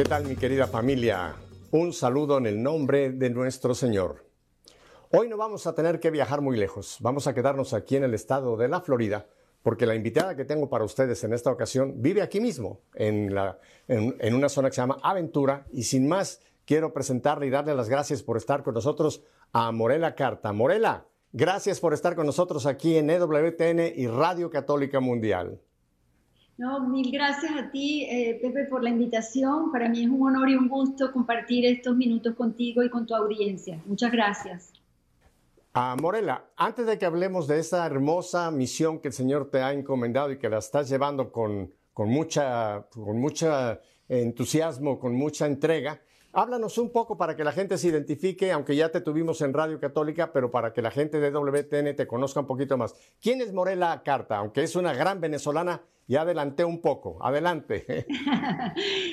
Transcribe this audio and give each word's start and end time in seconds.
¿Qué 0.00 0.08
tal 0.08 0.24
mi 0.24 0.34
querida 0.34 0.66
familia? 0.66 1.36
Un 1.72 1.92
saludo 1.92 2.38
en 2.38 2.46
el 2.46 2.62
nombre 2.62 3.10
de 3.10 3.28
nuestro 3.28 3.74
Señor. 3.74 4.24
Hoy 5.10 5.28
no 5.28 5.36
vamos 5.36 5.66
a 5.66 5.74
tener 5.74 6.00
que 6.00 6.10
viajar 6.10 6.40
muy 6.40 6.56
lejos, 6.56 6.96
vamos 7.00 7.26
a 7.26 7.34
quedarnos 7.34 7.74
aquí 7.74 7.96
en 7.96 8.04
el 8.04 8.14
estado 8.14 8.56
de 8.56 8.68
la 8.68 8.80
Florida, 8.80 9.26
porque 9.62 9.84
la 9.84 9.94
invitada 9.94 10.36
que 10.36 10.46
tengo 10.46 10.70
para 10.70 10.84
ustedes 10.84 11.22
en 11.24 11.34
esta 11.34 11.50
ocasión 11.50 12.00
vive 12.00 12.22
aquí 12.22 12.40
mismo, 12.40 12.80
en, 12.94 13.34
la, 13.34 13.58
en, 13.88 14.34
una 14.34 14.48
zona 14.48 14.70
que 14.70 14.76
se 14.76 14.80
llama 14.80 14.96
Aventura, 15.02 15.66
y 15.70 15.82
sin 15.82 16.08
más, 16.08 16.40
quiero 16.64 16.94
presentarle 16.94 17.48
y 17.48 17.50
darle 17.50 17.74
las 17.74 17.90
gracias 17.90 18.22
por 18.22 18.38
estar 18.38 18.62
con 18.62 18.72
nosotros 18.72 19.22
a 19.52 19.70
Morela 19.70 20.14
Carta. 20.14 20.54
Morela, 20.54 21.08
gracias 21.34 21.78
por 21.78 21.92
estar 21.92 22.16
con 22.16 22.24
nosotros 22.24 22.64
aquí 22.64 22.96
en 22.96 23.10
EWTN 23.10 23.92
y 23.94 24.06
Radio 24.06 24.48
Católica 24.48 24.98
Mundial. 24.98 25.60
No, 26.60 26.78
mil 26.86 27.10
gracias 27.10 27.52
a 27.56 27.70
ti, 27.70 28.04
eh, 28.04 28.38
Pepe, 28.42 28.66
por 28.66 28.82
la 28.82 28.90
invitación. 28.90 29.72
Para 29.72 29.88
mí 29.88 30.02
es 30.02 30.10
un 30.10 30.26
honor 30.26 30.46
y 30.50 30.56
un 30.56 30.68
gusto 30.68 31.10
compartir 31.10 31.64
estos 31.64 31.96
minutos 31.96 32.34
contigo 32.34 32.82
y 32.82 32.90
con 32.90 33.06
tu 33.06 33.14
audiencia. 33.14 33.80
Muchas 33.86 34.12
gracias. 34.12 34.70
Ah, 35.72 35.96
Morela, 35.98 36.44
antes 36.58 36.84
de 36.84 36.98
que 36.98 37.06
hablemos 37.06 37.48
de 37.48 37.60
esa 37.60 37.86
hermosa 37.86 38.50
misión 38.50 38.98
que 38.98 39.08
el 39.08 39.14
Señor 39.14 39.50
te 39.50 39.62
ha 39.62 39.72
encomendado 39.72 40.32
y 40.32 40.38
que 40.38 40.50
la 40.50 40.58
estás 40.58 40.90
llevando 40.90 41.32
con, 41.32 41.72
con, 41.94 42.10
mucha, 42.10 42.86
con 42.90 43.18
mucha 43.18 43.80
entusiasmo, 44.06 44.98
con 44.98 45.14
mucha 45.14 45.46
entrega, 45.46 46.02
Háblanos 46.32 46.78
un 46.78 46.90
poco 46.92 47.16
para 47.16 47.34
que 47.34 47.42
la 47.42 47.50
gente 47.50 47.76
se 47.76 47.88
identifique, 47.88 48.52
aunque 48.52 48.76
ya 48.76 48.90
te 48.90 49.00
tuvimos 49.00 49.40
en 49.40 49.52
Radio 49.52 49.80
Católica, 49.80 50.32
pero 50.32 50.48
para 50.48 50.72
que 50.72 50.80
la 50.80 50.92
gente 50.92 51.18
de 51.18 51.32
WTN 51.32 51.96
te 51.96 52.06
conozca 52.06 52.38
un 52.38 52.46
poquito 52.46 52.78
más. 52.78 52.94
¿Quién 53.20 53.40
es 53.40 53.52
Morela 53.52 54.00
Carta? 54.04 54.36
Aunque 54.36 54.62
es 54.62 54.76
una 54.76 54.92
gran 54.92 55.20
venezolana, 55.20 55.82
ya 56.06 56.22
adelanté 56.22 56.64
un 56.64 56.80
poco. 56.80 57.18
Adelante. 57.20 58.06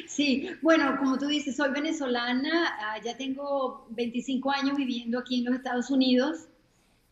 Sí, 0.08 0.50
bueno, 0.64 0.98
como 0.98 1.18
tú 1.18 1.28
dices, 1.28 1.56
soy 1.56 1.70
venezolana, 1.70 2.76
ah, 2.80 2.98
ya 3.04 3.16
tengo 3.18 3.86
25 3.92 4.50
años 4.52 4.76
viviendo 4.76 5.20
aquí 5.20 5.40
en 5.40 5.45
los 5.45 5.56
Estados 5.56 5.92
Unidos. 5.92 6.48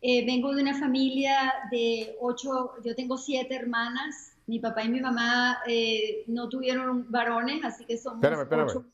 Eh, 0.02 0.26
vengo 0.26 0.52
de 0.54 0.62
una 0.62 0.76
familia 0.78 1.52
de 1.70 2.16
ocho, 2.20 2.72
yo 2.84 2.96
tengo 2.96 3.16
siete 3.16 3.54
hermanas. 3.54 4.32
Mi 4.46 4.58
papá 4.58 4.84
y 4.84 4.88
mi 4.88 5.00
mamá 5.00 5.58
eh, 5.68 6.24
no 6.26 6.48
tuvieron 6.48 7.10
varones, 7.10 7.64
así 7.64 7.84
que 7.84 7.96
somos 7.96 8.18
espérame, 8.18 8.42
espérame. 8.42 8.68
ocho 8.68 8.84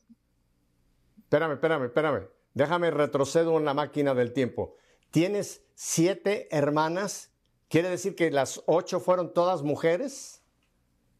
Espérame, 1.33 1.53
espérame, 1.53 1.85
espérame. 1.85 2.27
Déjame 2.53 2.91
retrocedo 2.91 3.57
en 3.57 3.65
la 3.65 3.73
máquina 3.73 4.13
del 4.13 4.33
tiempo. 4.33 4.75
Tienes 5.09 5.65
siete 5.73 6.47
hermanas. 6.55 7.31
¿Quiere 7.69 7.89
decir 7.89 8.13
que 8.13 8.29
las 8.29 8.61
ocho 8.67 8.99
fueron 8.99 9.33
todas 9.33 9.63
mujeres? 9.63 10.43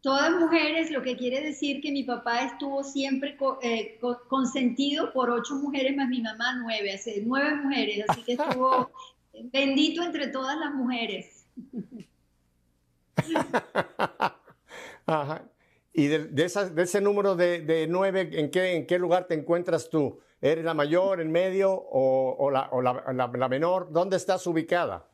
Todas 0.01 0.29
mujeres, 0.35 0.91
lo 0.91 1.01
que 1.01 1.17
quiere 1.17 1.41
decir 1.41 1.81
que 1.81 1.91
mi 1.91 2.03
papá 2.03 2.43
estuvo 2.43 2.83
siempre 2.83 3.35
eh, 3.63 3.99
consentido 4.27 5.11
por 5.13 5.31
ocho 5.31 5.55
mujeres 5.55 5.95
más 5.95 6.07
mi 6.09 6.21
mamá 6.21 6.57
nueve, 6.61 6.93
hace 6.93 7.23
nueve 7.25 7.55
mujeres, 7.55 8.05
así 8.07 8.21
que 8.21 8.33
estuvo 8.33 8.91
bendito 9.51 10.03
entre 10.03 10.27
todas 10.27 10.55
las 10.59 10.75
mujeres. 10.75 11.47
Ajá. 15.07 15.52
Y 15.95 16.07
de, 16.07 16.25
de, 16.25 16.45
ese 16.45 17.01
número 17.01 17.35
de, 17.35 17.85
nueve, 17.87 18.27
¿en 18.33 18.49
qué, 18.49 18.75
¿en 18.75 18.87
qué 18.87 18.97
lugar 18.97 19.27
te 19.27 19.35
encuentras 19.35 19.89
tú? 19.91 20.19
¿Eres 20.41 20.65
la 20.65 20.73
mayor, 20.73 21.21
en 21.21 21.31
medio 21.31 21.71
o, 21.71 22.49
la, 22.49 23.47
menor? 23.47 23.91
¿Dónde 23.91 24.17
estás 24.17 24.45
ubicada? 24.47 25.07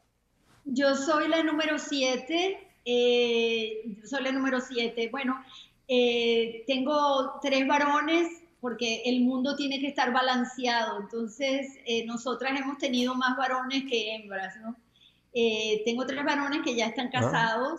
Yo 0.64 0.96
soy 0.96 1.28
la 1.28 1.44
número 1.44 1.78
siete. 1.78 2.66
Eh, 2.86 3.82
yo 3.86 4.08
soy 4.08 4.24
la 4.24 4.32
número 4.32 4.62
siete. 4.62 5.10
Bueno, 5.12 5.44
eh, 5.90 6.64
tengo 6.66 7.40
tres 7.42 7.68
varones 7.68 8.30
porque 8.62 9.04
el 9.06 9.22
mundo 9.22 9.58
tiene 9.58 9.80
que 9.82 9.88
estar 9.88 10.14
balanceado. 10.14 11.02
Entonces, 11.02 11.78
eh, 11.86 12.06
nosotras 12.06 12.58
hemos 12.58 12.78
tenido 12.78 13.16
más 13.16 13.36
varones 13.38 13.84
que 13.90 14.16
hembras, 14.16 14.56
¿no? 14.62 14.78
tengo 15.86 16.08
tres 16.08 16.26
varones 16.26 16.62
que 16.64 16.76
ya 16.76 16.88
están 16.88 17.12
ah. 17.14 17.76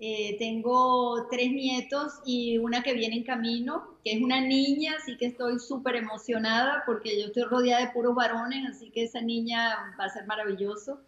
Eh, 0.00 0.36
tengo 0.38 1.26
tres 1.28 1.50
nietos 1.50 2.12
y 2.24 2.56
una 2.58 2.84
que 2.84 2.94
viene 2.94 3.16
en 3.16 3.24
camino, 3.24 3.98
que 4.04 4.12
es 4.12 4.22
una 4.22 4.40
niña, 4.40 4.94
así 4.96 5.16
que 5.16 5.26
estoy 5.26 5.58
súper 5.58 5.96
emocionada 5.96 6.84
porque 6.86 7.20
yo 7.20 7.26
estoy 7.26 7.42
rodeada 7.42 7.84
de 7.84 7.92
puros 7.92 8.14
varones, 8.14 8.64
así 8.70 8.90
que 8.90 9.02
esa 9.04 9.20
niña 9.20 9.96
va 9.98 10.04
a 10.04 10.10
ser 10.10 10.24
maravilloso. 10.26 11.00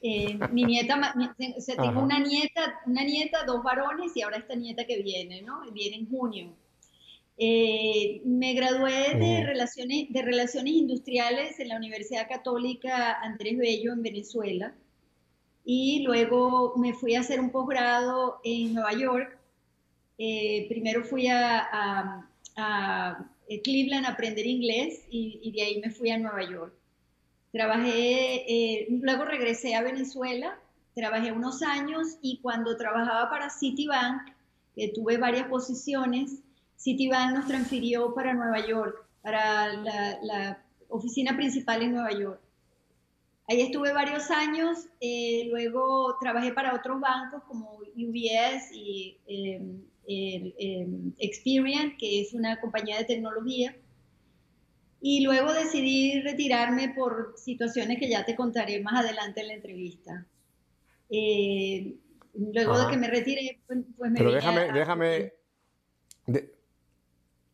Eh, 0.00 0.38
mi 0.52 0.64
nieta, 0.64 1.14
tengo 1.76 2.00
una 2.00 2.20
nieta, 2.20 2.80
una 2.86 3.04
nieta, 3.04 3.44
dos 3.44 3.62
varones 3.62 4.16
y 4.16 4.22
ahora 4.22 4.38
esta 4.38 4.54
nieta 4.54 4.86
que 4.86 5.02
viene, 5.02 5.42
¿no? 5.42 5.60
Viene 5.72 5.96
en 5.96 6.08
junio. 6.08 6.56
Eh, 7.36 8.22
me 8.24 8.54
gradué 8.54 9.14
de, 9.14 9.44
relaciones, 9.44 10.10
de 10.10 10.22
Relaciones 10.22 10.72
Industriales 10.72 11.60
en 11.60 11.68
la 11.68 11.76
Universidad 11.76 12.26
Católica 12.28 13.12
Andrés 13.20 13.58
Bello 13.58 13.92
en 13.92 14.02
Venezuela 14.02 14.74
y 15.70 16.02
luego 16.02 16.72
me 16.78 16.94
fui 16.94 17.14
a 17.14 17.20
hacer 17.20 17.40
un 17.40 17.50
posgrado 17.50 18.40
en 18.42 18.72
Nueva 18.72 18.94
York. 18.94 19.38
Eh, 20.16 20.64
primero 20.70 21.04
fui 21.04 21.26
a, 21.28 22.26
Cleveland 23.62 24.06
a 24.06 24.12
aprender 24.12 24.46
inglés 24.46 25.04
y, 25.10 25.52
de 25.54 25.62
ahí 25.62 25.78
me 25.84 25.90
fui 25.90 26.08
a 26.08 26.16
Nueva 26.16 26.42
York. 26.42 26.72
Trabajé, 27.52 28.44
eh, 28.48 28.86
luego 28.88 29.26
regresé 29.26 29.74
a 29.74 29.82
Venezuela, 29.82 30.58
trabajé 30.94 31.32
unos 31.32 31.60
años 31.60 32.16
y 32.22 32.40
cuando 32.40 32.78
trabajaba 32.78 33.28
para 33.28 33.50
Citibank, 33.50 34.22
que 34.74 34.88
tuve 34.88 35.18
varias 35.18 35.48
posiciones, 35.48 36.40
Citibank 36.78 37.36
nos 37.36 37.46
transfirió 37.46 38.14
para 38.14 38.32
Nueva 38.32 38.66
York, 38.66 39.06
para 39.20 39.74
la 39.74 40.64
oficina 40.88 41.36
principal 41.36 41.82
en 41.82 41.92
Nueva 41.92 42.12
York. 42.12 42.40
Ahí 43.48 43.62
estuve 43.62 43.94
varios 43.94 44.30
años, 44.30 44.88
eh, 45.00 45.48
luego 45.50 46.18
trabajé 46.20 46.52
para 46.52 46.74
otros 46.74 47.00
bancos 47.00 47.42
como 47.44 47.78
UBS 47.96 48.70
y 48.74 49.18
em, 49.26 49.82
em, 50.06 51.12
Experian, 51.18 51.96
que 51.96 52.20
es 52.20 52.34
una 52.34 52.60
compañía 52.60 52.98
de 52.98 53.04
tecnología. 53.04 53.74
Y 55.00 55.22
luego 55.24 55.54
decidí 55.54 56.20
retirarme 56.20 56.90
por 56.90 57.34
situaciones 57.38 57.98
que 57.98 58.10
ya 58.10 58.26
te 58.26 58.36
contaré 58.36 58.82
más 58.82 59.02
adelante 59.02 59.40
en 59.40 59.48
la 59.48 59.54
entrevista. 59.54 60.26
Eh, 61.08 61.94
luego 62.34 62.78
de 62.78 62.90
que 62.90 62.96
me 62.98 63.08
retiré, 63.08 63.60
pues, 63.66 63.78
pues 63.96 64.10
me... 64.10 64.18
Pero 64.18 64.32
déjame, 64.32 64.72
déjame, 64.72 65.32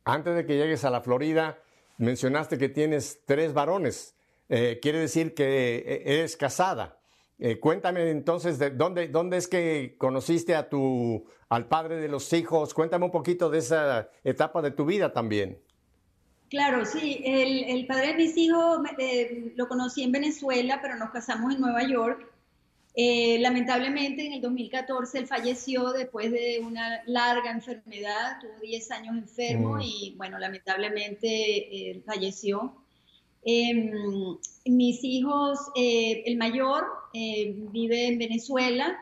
antes 0.04 0.34
de 0.34 0.44
que 0.44 0.56
llegues 0.56 0.84
a 0.84 0.90
la 0.90 1.00
Florida, 1.00 1.62
mencionaste 1.98 2.58
que 2.58 2.68
tienes 2.68 3.20
tres 3.26 3.52
varones. 3.52 4.14
Eh, 4.48 4.78
quiere 4.80 4.98
decir 4.98 5.34
que 5.34 5.76
eh, 5.76 6.02
eres 6.04 6.36
casada. 6.36 6.98
Eh, 7.38 7.58
cuéntame 7.58 8.10
entonces 8.10 8.58
de 8.58 8.70
dónde, 8.70 9.08
dónde 9.08 9.38
es 9.38 9.48
que 9.48 9.96
conociste 9.98 10.54
a 10.54 10.68
tu, 10.68 11.26
al 11.48 11.66
padre 11.66 11.96
de 11.96 12.08
los 12.08 12.32
hijos. 12.32 12.74
Cuéntame 12.74 13.06
un 13.06 13.10
poquito 13.10 13.50
de 13.50 13.58
esa 13.58 14.08
etapa 14.22 14.62
de 14.62 14.70
tu 14.70 14.84
vida 14.84 15.12
también. 15.12 15.58
Claro, 16.48 16.84
sí. 16.84 17.20
El, 17.24 17.86
padre 17.86 18.08
de 18.08 18.14
mis 18.14 18.36
hijos 18.36 18.78
lo 19.56 19.66
conocí 19.66 20.04
en 20.04 20.12
Venezuela, 20.12 20.78
pero 20.80 20.96
nos 20.96 21.10
casamos 21.10 21.54
en 21.54 21.60
Nueva 21.60 21.82
York. 21.82 22.30
lamentablemente 22.94 24.26
en 24.26 24.34
el 24.34 24.40
2014 24.40 25.18
él 25.18 25.26
falleció 25.26 25.90
después 25.92 26.30
de 26.30 26.60
una 26.64 27.02
larga 27.06 27.50
enfermedad, 27.50 28.38
tuvo 28.40 28.60
10 28.60 28.90
años 28.92 29.16
enfermo 29.16 29.76
mm. 29.76 29.80
y 29.82 30.14
bueno, 30.16 30.38
lamentablemente 30.38 31.90
él 31.90 32.04
falleció. 32.06 32.83
Em, 33.44 34.38
mis 34.64 35.04
hijos, 35.04 35.58
eh, 35.76 36.22
el 36.24 36.38
mayor 36.38 36.84
eh, 37.12 37.54
vive 37.72 38.06
en 38.06 38.18
Venezuela, 38.18 38.98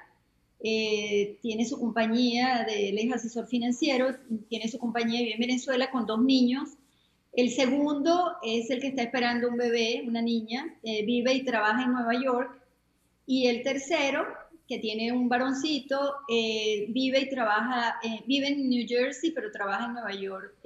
eh, 0.60 1.38
tiene 1.42 1.64
su 1.64 1.78
compañía, 1.78 2.64
de, 2.66 2.88
él 2.88 2.98
es 2.98 3.12
asesor 3.12 3.46
financiero, 3.46 4.16
tiene 4.48 4.68
su 4.68 4.78
compañía, 4.78 5.20
vive 5.20 5.34
en 5.34 5.40
Venezuela 5.40 5.90
con 5.92 6.06
dos 6.06 6.20
niños. 6.22 6.70
El 7.32 7.50
segundo 7.50 8.32
es 8.42 8.70
el 8.70 8.80
que 8.80 8.88
está 8.88 9.02
esperando 9.02 9.48
un 9.48 9.56
bebé, 9.56 10.02
una 10.06 10.20
niña, 10.20 10.76
vive 10.82 11.34
y 11.34 11.44
trabaja 11.44 11.84
en 11.84 11.92
Nueva 11.92 12.14
York. 12.20 12.60
Y 13.26 13.46
el 13.46 13.62
tercero, 13.62 14.26
que 14.68 14.78
tiene 14.78 15.12
un 15.12 15.28
varoncito, 15.28 15.98
vive 16.28 17.20
y 17.20 17.30
trabaja, 17.30 17.96
vive 18.26 18.48
en 18.48 18.68
New 18.68 18.86
Jersey, 18.86 19.30
pero 19.30 19.50
trabaja 19.50 19.86
en 19.86 19.92
Nueva 19.94 20.14
York 20.14 20.56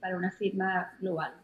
para 0.00 0.16
una 0.16 0.30
firma 0.32 0.96
global. 1.00 1.43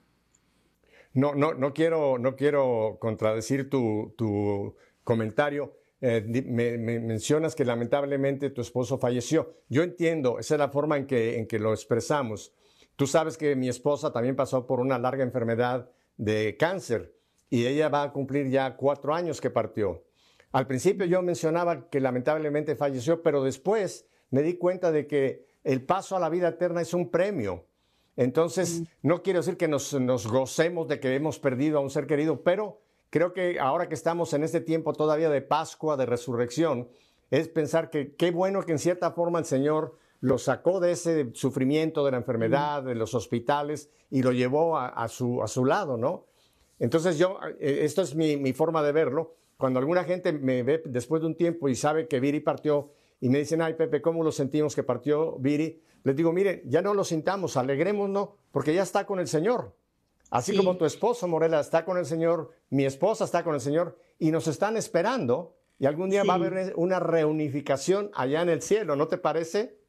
No, 1.12 1.34
no, 1.34 1.54
no 1.54 1.74
quiero, 1.74 2.18
no 2.18 2.36
quiero 2.36 2.98
contradecir 3.00 3.68
tu, 3.68 4.76
comentario. 5.04 5.76
Eh, 6.00 6.44
me, 6.46 6.78
mencionas 6.78 7.54
que 7.54 7.64
lamentablemente 7.64 8.50
tu 8.50 8.60
esposo 8.60 8.98
falleció. 8.98 9.54
Yo 9.68 9.82
entiendo, 9.82 10.38
esa 10.38 10.54
es 10.54 10.58
la 10.58 10.68
forma 10.68 10.96
en 10.96 11.06
que, 11.06 11.38
en 11.38 11.46
que 11.46 11.58
lo 11.58 11.72
expresamos. 11.72 12.54
Tú 12.96 13.06
sabes 13.06 13.36
que 13.36 13.56
mi 13.56 13.68
esposa 13.68 14.12
también 14.12 14.36
pasó 14.36 14.66
por 14.66 14.80
una 14.80 14.98
larga 14.98 15.22
enfermedad 15.22 15.90
de 16.16 16.56
cáncer 16.58 17.14
y 17.48 17.66
ella 17.66 17.88
va 17.88 18.04
a 18.04 18.12
cumplir 18.12 18.48
ya 18.48 18.76
cuatro 18.76 19.14
años 19.14 19.40
que 19.40 19.50
partió. 19.50 20.04
Al 20.52 20.66
principio 20.66 21.06
yo 21.06 21.22
mencionaba 21.22 21.88
que 21.88 22.00
lamentablemente 22.00 22.76
falleció, 22.76 23.22
pero 23.22 23.42
después 23.42 24.06
me 24.30 24.42
di 24.42 24.54
cuenta 24.54 24.92
de 24.92 25.06
que 25.06 25.46
el 25.64 25.84
paso 25.84 26.16
a 26.16 26.20
la 26.20 26.28
vida 26.28 26.48
eterna 26.48 26.80
es 26.80 26.94
un 26.94 27.10
premio 27.10 27.66
Entonces, 28.16 28.82
no 29.02 29.22
quiero 29.22 29.40
decir 29.40 29.56
que 29.56 29.68
nos, 29.68 29.94
nos 29.94 30.26
gocemos 30.26 30.88
de 30.88 31.00
que 31.00 31.14
hemos 31.14 31.38
perdido 31.38 31.78
a 31.78 31.80
un 31.80 31.90
ser 31.90 32.06
querido, 32.06 32.42
pero 32.42 32.80
creo 33.08 33.32
que 33.32 33.58
ahora 33.58 33.88
que 33.88 33.94
estamos 33.94 34.32
en 34.34 34.44
este 34.44 34.60
tiempo 34.60 34.92
todavía 34.92 35.30
de 35.30 35.42
Pascua, 35.42 35.96
de 35.96 36.06
resurrección, 36.06 36.88
es 37.30 37.48
pensar 37.48 37.90
que 37.90 38.14
qué 38.16 38.30
bueno 38.30 38.62
que 38.62 38.72
en 38.72 38.78
cierta 38.78 39.12
forma 39.12 39.38
el 39.38 39.44
Señor 39.44 39.96
lo 40.20 40.38
sacó 40.38 40.80
de 40.80 40.92
ese 40.92 41.30
sufrimiento, 41.32 42.04
de 42.04 42.10
la 42.10 42.18
enfermedad, 42.18 42.82
de 42.82 42.94
los 42.94 43.14
hospitales 43.14 43.90
y 44.10 44.22
lo 44.22 44.32
llevó 44.32 44.76
a, 44.76 45.08
su, 45.08 45.42
a 45.42 45.48
su 45.48 45.64
lado, 45.64 45.96
¿no? 45.96 46.26
Entonces 46.78 47.18
yo, 47.18 47.38
eh, 47.58 47.80
esto 47.82 48.02
es 48.02 48.14
mi, 48.14 48.36
mi, 48.36 48.52
forma 48.52 48.82
de 48.82 48.92
verlo. 48.92 49.34
Cuando 49.56 49.78
alguna 49.78 50.04
gente 50.04 50.32
me 50.32 50.62
ve 50.62 50.82
después 50.84 51.22
de 51.22 51.28
un 51.28 51.36
tiempo 51.36 51.68
y 51.68 51.74
sabe 51.74 52.08
que 52.08 52.20
Viri 52.20 52.40
partió 52.40 52.90
y 53.20 53.28
me 53.28 53.38
dicen, 53.38 53.62
ay 53.62 53.74
Pepe, 53.74 54.00
¿cómo 54.02 54.24
lo 54.24 54.32
sentimos 54.32 54.74
que 54.74 54.82
partió 54.82 55.36
Viri? 55.38 55.80
Les 56.02 56.16
digo, 56.16 56.32
mire, 56.32 56.62
ya 56.66 56.82
no 56.82 56.94
lo 56.94 57.04
sintamos, 57.04 57.56
alegrémonos 57.56 58.30
porque 58.52 58.74
ya 58.74 58.82
está 58.82 59.06
con 59.06 59.20
el 59.20 59.28
Señor. 59.28 59.74
Así 60.30 60.56
como 60.56 60.76
tu 60.76 60.84
esposo, 60.84 61.26
Morela, 61.26 61.60
está 61.60 61.84
con 61.84 61.98
el 61.98 62.06
Señor, 62.06 62.54
mi 62.70 62.84
esposa 62.84 63.24
está 63.24 63.42
con 63.42 63.54
el 63.54 63.60
Señor 63.60 63.98
y 64.18 64.30
nos 64.30 64.46
están 64.46 64.76
esperando 64.76 65.56
y 65.80 65.86
algún 65.86 66.10
día 66.10 66.22
va 66.24 66.34
a 66.34 66.36
haber 66.36 66.74
una 66.76 67.00
reunificación 67.00 68.10
allá 68.14 68.42
en 68.42 68.50
el 68.50 68.62
cielo, 68.62 68.96
¿no 68.96 69.08
te 69.08 69.18
parece? 69.18 69.80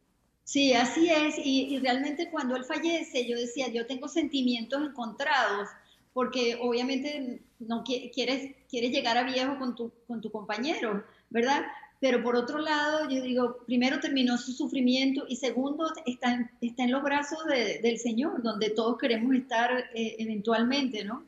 Sí, 0.45 0.73
así 0.73 1.09
es. 1.09 1.35
Y, 1.37 1.77
realmente 1.79 2.29
cuando 2.31 2.55
él 2.55 2.65
fallece, 2.65 3.27
yo 3.27 3.37
decía, 3.37 3.67
yo 3.67 3.85
tengo 3.85 4.07
sentimientos 4.07 4.81
encontrados, 4.81 5.67
porque 6.13 6.57
obviamente 6.61 7.41
no 7.59 7.83
quieres, 7.83 8.55
quieres 8.69 8.91
llegar 8.91 9.17
a 9.17 9.23
viejo 9.23 9.59
con 9.59 9.75
tu, 9.75 9.91
con 10.07 10.21
tu 10.21 10.31
compañero, 10.31 11.03
¿verdad? 11.29 11.63
Pero 12.01 12.23
por 12.23 12.35
otro 12.35 12.57
lado, 12.57 13.07
yo 13.07 13.21
digo, 13.21 13.59
primero 13.67 13.99
terminó 13.99 14.35
su 14.39 14.53
sufrimiento 14.53 15.23
y 15.27 15.35
segundo, 15.35 15.85
está 16.07 16.33
en, 16.33 16.49
está 16.59 16.83
en 16.83 16.91
los 16.91 17.03
brazos 17.03 17.45
del 17.45 17.99
Señor, 17.99 18.41
donde 18.41 18.71
todos 18.71 18.97
queremos 18.97 19.35
estar 19.35 19.71
eh, 19.93 20.15
eventualmente, 20.17 21.05
¿no? 21.05 21.23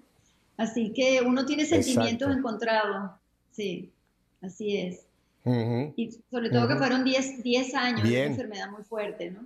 Así 0.57 0.91
que 0.91 1.21
uno 1.21 1.45
tiene 1.45 1.65
sentimientos 1.65 2.35
encontrados. 2.35 3.11
Sí, 3.51 3.91
así 4.41 4.77
es. 4.77 5.05
Y 5.95 6.09
sobre 6.31 6.49
todo 6.49 6.67
que 6.67 6.75
fueron 6.75 7.03
10 7.03 7.75
años 7.75 8.09
de 8.09 8.23
enfermedad 8.23 8.71
muy 8.71 8.83
fuerte, 8.83 9.29
¿no? 9.29 9.45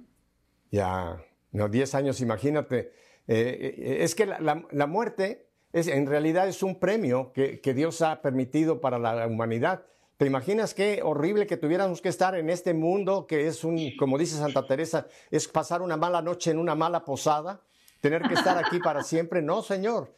Ya, 0.71 1.21
no, 1.51 1.68
10 1.68 1.94
años, 1.95 2.21
imagínate. 2.21 2.94
Eh, 3.27 3.75
eh, 3.77 3.97
es 4.00 4.15
que 4.15 4.25
la, 4.25 4.88
muerte 4.88 5.47
es, 5.73 5.88
en 5.88 6.06
realidad 6.06 6.47
es 6.47 6.63
un 6.63 6.80
premio 6.80 7.33
que, 7.33 7.59
que, 7.59 7.73
Dios 7.73 8.01
ha 8.01 8.21
permitido 8.21 8.80
para 8.80 8.97
la 8.97 9.27
humanidad. 9.27 9.83
¿Te 10.18 10.25
imaginas 10.25 10.74
qué 10.74 11.02
horrible 11.04 11.46
que 11.46 11.58
tuviéramos 11.58 12.02
que 12.02 12.10
estar 12.10 12.36
en 12.36 12.50
este 12.50 12.74
mundo 12.74 13.28
que 13.28 13.48
es 13.48 13.64
un, 13.64 13.78
como 13.98 14.18
dice 14.18 14.38
Santa 14.38 14.66
Teresa, 14.66 15.08
es 15.30 15.48
pasar 15.48 15.81
una 15.81 15.96
mala 15.96 16.22
noche 16.22 16.52
en 16.52 16.58
una 16.58 16.75
mala 16.75 17.06
posada? 17.06 17.62
Tener 18.02 18.24
que 18.24 18.34
estar 18.34 18.58
aquí 18.58 18.80
para 18.80 19.04
siempre. 19.04 19.42
No, 19.42 19.62
Señor. 19.62 20.14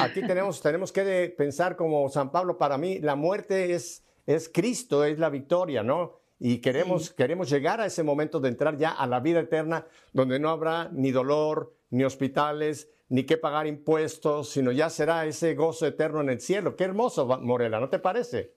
Aquí 0.00 0.20
tenemos, 0.26 0.60
tenemos 0.60 0.90
que 0.90 1.32
pensar 1.36 1.76
como 1.76 2.08
San 2.08 2.32
Pablo, 2.32 2.58
para 2.58 2.78
mí 2.78 2.98
la 2.98 3.14
muerte 3.14 3.74
es 3.74 4.02
es 4.28 4.50
Cristo, 4.50 5.06
es 5.06 5.18
la 5.18 5.30
victoria, 5.30 5.82
¿no? 5.82 6.20
Y 6.38 6.58
queremos, 6.58 7.10
queremos 7.10 7.48
llegar 7.48 7.80
a 7.80 7.86
ese 7.86 8.02
momento 8.02 8.40
de 8.40 8.50
entrar 8.50 8.76
ya 8.76 8.90
a 8.90 9.06
la 9.06 9.20
vida 9.20 9.40
eterna, 9.40 9.86
donde 10.12 10.38
no 10.38 10.50
habrá 10.50 10.90
ni 10.92 11.12
dolor, 11.12 11.72
ni 11.88 12.04
hospitales, 12.04 12.90
ni 13.08 13.24
que 13.24 13.38
pagar 13.38 13.66
impuestos, 13.66 14.50
sino 14.50 14.70
ya 14.70 14.90
será 14.90 15.24
ese 15.24 15.54
gozo 15.54 15.86
eterno 15.86 16.20
en 16.20 16.28
el 16.28 16.42
cielo. 16.42 16.76
Qué 16.76 16.84
hermoso, 16.84 17.26
Morela, 17.40 17.80
¿no 17.80 17.88
te 17.88 17.98
parece? 17.98 18.52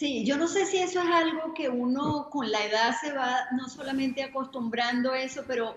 Sí, 0.00 0.24
yo 0.24 0.38
no 0.38 0.48
sé 0.48 0.64
si 0.64 0.78
eso 0.78 0.98
es 1.02 1.10
algo 1.10 1.52
que 1.52 1.68
uno 1.68 2.30
con 2.30 2.50
la 2.50 2.64
edad 2.64 2.94
se 2.98 3.12
va 3.12 3.48
no 3.52 3.68
solamente 3.68 4.22
acostumbrando 4.22 5.12
a 5.12 5.20
eso, 5.20 5.44
pero, 5.46 5.76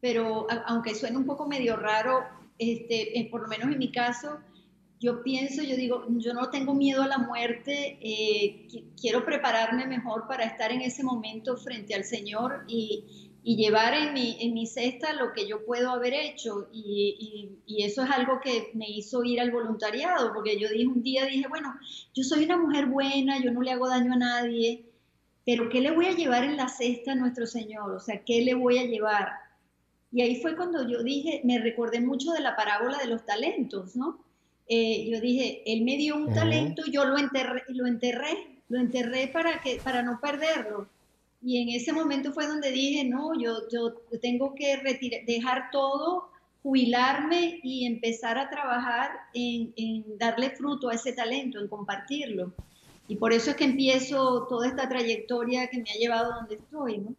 pero 0.00 0.46
aunque 0.64 0.94
suene 0.94 1.18
un 1.18 1.26
poco 1.26 1.46
medio 1.46 1.76
raro, 1.76 2.24
este, 2.56 3.20
eh, 3.20 3.28
por 3.30 3.42
lo 3.42 3.48
menos 3.48 3.70
en 3.70 3.78
mi 3.78 3.92
caso, 3.92 4.40
yo 4.98 5.22
pienso, 5.22 5.62
yo 5.62 5.76
digo, 5.76 6.06
yo 6.08 6.32
no 6.32 6.48
tengo 6.48 6.72
miedo 6.72 7.02
a 7.02 7.06
la 7.06 7.18
muerte, 7.18 7.98
eh, 8.00 8.66
quiero 8.98 9.26
prepararme 9.26 9.86
mejor 9.86 10.26
para 10.26 10.44
estar 10.44 10.72
en 10.72 10.80
ese 10.80 11.04
momento 11.04 11.58
frente 11.58 11.94
al 11.94 12.04
Señor 12.04 12.64
y, 12.66 13.29
llevar 13.42 13.94
en 13.94 14.12
mi, 14.12 14.36
en 14.40 14.54
mi, 14.54 14.66
cesta 14.66 15.12
lo 15.14 15.32
que 15.32 15.46
yo 15.46 15.64
puedo 15.64 15.90
haber 15.90 16.14
hecho. 16.14 16.68
Y, 16.72 17.56
eso 17.82 18.04
es 18.04 18.10
algo 18.10 18.40
que 18.40 18.70
me 18.74 18.88
hizo 18.88 19.24
ir 19.24 19.40
al 19.40 19.50
voluntariado, 19.50 20.32
porque 20.34 20.58
yo 20.58 20.68
dije 20.68 20.86
un 20.86 21.02
día, 21.02 21.24
dije, 21.24 21.48
bueno, 21.48 21.74
yo 22.14 22.22
soy 22.22 22.44
una 22.44 22.58
mujer 22.58 22.86
buena, 22.86 23.42
yo 23.42 23.52
no 23.52 23.62
le 23.62 23.72
hago 23.72 23.88
daño 23.88 24.12
a 24.12 24.16
nadie, 24.16 24.84
pero 25.46 25.68
¿qué 25.70 25.80
le 25.80 25.90
voy 25.90 26.06
a 26.06 26.14
llevar 26.14 26.44
en 26.44 26.56
la 26.56 26.68
cesta 26.68 27.12
a 27.12 27.14
nuestro 27.14 27.46
Señor? 27.46 27.92
O 27.92 28.00
sea, 28.00 28.22
¿qué 28.22 28.42
le 28.42 28.54
voy 28.54 28.78
a 28.78 28.84
llevar? 28.84 29.30
Y 30.12 30.20
ahí 30.22 30.40
fue 30.42 30.56
cuando 30.56 30.86
yo 30.86 31.02
dije, 31.02 31.40
me 31.44 31.58
recordé 31.58 32.00
mucho 32.00 32.32
de 32.32 32.40
la 32.40 32.54
parábola 32.54 32.98
de 32.98 33.06
los 33.06 33.24
talentos, 33.24 33.96
¿no? 33.96 34.22
Eh, 34.68 35.08
yo 35.10 35.20
dije, 35.20 35.62
él 35.66 35.82
me 35.82 35.96
dio 35.96 36.16
un 36.16 36.32
talento, 36.32 36.82
yo 36.90 37.04
lo 37.04 37.18
enterré, 37.18 37.64
lo 37.68 37.86
enterré, 37.86 38.60
lo 38.68 38.78
enterré 38.78 39.28
para, 39.28 39.60
que, 39.60 39.80
para 39.82 40.02
no 40.02 40.20
perderlo. 40.20 40.88
Y 41.42 41.62
en 41.62 41.68
ese 41.70 41.92
momento 41.92 42.32
fue 42.32 42.46
donde 42.46 42.70
dije, 42.70 43.04
no, 43.04 43.38
yo, 43.40 43.68
yo 43.70 43.94
tengo 44.20 44.54
que 44.54 44.76
dejar 45.26 45.70
todo, 45.72 46.30
jubilarme 46.62 47.60
y 47.62 47.86
empezar 47.86 48.38
a 48.38 48.50
trabajar 48.50 49.10
en, 49.32 50.18
darle 50.18 50.50
fruto 50.50 50.90
a 50.90 50.94
ese 50.94 51.12
talento, 51.12 51.58
en 51.58 51.68
compartirlo. 51.68 52.52
Y 53.08 53.16
por 53.16 53.32
eso 53.32 53.50
es 53.50 53.56
que 53.56 53.64
empiezo 53.64 54.46
toda 54.48 54.68
esta 54.68 54.88
trayectoria 54.88 55.68
que 55.68 55.78
me 55.78 55.90
ha 55.90 55.94
llevado 55.94 56.34
donde 56.34 56.56
estoy, 56.56 56.98
¿no? 56.98 57.14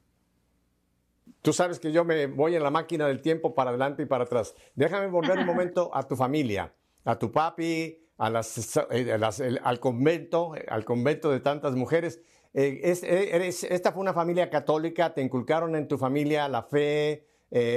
Tú 1.41 1.53
sabes 1.53 1.79
que 1.79 1.91
yo 1.91 2.06
me 2.06 2.27
voy 2.27 2.56
en 2.56 2.62
la 2.62 2.69
máquina 2.69 3.07
del 3.07 3.21
tiempo 3.21 3.56
para 3.56 3.71
adelante 3.71 4.03
y 4.03 4.06
para 4.06 4.25
atrás. 4.25 4.53
Déjame 4.75 5.07
volver 5.07 5.39
un 5.39 5.45
momento 5.47 5.89
a 5.91 6.07
tu 6.07 6.15
familia 6.15 6.71
a 7.06 7.18
tu 7.18 7.31
papi, 7.31 7.97
a 8.18 8.29
las, 8.29 8.75
eh, 8.91 9.59
al 9.63 9.79
convento, 9.79 10.53
al 10.68 10.85
convento 10.85 11.31
de 11.31 11.39
tantas 11.39 11.75
mujeres. 11.75 12.21
Eh, 12.53 12.81
eh, 12.83 13.47
esta 13.47 13.92
fue 13.92 14.02
una 14.02 14.14
familia 14.14 14.49
católica, 14.49 15.14
te 15.14 15.21
inculcaron 15.21 15.76
en 15.76 15.87
tu 15.87 15.97
familia 15.97 16.47
la 16.49 16.64
fe, 16.64 17.28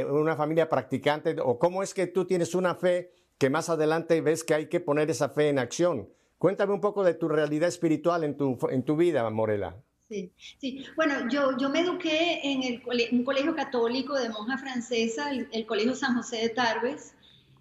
una 0.09 0.37
familia 0.37 0.69
practicante, 0.69 1.37
o 1.43 1.59
cómo 1.59 1.83
es 1.83 1.95
que 1.95 2.07
tú 2.07 2.27
tienes 2.27 2.55
una 2.55 2.75
fe 2.77 3.13
que 3.39 3.51
más 3.51 3.69
adelante 3.69 4.21
ves 4.21 4.45
que 4.45 4.55
hay 4.55 4.69
que 4.69 4.81
poner 4.81 5.11
esa 5.11 5.31
fe 5.31 5.49
en 5.49 5.59
acción. 5.59 6.09
Cuéntame 6.39 6.73
un 6.73 6.81
poco 6.81 7.03
de 7.03 7.15
tu 7.15 7.29
realidad 7.29 7.69
espiritual 7.69 8.23
en 8.23 8.37
tu, 8.37 8.57
en 8.71 8.85
tu 8.85 8.97
vida, 8.97 9.29
Morela. 9.31 9.77
Sí, 10.09 10.33
sí. 10.37 10.85
Bueno, 10.95 11.29
yo, 11.29 11.57
yo 11.59 11.71
me 11.71 11.81
eduqué 11.81 12.41
en 12.45 12.63
el, 12.63 12.83
un 13.13 13.25
colegio 13.25 13.55
católico 13.57 14.15
de 14.15 14.29
monja 14.29 14.59
francesa, 14.59 15.31
el, 15.31 15.49
el 15.51 15.67
Colegio 15.67 15.95
San 15.95 16.15
José 16.15 16.37
de 16.37 16.51
Tarbes, 16.51 17.15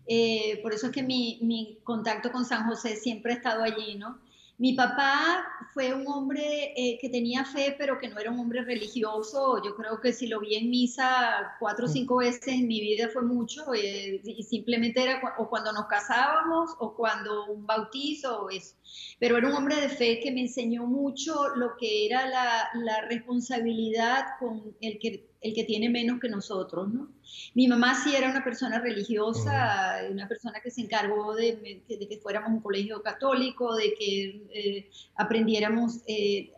eh, 0.06 0.60
por 0.62 0.74
eso 0.74 0.88
es 0.88 0.92
que 0.92 1.04
mi, 1.04 1.40
mi, 1.42 1.80
contacto 1.84 2.32
con 2.32 2.46
San 2.46 2.68
José 2.68 2.98
siempre 2.98 3.34
ha 3.34 3.36
estado 3.36 3.64
allí, 3.64 3.96
¿no? 3.96 4.20
Mi 4.58 4.74
papá 4.74 5.46
fue 5.74 5.94
un 5.94 6.08
hombre 6.08 6.74
eh, 6.76 7.00
que 7.02 7.10
tenía 7.10 7.44
fe, 7.44 7.76
pero 7.78 7.98
que 7.98 8.08
no 8.08 8.20
era 8.20 8.30
un 8.30 8.40
hombre 8.40 8.64
religioso. 8.64 9.62
Yo 9.64 9.76
creo 9.76 10.00
que 10.00 10.14
si 10.14 10.28
lo 10.28 10.40
vi 10.40 10.56
en 10.56 10.70
misa 10.70 11.56
cuatro 11.60 11.86
o 11.86 11.90
cinco 11.90 12.18
veces 12.18 12.48
en 12.48 12.68
mi 12.68 12.80
vida 12.80 13.10
fue 13.12 13.24
mucho. 13.24 13.74
Eh, 13.74 14.22
y 14.24 14.44
simplemente 14.44 15.02
era 15.02 15.22
o 15.40 15.50
cuando 15.50 15.72
nos 15.74 15.88
casábamos 15.88 16.72
o 16.80 16.96
cuando 16.96 17.48
un 17.48 17.66
bautizo 17.66 18.44
o 18.44 18.50
eso. 18.50 18.76
Pero 19.20 19.38
era 19.38 19.48
un 19.50 19.56
hombre 19.56 19.76
de 19.82 19.90
fe 19.90 20.20
que 20.20 20.32
me 20.32 20.42
enseñó 20.42 20.86
mucho 20.86 21.56
lo 21.56 21.76
que 21.78 22.06
era 22.06 22.28
la, 22.28 22.70
la 22.76 23.02
responsabilidad 23.10 24.26
con 24.40 24.76
el 24.82 25.00
que 25.00 25.34
el 25.44 25.54
que 25.54 25.66
tiene 25.66 25.90
menos 25.90 26.20
que 26.22 26.30
nosotros, 26.30 26.92
¿no? 26.92 27.10
Mi 27.54 27.68
mamá 27.68 27.96
sí 28.04 28.16
era 28.16 28.30
una 28.30 28.44
persona 28.44 28.80
religiosa, 28.80 30.02
una 30.10 30.28
persona 30.28 30.60
que 30.62 30.72
se 30.72 30.82
encargó 30.82 31.36
de, 31.36 31.84
que 31.88 32.20
fuéramos 32.22 32.52
un 32.52 32.62
colegio 32.62 33.02
católico, 33.02 33.76
de 33.76 33.94
que 33.96 34.46
eh, 34.54 34.90
aprendiéramos, 35.16 36.02
eh, 36.08 36.52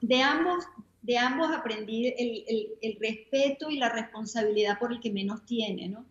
de 0.00 0.22
ambos, 0.22 0.64
de 1.02 1.18
ambos 1.18 1.50
aprendí 1.52 2.08
el, 2.08 2.98
respeto 3.00 3.70
y 3.70 3.78
la 3.78 3.88
responsabilidad 3.88 4.78
por 4.78 4.92
el 4.92 5.00
que 5.00 5.10
menos 5.10 5.44
tiene, 5.44 5.88
¿no? 5.88 6.04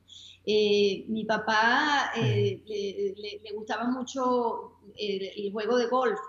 Eh, 0.48 1.06
mi 1.08 1.26
papá 1.26 2.12
le, 2.16 2.62
gustaba 3.56 3.90
mucho 3.90 4.74
el, 4.96 5.52
juego 5.52 5.78
de 5.78 5.88
golf 5.88 6.20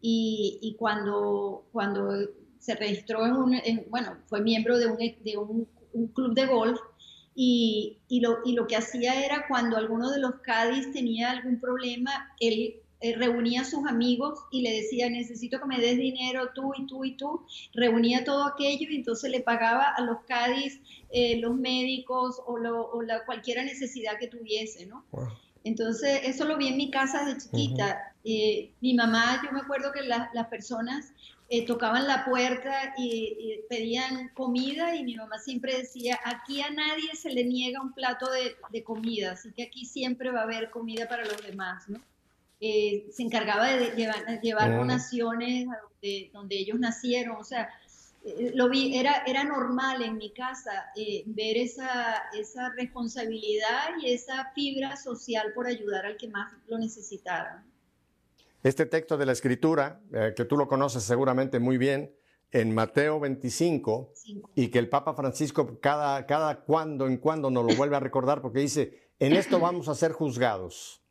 y, 0.00 0.76
cuando, 0.78 1.64
cuando 1.72 2.10
se 2.58 2.74
registró 2.76 3.26
en 3.26 3.32
un, 3.32 3.60
bueno, 3.88 4.18
fue 4.26 4.40
miembro 4.40 4.78
de 4.78 4.86
un, 4.86 4.96
de 4.96 5.36
un, 5.36 5.66
club 6.14 6.34
de 6.34 6.46
golf 6.46 6.80
y, 7.34 7.98
y, 8.08 8.20
lo, 8.20 8.38
y 8.44 8.52
lo 8.52 8.66
que 8.66 8.76
hacía 8.76 9.24
era 9.24 9.46
cuando 9.48 9.76
alguno 9.76 10.10
de 10.10 10.20
los 10.20 10.36
Cádiz 10.36 10.92
tenía 10.92 11.30
algún 11.30 11.60
problema, 11.60 12.34
él 12.40 12.76
reunía 13.16 13.62
a 13.62 13.64
sus 13.64 13.86
amigos 13.86 14.38
y 14.50 14.62
le 14.62 14.72
decía, 14.72 15.10
necesito 15.10 15.58
que 15.58 15.66
me 15.66 15.80
des 15.80 15.96
dinero 15.98 16.50
tú 16.54 16.72
y 16.76 16.86
tú 16.86 17.04
y 17.04 17.16
tú, 17.16 17.44
reunía 17.74 18.24
todo 18.24 18.44
aquello 18.46 18.86
y 18.90 18.96
entonces 18.96 19.30
le 19.30 19.40
pagaba 19.40 19.92
a 19.96 20.00
los 20.02 20.18
Cádiz 20.28 20.80
eh, 21.10 21.38
los 21.40 21.56
médicos 21.56 22.40
o, 22.46 22.58
lo, 22.58 22.90
o 22.90 23.02
la, 23.02 23.24
cualquier 23.24 23.64
necesidad 23.64 24.18
que 24.18 24.28
tuviese, 24.28 24.86
¿no? 24.86 25.04
Entonces, 25.64 26.20
eso 26.24 26.44
lo 26.44 26.56
vi 26.56 26.68
en 26.68 26.76
mi 26.76 26.90
casa 26.90 27.24
de 27.24 27.36
chiquita. 27.38 28.14
Eh, 28.24 28.72
mi 28.80 28.94
mamá, 28.94 29.42
yo 29.44 29.52
me 29.52 29.60
acuerdo 29.60 29.92
que 29.92 30.02
las 30.02 30.46
personas 30.48 31.12
eh, 31.54 31.66
tocaban 31.66 32.06
la 32.08 32.24
puerta 32.24 32.94
y, 32.96 33.60
pedían 33.68 34.30
comida 34.30 34.96
y 34.96 35.04
mi 35.04 35.16
mamá 35.16 35.38
siempre 35.38 35.76
decía, 35.76 36.18
aquí 36.24 36.62
a 36.62 36.70
nadie 36.70 37.14
se 37.14 37.28
le 37.28 37.44
niega 37.44 37.82
un 37.82 37.92
plato 37.92 38.26
de, 38.30 38.82
comida, 38.82 39.32
así 39.32 39.52
que 39.52 39.64
aquí 39.64 39.84
siempre 39.84 40.30
va 40.30 40.40
a 40.40 40.44
haber 40.44 40.70
comida 40.70 41.06
para 41.06 41.26
los 41.26 41.46
demás, 41.46 41.88
¿no? 41.90 42.00
Eh, 42.58 43.06
se 43.12 43.22
encargaba 43.22 43.66
de 43.66 43.90
llevar, 43.96 44.40
llevar 44.40 44.74
donaciones 44.74 45.68
a 45.68 45.78
donde, 45.82 46.30
donde 46.32 46.56
ellos 46.58 46.78
nacieron, 46.80 47.36
o 47.36 47.44
sea, 47.44 47.68
eh, 48.24 48.52
lo 48.54 48.70
vi, 48.70 48.96
era, 48.96 49.22
era 49.26 49.44
normal 49.44 50.00
en 50.00 50.16
mi 50.16 50.30
casa 50.30 50.90
eh, 50.96 51.22
ver 51.26 51.58
esa, 51.58 52.30
esa 52.32 52.70
responsabilidad 52.70 53.90
y 54.00 54.10
esa 54.10 54.52
fibra 54.54 54.96
social 54.96 55.52
por 55.54 55.66
ayudar 55.66 56.06
al 56.06 56.16
que 56.16 56.28
más 56.28 56.50
lo 56.66 56.78
necesitara. 56.78 57.62
Este 58.62 58.86
texto 58.86 59.16
de 59.16 59.26
la 59.26 59.32
Escritura, 59.32 60.00
eh, 60.12 60.34
que 60.36 60.44
tú 60.44 60.56
lo 60.56 60.68
conoces 60.68 61.02
seguramente 61.02 61.58
muy 61.58 61.78
bien, 61.78 62.14
en 62.52 62.72
Mateo 62.72 63.18
25, 63.18 64.12
y 64.54 64.68
que 64.68 64.78
el 64.78 64.88
Papa 64.88 65.14
Francisco 65.14 65.80
cada, 65.80 66.26
cada 66.26 66.60
cuando 66.60 67.06
en 67.06 67.16
cuando 67.16 67.50
nos 67.50 67.64
lo 67.64 67.74
vuelve 67.74 67.96
a 67.96 68.00
recordar, 68.00 68.40
porque 68.40 68.60
dice, 68.60 69.10
en 69.18 69.32
esto 69.32 69.58
vamos 69.58 69.88
a 69.88 69.94
ser 69.94 70.12
juzgados. 70.12 71.02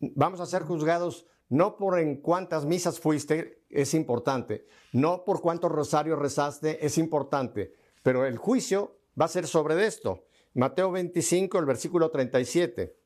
Vamos 0.00 0.40
a 0.40 0.46
ser 0.46 0.62
juzgados 0.62 1.26
no 1.48 1.76
por 1.76 1.98
en 1.98 2.16
cuántas 2.16 2.64
misas 2.64 2.98
fuiste, 2.98 3.62
es 3.68 3.94
importante, 3.94 4.66
no 4.92 5.24
por 5.24 5.40
cuántos 5.40 5.70
rosarios 5.70 6.18
rezaste, 6.18 6.84
es 6.84 6.98
importante, 6.98 7.74
pero 8.02 8.24
el 8.26 8.38
juicio 8.38 8.96
va 9.20 9.26
a 9.26 9.28
ser 9.28 9.46
sobre 9.46 9.86
esto. 9.86 10.24
Mateo 10.54 10.90
25, 10.90 11.58
el 11.58 11.66
versículo 11.66 12.10
37. 12.10 12.96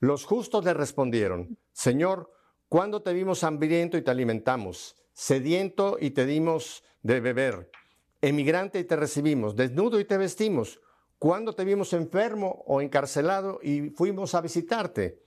Los 0.00 0.24
justos 0.24 0.64
le 0.64 0.74
respondieron, 0.74 1.56
Señor, 1.72 2.30
¿cuándo 2.72 3.02
te 3.02 3.12
vimos 3.12 3.44
hambriento 3.44 3.98
y 3.98 4.02
te 4.02 4.10
alimentamos? 4.10 4.96
Sediento 5.12 5.98
y 6.00 6.12
te 6.12 6.24
dimos 6.24 6.82
de 7.02 7.20
beber. 7.20 7.70
Emigrante 8.22 8.78
y 8.78 8.84
te 8.84 8.96
recibimos. 8.96 9.56
Desnudo 9.56 10.00
y 10.00 10.06
te 10.06 10.16
vestimos. 10.16 10.80
¿Cuándo 11.18 11.52
te 11.52 11.66
vimos 11.66 11.92
enfermo 11.92 12.64
o 12.66 12.80
encarcelado 12.80 13.60
y 13.62 13.90
fuimos 13.90 14.34
a 14.34 14.40
visitarte? 14.40 15.22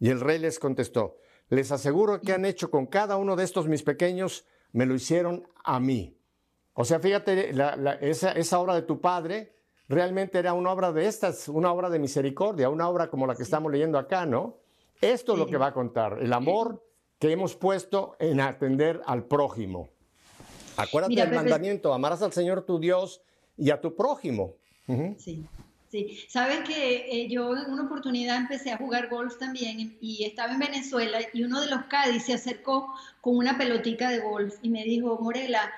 Y 0.00 0.08
el 0.08 0.20
rey 0.20 0.38
les 0.38 0.58
contestó, 0.58 1.18
les 1.50 1.70
aseguro 1.70 2.18
que 2.18 2.32
han 2.32 2.46
hecho 2.46 2.70
con 2.70 2.86
cada 2.86 3.18
uno 3.18 3.36
de 3.36 3.44
estos 3.44 3.68
mis 3.68 3.82
pequeños, 3.82 4.46
me 4.72 4.86
lo 4.86 4.94
hicieron 4.94 5.46
a 5.64 5.78
mí. 5.78 6.18
O 6.72 6.86
sea, 6.86 6.98
fíjate, 6.98 7.52
esa, 8.00 8.58
obra 8.58 8.74
de 8.74 8.82
tu 8.82 9.02
padre 9.02 9.54
realmente 9.86 10.38
era 10.38 10.54
una 10.54 10.72
obra 10.72 10.92
de 10.92 11.06
estas, 11.06 11.46
una 11.50 11.70
obra 11.70 11.90
de 11.90 11.98
misericordia, 11.98 12.70
una 12.70 12.88
obra 12.88 13.10
como 13.10 13.26
la 13.26 13.34
que 13.34 13.42
estamos 13.42 13.70
leyendo 13.70 13.98
acá, 13.98 14.24
¿no? 14.24 14.60
Esto 15.02 15.34
es 15.34 15.38
lo 15.38 15.46
que 15.46 15.58
va 15.58 15.66
a 15.66 15.74
contar, 15.74 16.20
el 16.22 16.32
amor 16.32 16.85
que 17.26 17.32
hemos 17.32 17.56
puesto 17.56 18.16
en 18.18 18.40
atender 18.40 19.00
al 19.06 19.24
prójimo. 19.24 19.88
Acuérdate 20.76 21.14
del 21.14 21.32
mandamiento, 21.32 21.92
amarás 21.92 22.22
al 22.22 22.32
Señor 22.32 22.64
tu 22.64 22.78
Dios 22.78 23.20
y 23.56 23.70
a 23.70 23.80
tu 23.80 23.94
prójimo. 23.94 24.54
Sí. 25.18 25.44
Sí, 25.88 26.18
sabes 26.28 26.60
que 26.68 27.06
eh, 27.10 27.28
yo 27.28 27.56
en 27.56 27.72
una 27.72 27.84
oportunidad 27.84 28.38
empecé 28.38 28.72
a 28.72 28.76
jugar 28.76 29.08
golf 29.08 29.38
también 29.38 29.96
y 30.00 30.24
estaba 30.24 30.52
en 30.52 30.58
Venezuela 30.58 31.18
y 31.32 31.44
uno 31.44 31.60
de 31.60 31.68
los 31.68 31.84
Cádiz 31.84 32.24
se 32.24 32.34
acercó 32.34 32.92
con 33.20 33.36
una 33.36 33.56
pelotica 33.56 34.10
de 34.10 34.18
golf 34.18 34.56
y 34.62 34.68
me 34.68 34.82
dijo, 34.82 35.16
Morela, 35.20 35.72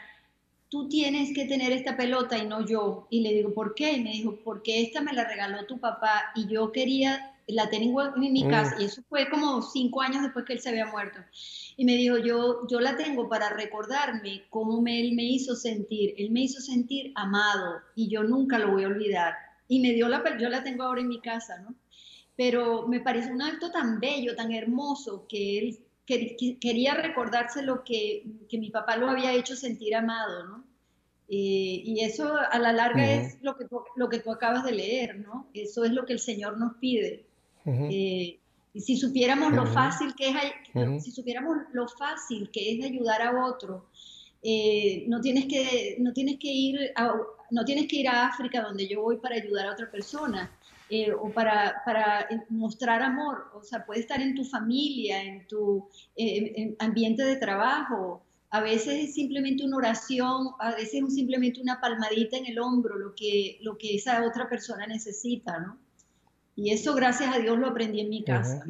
tú 0.71 0.89
tienes 0.89 1.35
que 1.35 1.45
tener 1.45 1.73
esta 1.73 1.97
pelota 1.97 2.39
y 2.39 2.47
no 2.47 2.65
yo. 2.67 3.07
Y 3.11 3.21
le 3.21 3.35
digo, 3.35 3.53
¿por 3.53 3.75
qué? 3.75 3.93
Y 3.93 4.03
me 4.03 4.11
dijo, 4.11 4.39
porque 4.45 4.81
esta 4.81 5.03
me 5.03 5.13
la 5.13 5.25
regaló 5.25 5.67
tu 5.67 5.79
papá 5.79 6.33
y 6.35 6.47
yo 6.47 6.73
quería, 6.73 7.37
la 7.49 7.69
tengo 7.71 8.03
en 8.03 8.33
mi 8.33 8.45
mm. 8.45 8.51
casa. 8.51 8.77
Y 8.81 8.85
eso 8.85 9.03
fue 9.09 9.29
como 9.29 9.63
cinco 9.63 10.03
años 10.03 10.23
después 10.23 10.45
que 10.45 10.53
él 10.53 10.61
se 10.61 10.69
había 10.69 10.87
muerto. 10.87 11.19
Y 11.77 11.85
me 11.85 11.97
dijo, 11.97 12.19
yo, 12.19 12.67
yo 12.69 12.81
la 12.81 12.97
tengo 12.97 13.29
para 13.29 13.51
recordarme 13.51 14.45
cómo 14.51 14.79
él 14.87 15.13
me 15.15 15.25
hizo 15.25 15.57
sentir. 15.57 16.15
Él 16.19 16.31
me 16.31 16.43
hizo 16.43 16.61
sentir 16.61 17.13
amado 17.15 17.81
y 17.95 18.09
yo 18.09 18.23
nunca 18.23 18.59
lo 18.59 18.73
voy 18.73 18.85
a 18.85 18.89
olvidar 18.89 19.35
y 19.69 19.81
me 19.81 19.93
dio 19.93 20.09
la, 20.09 20.37
yo 20.39 20.49
la 20.49 20.65
tengo 20.65 20.83
ahora 20.83 21.03
en 21.03 21.09
mi 21.09 21.21
casa, 21.21 21.59
¿no? 21.59 21.75
Pero 22.37 22.89
me 22.89 23.01
parece 23.01 23.33
un 23.33 23.43
acto 23.43 23.71
tan 23.71 24.01
bello, 24.01 24.35
tan 24.35 24.53
hermoso, 24.53 25.27
que 25.29 25.59
él 25.59 25.79
quería 26.07 26.95
recordarse 26.95 27.63
lo 27.63 27.85
que, 27.85 28.25
que, 28.49 28.59
mi 28.59 28.71
papá 28.71 28.97
lo 28.97 29.11
había 29.11 29.35
hecho 29.35 29.55
sentir 29.55 29.95
amado, 29.95 30.47
¿no? 30.47 30.65
Eh, 31.29 31.83
y 31.85 32.01
eso 32.01 32.35
a 32.37 32.59
la 32.59 32.73
larga 32.73 33.05
es 33.13 33.43
lo 33.43 33.59
que, 33.59 33.67
tú, 33.67 33.83
lo 33.97 34.09
que 34.09 34.21
tú 34.21 34.33
acabas 34.33 34.65
de 34.65 34.73
leer, 34.73 35.19
¿no? 35.19 35.51
Eso 35.53 35.85
es 35.85 35.93
lo 35.93 36.07
que 36.07 36.15
el 36.15 36.21
Señor 36.21 36.57
nos 36.57 36.77
pide. 36.77 37.28
Eh, 37.91 38.39
y 38.73 38.81
si 38.81 38.97
supiéramos 38.97 39.53
lo 39.53 39.67
fácil 39.67 40.15
que 40.15 40.29
es, 40.29 41.05
si 41.05 41.11
supiéramos 41.11 41.57
lo 41.73 41.89
fácil 41.89 42.51
que 42.51 42.73
es 42.73 42.85
ayudar 42.85 43.23
a 43.23 43.45
otro, 43.47 43.87
eh, 44.43 45.05
no, 45.09 45.21
tienes 45.21 45.47
que, 45.47 45.97
no 45.99 46.13
tienes 46.13 46.39
que 46.39 46.49
ir 46.49 46.93
a, 46.95 47.13
no 47.51 47.65
tienes 47.65 47.89
que 47.89 47.97
ir 47.97 48.09
a 48.09 48.29
África 48.29 48.63
donde 48.63 48.87
yo 48.87 49.03
voy 49.03 49.17
para 49.17 49.37
ayudar 49.37 49.67
a 49.67 49.73
otra 49.73 49.91
persona 49.91 50.57
eh, 50.91 51.13
o 51.13 51.31
para, 51.31 51.83
para, 51.85 52.29
mostrar 52.51 53.03
amor. 53.03 53.51
O 53.55 53.63
sea, 53.63 53.85
puede 53.85 54.01
estar 54.01 54.21
en 54.21 54.35
tu 54.35 54.45
familia, 54.45 55.23
en 55.23 55.47
tu 55.47 55.89
eh, 56.17 56.77
ambiente 56.79 57.25
de 57.25 57.37
trabajo. 57.37 58.23
A 58.51 58.61
veces 58.61 59.09
es 59.09 59.15
simplemente 59.15 59.65
una 59.65 59.77
oración, 59.77 60.51
a 60.61 60.75
veces 60.75 61.03
es 61.03 61.15
simplemente 61.15 61.61
una 61.61 61.81
palmadita 61.81 62.37
en 62.37 62.47
el 62.47 62.59
hombro, 62.59 62.97
lo 62.97 63.15
que, 63.15 63.59
lo 63.61 63.77
que 63.77 63.97
esa 63.97 64.25
otra 64.25 64.49
persona 64.49 64.87
necesita, 64.87 65.59
¿no? 65.59 65.79
Y 66.61 66.73
eso, 66.73 66.93
gracias 66.93 67.33
a 67.33 67.39
Dios, 67.39 67.57
lo 67.57 67.69
aprendí 67.69 68.01
en 68.01 68.09
mi 68.09 68.25
casa. 68.25 68.67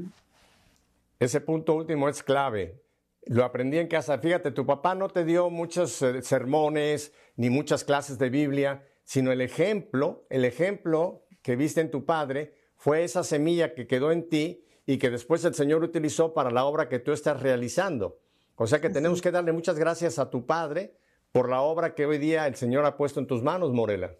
Ese 1.19 1.41
punto 1.41 1.75
último 1.75 2.11
es 2.11 2.23
clave. 2.23 2.83
Lo 3.25 3.47
aprendí 3.47 3.79
en 3.79 3.89
casa. 3.89 4.19
Fíjate, 4.19 4.51
tu 4.51 4.67
papá 4.67 4.95
no 4.95 5.09
te 5.09 5.25
dio 5.25 5.49
muchos 5.49 6.03
eh, 6.03 6.21
sermones 6.21 7.15
ni 7.37 7.49
muchas 7.49 7.85
clases 7.85 8.19
de 8.19 8.29
Biblia, 8.29 8.87
sino 9.05 9.33
el 9.33 9.41
ejemplo, 9.41 10.27
el 10.29 10.45
ejemplo 10.45 11.25
que 11.41 11.57
viste 11.57 11.81
en 11.81 11.91
tu 11.91 12.05
padre 12.05 12.53
fue 12.77 13.05
esa 13.05 13.25
semilla 13.25 13.73
que 13.73 13.87
quedó 13.87 14.13
en 14.13 14.29
ti 14.29 14.67
y 14.85 14.99
que 14.99 15.09
después 15.09 15.43
el 15.47 15.55
Señor 15.55 15.83
utilizó 15.83 16.35
para 16.35 16.51
la 16.51 16.67
obra 16.67 16.91
que 16.91 16.99
tú 16.99 17.13
estás 17.13 17.41
realizando. 17.41 18.21
O 18.57 18.67
sea 18.67 18.83
que 18.83 18.91
tenemos 18.91 19.23
que 19.23 19.31
darle 19.31 19.53
muchas 19.53 19.79
gracias 19.79 20.19
a 20.19 20.29
tu 20.29 20.45
padre 20.45 20.93
por 21.33 21.49
la 21.49 21.63
obra 21.63 21.95
que 21.95 22.05
hoy 22.05 22.19
día 22.19 22.47
el 22.47 22.55
Señor 22.55 22.85
ha 22.85 22.99
puesto 22.99 23.19
en 23.19 23.27
tus 23.27 23.43
manos, 23.43 23.73
Morela. 23.73 24.15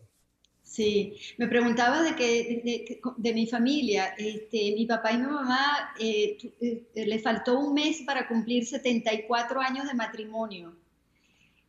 Sí, 0.69 1.15
me 1.39 1.49
preguntaba 1.49 2.03
de, 2.03 2.15
que, 2.15 3.01
de, 3.17 3.33
mi 3.33 3.47
familia. 3.47 4.15
Este, 4.19 4.75
mi 4.77 4.85
papá 4.85 5.13
y 5.13 5.17
mi 5.17 5.27
mamá 5.27 5.95
eh, 5.99 6.37
eh, 6.61 7.07
le 7.07 7.19
faltó 7.21 7.59
un 7.59 7.73
mes 7.73 8.03
para 8.03 8.29
cumplir 8.29 8.67
74 8.67 9.61
años 9.63 9.89
de 9.89 9.95
matrimonio. 9.95 10.77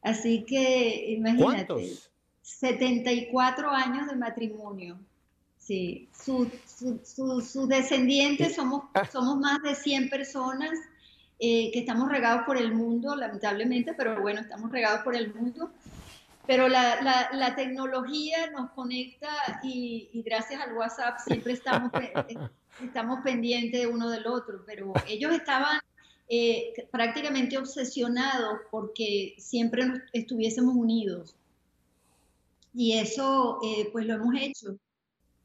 Así 0.02 0.44
que 0.46 1.14
imagínate. 1.14 1.66
¿Cuántos? 1.66 2.10
74 2.42 3.72
años 3.72 4.08
de 4.08 4.16
matrimonio. 4.18 5.00
Sí, 5.58 6.10
sus 6.14 6.50
su, 7.04 7.68
descendientes 7.68 8.56
somos, 8.56 8.84
ah. 8.96 9.06
somos 9.10 9.38
más 9.38 9.62
de 9.62 9.76
100 9.76 10.10
personas 10.10 10.72
eh, 11.40 11.72
que 11.72 11.80
estamos 11.80 12.10
regados 12.10 12.44
por 12.46 12.58
el 12.58 12.74
mundo, 12.74 13.16
lamentablemente, 13.16 13.94
pero 13.94 14.20
bueno, 14.22 14.42
estamos 14.42 14.70
regados 14.72 15.04
por 15.04 15.16
el 15.16 15.34
mundo 15.34 15.72
pero 16.50 16.68
la, 16.68 17.30
la, 17.32 17.56
tecnología 17.56 18.50
nos 18.50 18.72
conecta 18.72 19.30
y, 19.62 20.10
gracias 20.26 20.60
al 20.60 20.76
WhatsApp 20.76 21.20
siempre 21.20 21.54
estamos, 21.54 21.92
estamos 22.84 23.20
pendientes 23.24 23.86
uno 23.86 24.10
del 24.10 24.26
otro, 24.26 24.64
pero 24.66 24.92
ellos 25.08 25.32
estaban 25.32 25.80
eh, 26.28 26.74
prácticamente 26.90 27.56
obsesionados 27.56 28.62
porque 28.72 29.36
siempre 29.38 29.84
estuviésemos 30.12 30.74
unidos. 30.74 31.36
Y 32.74 32.98
eso 32.98 33.60
eh, 33.64 33.88
pues 33.92 34.08
lo 34.08 34.16
hemos 34.16 34.34
hecho. 34.42 34.76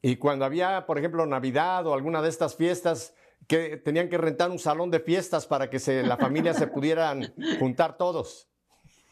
Y 0.01 0.15
cuando 0.15 0.43
había, 0.43 0.87
por 0.87 0.97
ejemplo, 0.97 1.23
Navidad 1.27 1.85
o 1.85 1.93
alguna 1.93 2.23
de 2.23 2.29
estas 2.29 2.55
fiestas, 2.55 3.13
que 3.47 3.77
tenían 3.77 4.09
que 4.09 4.17
rentar 4.17 4.49
un 4.49 4.57
salón 4.57 4.89
de 4.89 4.99
fiestas 4.99 5.45
para 5.45 5.69
que 5.69 5.77
la 6.01 6.17
familia 6.17 6.55
se 6.55 6.65
pudieran 6.65 7.31
juntar 7.59 7.95
todos. 7.95 8.49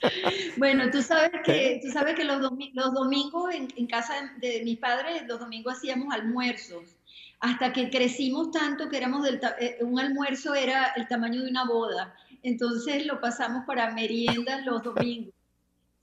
Bueno, 0.57 0.89
tú 0.91 1.01
sabes 1.01 1.31
que, 1.43 1.79
tú 1.83 1.91
sabes 1.91 2.15
que 2.15 2.23
los, 2.23 2.41
los 2.41 2.93
domingos 2.93 3.53
en, 3.53 3.87
casa 3.87 4.13
de, 4.37 4.61
mi 4.63 4.75
padre, 4.75 5.25
los 5.27 5.39
domingos 5.39 5.77
hacíamos 5.77 6.13
almuerzos, 6.13 6.95
hasta 7.39 7.73
que 7.73 7.89
crecimos 7.89 8.51
tanto 8.51 8.89
que 8.89 8.97
éramos 8.97 9.23
del, 9.23 9.39
eh, 9.59 9.77
un 9.81 9.99
almuerzo 9.99 10.55
era 10.55 10.93
el 10.95 11.07
tamaño 11.07 11.41
de 11.41 11.49
una 11.49 11.65
boda, 11.65 12.15
entonces 12.43 13.05
lo 13.05 13.19
pasamos 13.19 13.65
para 13.65 13.91
meriendas 13.91 14.65
los 14.65 14.83
domingos. 14.83 15.33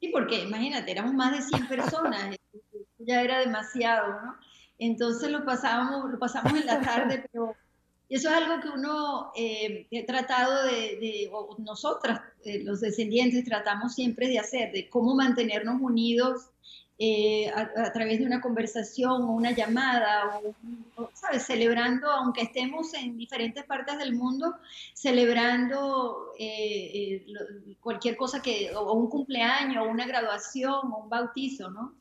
Sí, 0.00 0.08
porque 0.08 0.42
imagínate, 0.42 0.90
éramos 0.90 1.14
más 1.14 1.32
de 1.32 1.42
100 1.42 1.68
personas, 1.68 2.36
ya 2.98 3.22
era 3.22 3.38
demasiado, 3.40 4.20
¿no? 4.22 4.36
Entonces 4.78 5.30
lo 5.30 5.44
pasábamos, 5.44 6.10
lo 6.10 6.18
pasamos 6.18 6.54
en 6.54 6.66
la 6.66 6.80
tarde, 6.80 7.26
pero 7.30 7.54
y 8.10 8.16
eso 8.16 8.28
es 8.28 8.34
algo 8.34 8.60
que 8.60 8.68
uno 8.68 9.32
eh, 9.34 9.86
ha 9.98 10.04
tratado 10.04 10.64
de, 10.64 11.30
o 11.32 11.56
nosotras, 11.58 12.20
eh, 12.44 12.62
los 12.62 12.80
descendientes, 12.80 13.44
tratamos 13.44 13.94
siempre 13.94 14.28
de 14.28 14.38
hacer, 14.38 14.72
de 14.72 14.90
cómo 14.90 15.14
mantenernos 15.14 15.80
unidos 15.80 16.50
eh, 17.02 17.50
a, 17.54 17.90
través 17.94 18.18
de 18.18 18.26
una 18.26 18.42
conversación 18.42 19.22
o 19.22 19.32
una 19.32 19.52
llamada, 19.52 20.38
o, 20.96 21.08
¿sabes? 21.14 21.46
Celebrando, 21.46 22.10
aunque 22.10 22.42
estemos 22.42 22.92
en 22.92 23.16
diferentes 23.16 23.64
partes 23.64 23.96
del 23.96 24.14
mundo, 24.14 24.56
celebrando 24.92 26.32
eh, 26.38 27.24
eh, 27.24 27.76
cualquier 27.80 28.18
cosa 28.18 28.42
que, 28.42 28.70
o 28.76 28.92
un 28.92 29.08
cumpleaños, 29.08 29.86
o 29.86 29.88
una 29.88 30.06
graduación, 30.06 30.92
o 30.92 30.98
un 30.98 31.08
bautizo, 31.08 31.70
¿no? 31.70 31.94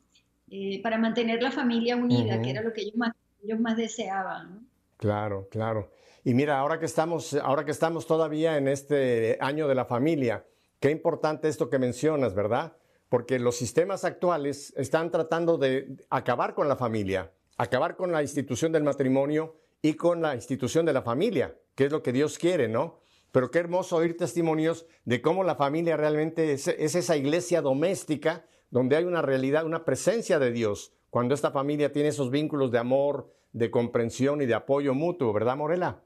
para 0.82 0.98
mantener 0.98 1.40
la 1.40 1.52
familia 1.52 1.96
unida, 1.96 2.42
que 2.42 2.50
era 2.50 2.60
lo 2.60 2.72
que 2.72 2.80
ellos 2.82 2.96
más, 2.96 3.14
ellos 3.42 3.60
más 3.60 3.76
deseaban, 3.76 4.54
¿no? 4.54 4.60
Claro, 4.96 5.48
claro. 5.48 5.90
Y 6.24 6.34
mira, 6.34 6.58
ahora 6.58 6.78
que 6.78 6.86
estamos, 6.86 7.34
ahora 7.34 7.64
que 7.64 7.70
estamos 7.70 8.06
todavía 8.06 8.56
en 8.56 8.68
este 8.68 9.38
año 9.40 9.68
de 9.68 9.74
la 9.74 9.84
familia, 9.84 10.46
qué 10.78 10.90
importante 10.90 11.48
esto 11.48 11.70
que 11.70 11.78
mencionas, 11.78 12.34
¿verdad? 12.34 12.76
porque 13.10 13.40
los 13.40 13.56
sistemas 13.56 14.04
actuales 14.04 14.72
están 14.76 15.10
tratando 15.10 15.58
de 15.58 15.96
acabar 16.08 16.54
con 16.54 16.68
la 16.68 16.76
familia, 16.76 17.32
acabar 17.58 17.96
con 17.96 18.12
la 18.12 18.22
institución 18.22 18.72
del 18.72 18.84
matrimonio 18.84 19.56
y 19.82 19.94
con 19.94 20.22
la 20.22 20.36
institución 20.36 20.86
de 20.86 20.92
la 20.92 21.02
familia, 21.02 21.58
que 21.74 21.86
es 21.86 21.92
lo 21.92 22.04
que 22.04 22.12
Dios 22.12 22.38
quiere, 22.38 22.68
¿no? 22.68 23.00
Pero 23.32 23.50
qué 23.50 23.58
hermoso 23.58 23.96
oír 23.96 24.16
testimonios 24.16 24.86
de 25.04 25.20
cómo 25.20 25.42
la 25.42 25.56
familia 25.56 25.96
realmente 25.96 26.52
es, 26.52 26.68
esa 26.68 27.16
iglesia 27.16 27.60
doméstica 27.62 28.46
donde 28.70 28.96
hay 28.96 29.04
una 29.04 29.22
realidad, 29.22 29.66
una 29.66 29.84
presencia 29.84 30.38
de 30.38 30.52
Dios, 30.52 30.92
cuando 31.10 31.34
esta 31.34 31.50
familia 31.50 31.92
tiene 31.92 32.10
esos 32.10 32.30
vínculos 32.30 32.70
de 32.70 32.78
amor, 32.78 33.32
de 33.52 33.72
comprensión 33.72 34.40
y 34.40 34.46
de 34.46 34.54
apoyo 34.54 34.94
mutuo, 34.94 35.32
¿verdad, 35.32 35.56
Morela? 35.56 36.04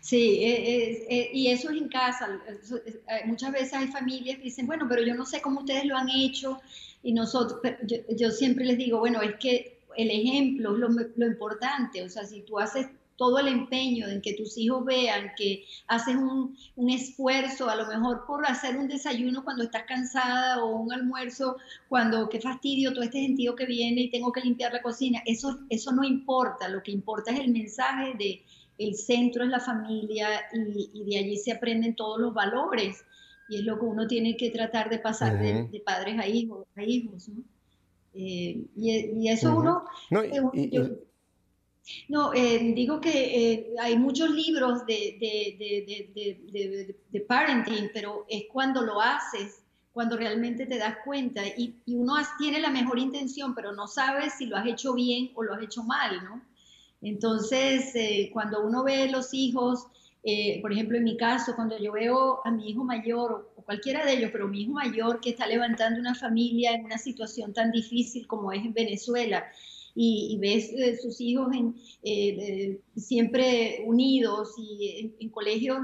Sí, 0.00 0.44
eh, 0.44 1.06
eh, 1.08 1.30
y 1.32 1.48
eso 1.48 1.70
es 1.70 1.78
en 1.78 1.88
casa. 1.88 2.28
Eh, 2.86 3.22
muchas 3.26 3.52
veces 3.52 3.72
hay 3.74 3.88
familias 3.88 4.36
que 4.36 4.44
dicen, 4.44 4.66
bueno, 4.66 4.86
pero 4.88 5.02
yo 5.02 5.14
no 5.14 5.24
sé 5.24 5.40
cómo 5.40 5.60
ustedes 5.60 5.86
lo 5.86 5.96
han 5.96 6.10
hecho. 6.10 6.60
Y 7.02 7.12
nosotros, 7.12 7.60
yo, 8.16 8.30
siempre 8.30 8.64
les 8.64 8.76
digo, 8.76 8.98
bueno, 8.98 9.22
es 9.22 9.36
que 9.36 9.78
el 9.96 10.10
ejemplo 10.10 10.74
es 10.74 11.16
lo, 11.16 11.26
importante. 11.26 12.02
O 12.02 12.08
sea, 12.08 12.24
si 12.24 12.42
tú 12.42 12.58
haces 12.58 12.86
todo 13.16 13.38
el 13.38 13.48
empeño 13.48 14.06
en 14.06 14.20
que 14.20 14.34
tus 14.34 14.56
hijos 14.58 14.84
vean 14.84 15.32
que 15.36 15.64
haces 15.88 16.14
un, 16.14 16.56
un, 16.76 16.90
esfuerzo, 16.90 17.68
a 17.68 17.74
lo 17.74 17.86
mejor 17.86 18.24
por 18.26 18.46
hacer 18.46 18.76
un 18.76 18.86
desayuno 18.86 19.42
cuando 19.42 19.64
estás 19.64 19.84
cansada 19.88 20.62
o 20.62 20.76
un 20.76 20.92
almuerzo 20.92 21.56
cuando, 21.88 22.28
qué 22.28 22.40
fastidio, 22.40 22.92
todo 22.92 23.02
este 23.02 23.20
sentido 23.20 23.56
que 23.56 23.66
viene 23.66 24.02
y 24.02 24.10
tengo 24.10 24.30
que 24.30 24.40
limpiar 24.40 24.72
la 24.72 24.82
cocina, 24.82 25.20
eso, 25.26 25.58
eso 25.68 25.90
no 25.90 26.04
importa, 26.04 26.68
lo 26.68 26.80
que 26.80 26.92
importa 26.92 27.32
es 27.32 27.40
el 27.40 27.50
mensaje 27.50 28.14
de 28.16 28.44
el 28.78 28.94
centro 28.94 29.44
es 29.44 29.50
la 29.50 29.60
familia 29.60 30.28
y, 30.54 31.04
de 31.04 31.18
allí 31.18 31.36
se 31.36 31.52
aprenden 31.52 31.96
todos 31.96 32.20
los 32.20 32.32
valores 32.32 33.04
y 33.48 33.56
es 33.56 33.64
lo 33.64 33.78
que 33.78 33.84
uno 33.84 34.06
tiene 34.06 34.36
que 34.36 34.50
tratar 34.50 34.88
de 34.88 34.98
pasar 34.98 35.38
de, 35.38 35.82
padres 35.84 36.18
a 36.18 36.26
hijos, 36.26 36.66
a 36.76 36.82
hijos 36.82 37.28
¿no? 37.28 37.42
Eh, 38.14 38.64
y, 38.76 39.28
eso 39.28 39.56
uno... 39.56 39.84
No, 42.08 42.34
eh, 42.34 42.72
digo 42.74 43.00
que 43.00 43.52
eh, 43.52 43.74
hay 43.80 43.96
muchos 43.96 44.30
libros 44.30 44.84
de, 44.86 45.16
de, 47.10 47.20
parenting, 47.22 47.90
pero 47.94 48.26
es 48.28 48.44
cuando 48.52 48.82
lo 48.82 49.00
haces, 49.00 49.62
cuando 49.92 50.18
realmente 50.18 50.66
te 50.66 50.76
das 50.76 50.98
cuenta 51.02 51.46
y, 51.46 51.76
y 51.86 51.94
uno 51.94 52.14
tiene 52.38 52.60
la 52.60 52.68
mejor 52.68 52.98
intención, 52.98 53.54
pero 53.54 53.72
no 53.72 53.86
sabes 53.86 54.34
si 54.34 54.46
lo 54.46 54.58
has 54.58 54.66
hecho 54.66 54.92
bien 54.92 55.30
o 55.34 55.42
lo 55.42 55.54
has 55.54 55.62
hecho 55.62 55.82
mal, 55.82 56.22
¿no? 56.24 56.42
Entonces, 57.00 57.94
eh, 57.94 58.30
cuando 58.32 58.64
uno 58.66 58.82
ve 58.84 59.08
los 59.08 59.32
hijos, 59.32 59.86
eh, 60.24 60.60
por 60.60 60.72
ejemplo, 60.72 60.96
en 60.98 61.04
mi 61.04 61.16
caso, 61.16 61.54
cuando 61.54 61.78
yo 61.78 61.92
veo 61.92 62.40
a 62.44 62.50
mi 62.50 62.70
hijo 62.70 62.84
mayor, 62.84 63.52
o 63.56 63.62
cualquiera 63.62 64.04
de 64.04 64.14
ellos, 64.14 64.30
pero 64.32 64.48
mi 64.48 64.62
hijo 64.62 64.72
mayor 64.72 65.20
que 65.20 65.30
está 65.30 65.46
levantando 65.46 66.00
una 66.00 66.14
familia 66.14 66.72
en 66.72 66.84
una 66.84 66.98
situación 66.98 67.52
tan 67.52 67.70
difícil 67.70 68.26
como 68.26 68.52
es 68.52 68.64
en 68.64 68.72
Venezuela, 68.72 69.44
y, 69.94 70.38
ves 70.40 70.70
eh, 70.72 70.96
sus 70.96 71.20
hijos 71.20 71.48
siempre 72.94 73.82
unidos 73.84 74.54
y 74.56 75.12
en, 75.18 75.28
colegios 75.30 75.78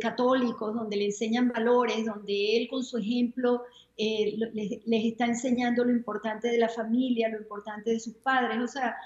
católicos 0.00 0.74
donde 0.74 0.96
le 0.96 1.06
enseñan 1.06 1.48
valores, 1.48 2.04
donde 2.04 2.56
él 2.56 2.68
con 2.68 2.82
su 2.82 2.98
ejemplo 2.98 3.62
les, 3.96 4.86
les, 4.86 5.04
está 5.04 5.26
enseñando 5.26 5.84
lo 5.84 5.92
importante 5.92 6.48
de 6.48 6.58
la 6.58 6.68
familia, 6.68 7.28
lo 7.28 7.38
importante 7.38 7.90
de 7.90 8.00
sus 8.00 8.14
padres, 8.14 8.58
o 8.60 8.66
sea, 8.66 8.96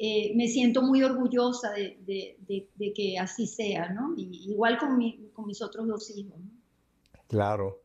eh, 0.00 0.32
me 0.36 0.46
siento 0.46 0.80
muy 0.80 1.02
orgullosa 1.02 1.72
de, 1.72 2.68
que 2.94 3.18
así 3.18 3.48
sea, 3.48 3.88
¿no? 3.88 4.14
igual 4.16 4.78
con, 4.78 4.96
mis 4.96 5.60
otros 5.60 5.88
dos 5.88 6.16
hijos. 6.16 6.38
Claro, 7.26 7.82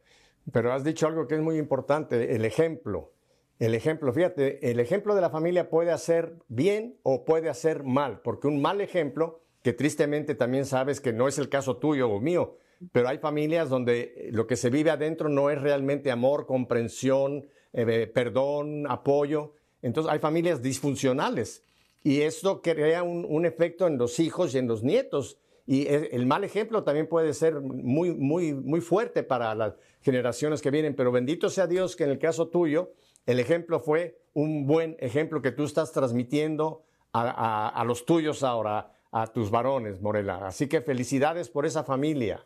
pero 0.51 0.71
has 0.71 0.83
dicho 0.83 1.07
algo 1.07 1.27
que 1.27 1.35
es 1.35 1.41
muy 1.41 1.57
importante, 1.57 2.35
el 2.35 2.45
ejemplo. 2.45 3.13
El 3.57 3.73
ejemplo, 3.73 4.13
fíjate, 4.13 4.69
el 4.69 4.79
ejemplo 4.79 5.15
de 5.15 5.21
la 5.21 5.31
familia 5.31 5.71
puede 5.71 5.91
hacer 5.91 6.37
bien 6.49 6.97
o 7.01 7.25
puede 7.25 7.49
hacer 7.49 7.83
mal, 7.83 8.21
porque 8.21 8.47
un 8.47 8.61
mal 8.61 8.81
ejemplo, 8.81 9.41
que 9.63 9.73
tristemente 9.73 10.35
también 10.35 10.65
sabes 10.65 11.01
que 11.01 11.13
no 11.13 11.27
es 11.27 11.39
el 11.39 11.49
caso 11.49 11.77
tuyo 11.77 12.11
o 12.11 12.19
mío, 12.19 12.57
pero 12.91 13.07
hay 13.07 13.17
familias 13.17 13.69
donde 13.69 14.29
lo 14.31 14.45
que 14.45 14.55
se 14.55 14.69
vive 14.69 14.91
adentro 14.91 15.29
no 15.29 15.49
es 15.49 15.59
realmente 15.59 16.11
amor, 16.11 16.45
comprensión, 16.45 17.47
eh, 17.71 18.11
perdón, 18.13 18.85
apoyo. 18.87 19.53
Entonces 19.81 20.11
hay 20.11 20.19
familias 20.19 20.61
disfuncionales 20.61 21.63
y 22.03 22.21
esto 22.21 22.61
crea 22.61 23.01
un, 23.01 23.45
efecto 23.45 23.87
en 23.87 23.97
los 23.97 24.19
hijos 24.19 24.53
y 24.53 24.57
en 24.57 24.67
los 24.67 24.83
nietos. 24.83 25.37
Y 25.65 25.87
el, 25.87 26.25
mal 26.25 26.43
ejemplo 26.43 26.83
también 26.83 27.07
puede 27.07 27.33
ser 27.33 27.61
muy, 27.61 28.13
muy, 28.13 28.53
muy 28.53 28.81
fuerte 28.81 29.23
para 29.23 29.55
las 29.55 29.75
generaciones 30.01 30.61
que 30.61 30.69
vienen, 30.69 30.95
pero 30.95 31.13
bendito 31.13 31.49
sea 31.49 31.65
Dios 31.65 31.95
que 31.95 32.03
en 32.03 32.09
el 32.09 32.19
caso 32.19 32.49
tuyo, 32.49 32.91
el 33.25 33.39
ejemplo 33.39 33.79
fue 33.79 34.19
un 34.33 34.67
buen 34.67 34.97
ejemplo 34.99 35.41
que 35.41 35.51
tú 35.51 35.63
estás 35.63 35.93
transmitiendo 35.93 36.83
a, 37.13 37.69
a 37.69 37.85
los 37.85 38.05
tuyos 38.05 38.43
ahora, 38.43 38.91
a 39.11 39.27
tus 39.27 39.49
varones, 39.49 40.01
Morela. 40.01 40.45
Así 40.45 40.67
que 40.67 40.81
felicidades 40.81 41.47
por 41.47 41.65
esa 41.65 41.85
familia. 41.85 42.43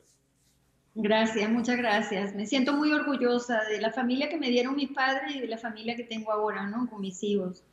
Gracias, 0.93 1.49
muchas 1.49 1.77
gracias. 1.77 2.35
Me 2.35 2.45
siento 2.45 2.73
muy 2.73 2.91
orgullosa 2.91 3.63
de 3.65 3.79
la 3.79 3.91
familia 3.91 4.29
que 4.29 4.37
me 4.37 4.49
dieron 4.49 4.75
mis 4.75 4.91
padres 4.91 5.35
y 5.35 5.39
de 5.39 5.47
la 5.47 5.57
familia 5.57 5.95
que 5.95 6.03
tengo 6.03 6.31
ahora, 6.31 6.67
¿no? 6.67 6.87
Con 6.89 7.01
mis 7.01 7.23
hijos. 7.23 7.63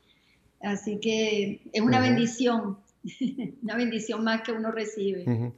Así 0.65 0.99
que 0.99 1.63
es 1.73 1.83
una 1.83 2.01
bendición, 2.01 2.79
una 3.63 3.77
bendición 3.77 4.25
más 4.25 4.43
que 4.43 4.53
uno 4.53 4.71
recibe. 4.71 5.53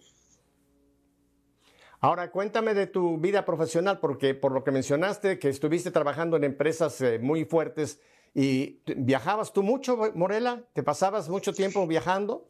Ahora, 2.00 2.30
cuéntame 2.30 2.74
de 2.74 2.86
tu 2.86 3.18
vida 3.18 3.44
profesional, 3.44 4.00
porque 4.00 4.34
por 4.34 4.52
lo 4.52 4.62
que 4.62 4.70
mencionaste, 4.70 5.38
que 5.38 5.48
estuviste 5.48 5.90
trabajando 5.90 6.36
en 6.36 6.44
empresas 6.44 7.00
eh, 7.00 7.18
muy 7.18 7.44
fuertes 7.44 8.00
y 8.34 8.80
viajabas 8.96 9.52
tú 9.52 9.62
mucho, 9.62 10.12
Morela, 10.14 10.62
¿te 10.74 10.82
pasabas 10.82 11.28
mucho 11.28 11.54
tiempo 11.54 11.86
viajando? 11.86 12.48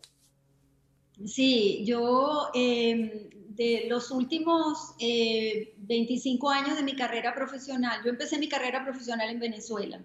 Sí, 1.24 1.84
yo 1.86 2.48
em, 2.54 3.30
de 3.50 3.86
los 3.88 4.10
últimos 4.10 4.96
25 4.98 6.52
eh, 6.52 6.54
años 6.56 6.76
de 6.76 6.82
mi 6.82 6.96
carrera 6.96 7.34
profesional, 7.34 8.02
yo 8.04 8.10
empecé 8.10 8.38
mi 8.38 8.48
carrera 8.48 8.84
profesional 8.84 9.30
en 9.30 9.38
Venezuela. 9.38 10.04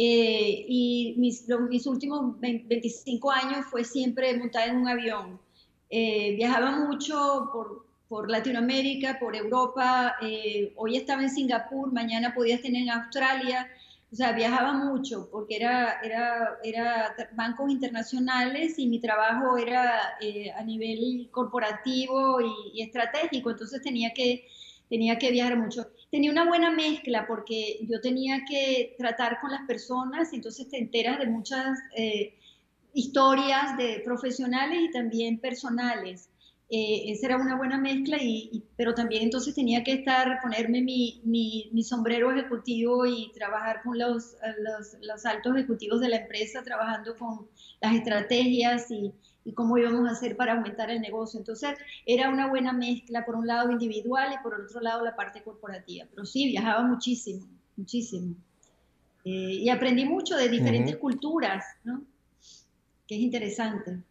Eh, 0.00 0.64
y 0.68 1.14
mis, 1.18 1.48
mis, 1.68 1.84
últimos 1.88 2.38
25 2.40 3.32
años 3.32 3.66
fue 3.68 3.82
siempre 3.82 4.38
montada 4.38 4.66
en 4.66 4.76
un 4.76 4.86
avión. 4.86 5.40
Eh, 5.90 6.36
viajaba 6.36 6.70
mucho 6.86 7.50
por, 7.52 7.84
por, 8.08 8.30
Latinoamérica, 8.30 9.18
por 9.18 9.34
Europa, 9.34 10.14
eh, 10.22 10.72
hoy 10.76 10.96
estaba 10.96 11.22
en 11.22 11.30
Singapur, 11.30 11.92
mañana 11.92 12.32
podía 12.32 12.54
estar 12.54 12.72
en 12.72 12.88
Australia, 12.88 13.68
o 14.12 14.14
sea, 14.14 14.30
viajaba 14.32 14.72
mucho 14.72 15.28
porque 15.32 15.56
era, 15.56 16.00
era, 16.02 16.58
era 16.62 17.16
bancos 17.32 17.68
internacionales 17.68 18.78
y 18.78 18.86
mi 18.86 19.00
trabajo 19.00 19.58
era 19.58 20.16
a 20.56 20.62
nivel 20.62 21.28
corporativo 21.32 22.40
y, 22.40 22.78
y 22.78 22.82
estratégico, 22.82 23.50
entonces 23.50 23.82
tenía 23.82 24.12
que, 24.14 24.46
tenía 24.88 25.18
que 25.18 25.32
viajar 25.32 25.58
mucho 25.58 25.88
tenía 26.10 26.30
una 26.30 26.46
buena 26.46 26.70
mezcla 26.70 27.26
porque 27.26 27.80
yo 27.82 28.00
tenía 28.00 28.44
que 28.48 28.94
tratar 28.98 29.40
con 29.40 29.50
las 29.50 29.66
personas, 29.66 30.32
entonces 30.32 30.68
te 30.68 30.78
enteras 30.78 31.18
de 31.18 31.26
muchas 31.26 31.78
eh, 31.96 32.34
historias 32.94 33.76
de 33.76 34.00
profesionales 34.04 34.80
y 34.82 34.90
también 34.90 35.38
personales. 35.38 36.30
Eh, 36.70 37.12
esa 37.12 37.28
era 37.28 37.36
una 37.38 37.56
buena 37.56 37.78
mezcla, 37.78 38.18
y, 38.20 38.62
pero 38.76 38.92
también 38.94 39.22
entonces 39.22 39.54
tenía 39.54 39.82
que 39.82 39.92
estar, 39.92 40.38
ponerme 40.42 40.82
mi, 40.82 41.22
mi, 41.24 41.82
sombrero 41.82 42.30
ejecutivo 42.30 43.06
y 43.06 43.32
trabajar 43.32 43.80
con 43.82 43.98
los, 43.98 44.36
los, 44.58 44.96
los, 45.00 45.24
altos 45.24 45.56
ejecutivos 45.56 46.00
de 46.00 46.10
la 46.10 46.16
empresa, 46.16 46.62
trabajando 46.62 47.16
con 47.16 47.48
las 47.80 47.94
estrategias 47.94 48.90
y, 48.90 49.14
y 49.48 49.54
cómo 49.54 49.78
íbamos 49.78 50.06
a 50.06 50.12
hacer 50.12 50.36
para 50.36 50.52
aumentar 50.52 50.90
el 50.90 51.00
negocio. 51.00 51.40
Entonces, 51.40 51.70
era 52.04 52.28
una 52.28 52.50
buena 52.50 52.74
mezcla, 52.74 53.24
por 53.24 53.34
un 53.34 53.46
lado 53.46 53.70
individual 53.70 54.30
y 54.38 54.42
por 54.42 54.54
el 54.54 54.66
otro 54.66 54.82
lado 54.82 55.02
la 55.02 55.16
parte 55.16 55.42
corporativa. 55.42 56.06
Pero 56.10 56.26
sí, 56.26 56.48
viajaba 56.48 56.82
muchísimo, 56.82 57.46
muchísimo. 57.74 58.34
Eh, 59.24 59.30
y 59.30 59.70
aprendí 59.70 60.04
mucho 60.04 60.36
de 60.36 60.50
diferentes 60.50 60.98
culturas, 60.98 61.64
¿no? 61.82 62.02
Que 63.06 63.14
es 63.14 63.22
interesante. 63.22 64.02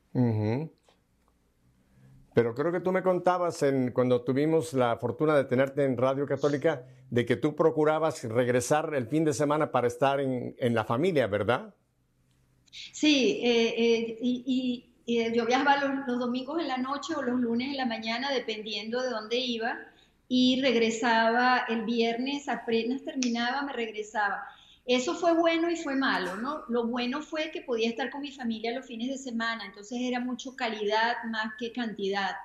Pero 2.33 2.55
creo 2.55 2.71
que 2.71 2.79
tú 2.79 2.91
me 2.91 3.03
contabas 3.03 3.61
en, 3.61 3.91
cuando 3.91 4.23
tuvimos 4.23 4.73
la 4.73 4.97
fortuna 4.97 5.37
de 5.37 5.43
tenerte 5.43 5.83
en 5.83 5.97
Radio 5.97 6.25
Católica, 6.25 6.83
de 7.11 7.27
que 7.27 7.35
tú 7.35 7.55
procurabas 7.55 8.23
regresar 8.23 8.95
el 8.95 9.05
fin 9.05 9.23
de 9.23 9.33
semana 9.33 9.71
para 9.71 9.85
estar 9.85 10.19
en, 10.19 10.73
la 10.73 10.83
familia, 10.83 11.27
¿verdad? 11.27 11.75
Sí, 12.71 13.39
eh, 13.43 13.73
eh, 13.77 14.17
y, 14.19 14.96
yo 15.07 15.45
viajaba 15.45 15.77
los, 15.77 16.07
los, 16.07 16.19
domingos 16.19 16.59
en 16.59 16.67
la 16.67 16.77
noche 16.77 17.15
o 17.15 17.21
los 17.21 17.39
lunes 17.39 17.69
en 17.69 17.77
la 17.77 17.85
mañana, 17.85 18.31
dependiendo 18.31 19.01
de 19.01 19.09
dónde 19.09 19.37
iba, 19.37 19.79
y 20.27 20.61
regresaba 20.61 21.65
el 21.69 21.83
viernes, 21.83 22.49
apenas 22.49 23.03
terminaba, 23.03 23.61
me 23.61 23.73
regresaba. 23.73 24.43
Eso 24.85 25.15
fue 25.15 25.33
bueno 25.33 25.69
y 25.69 25.75
fue 25.75 25.95
malo, 25.95 26.37
¿no? 26.37 26.63
Lo 26.69 26.87
bueno 26.87 27.21
fue 27.21 27.51
que 27.51 27.61
podía 27.61 27.89
estar 27.89 28.09
con 28.09 28.21
mi 28.21 28.31
familia 28.31 28.73
los 28.73 28.85
fines 28.85 29.09
de 29.09 29.17
semana, 29.17 29.65
entonces 29.65 29.97
era 30.01 30.19
mucho 30.19 30.55
calidad 30.55 31.23
más 31.29 31.53
que 31.59 31.71
cantidad. 31.71 32.35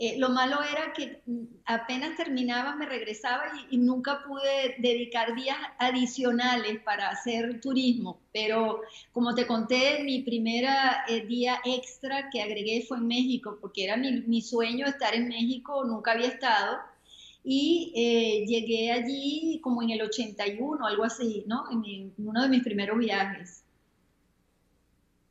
Eh, 0.00 0.16
lo 0.16 0.28
malo 0.28 0.62
era 0.62 0.92
que 0.92 1.22
mm, 1.26 1.44
apenas 1.64 2.16
terminaba 2.16 2.76
me 2.76 2.86
regresaba 2.86 3.46
y, 3.68 3.78
nunca 3.78 4.22
pude 4.24 4.76
dedicar 4.78 5.34
días 5.34 5.56
adicionales 5.76 6.80
para 6.84 7.08
hacer 7.08 7.60
turismo, 7.60 8.20
pero 8.32 8.82
como 9.12 9.34
te 9.34 9.44
conté, 9.44 10.04
mi 10.04 10.22
primera 10.22 11.04
eh, 11.08 11.26
día 11.26 11.58
extra 11.64 12.30
que 12.30 12.40
agregué 12.40 12.84
fue 12.86 12.98
en 12.98 13.08
México, 13.08 13.58
porque 13.60 13.82
era 13.84 13.96
mi, 13.96 14.20
mi 14.22 14.40
sueño 14.40 14.86
estar 14.86 15.16
en 15.16 15.26
México, 15.26 15.84
nunca 15.84 16.12
había 16.12 16.28
estado 16.28 16.78
y 17.42 17.92
eh, 17.96 18.46
llegué 18.46 18.92
allí 18.92 19.58
como 19.64 19.82
en 19.82 19.90
el 19.90 20.02
81, 20.02 20.86
algo 20.86 21.02
así, 21.02 21.42
¿no? 21.48 21.64
En, 21.72 22.12
uno 22.18 22.42
de 22.42 22.48
mis 22.48 22.62
primeros 22.62 22.98
viajes. 22.98 23.64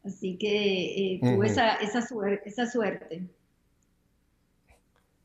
Así 0.03 0.35
que 0.37 1.19
tuve 1.21 1.47
esa, 1.47 1.75
esa, 1.75 2.01
suerte. 2.01 3.27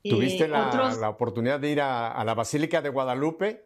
¿Tuviste 0.02 0.44
eh, 0.44 0.48
la, 0.48 1.08
oportunidad 1.08 1.60
de 1.60 1.70
ir 1.70 1.80
a, 1.80 2.22
la 2.24 2.34
Basílica 2.34 2.82
de 2.82 2.88
Guadalupe? 2.88 3.64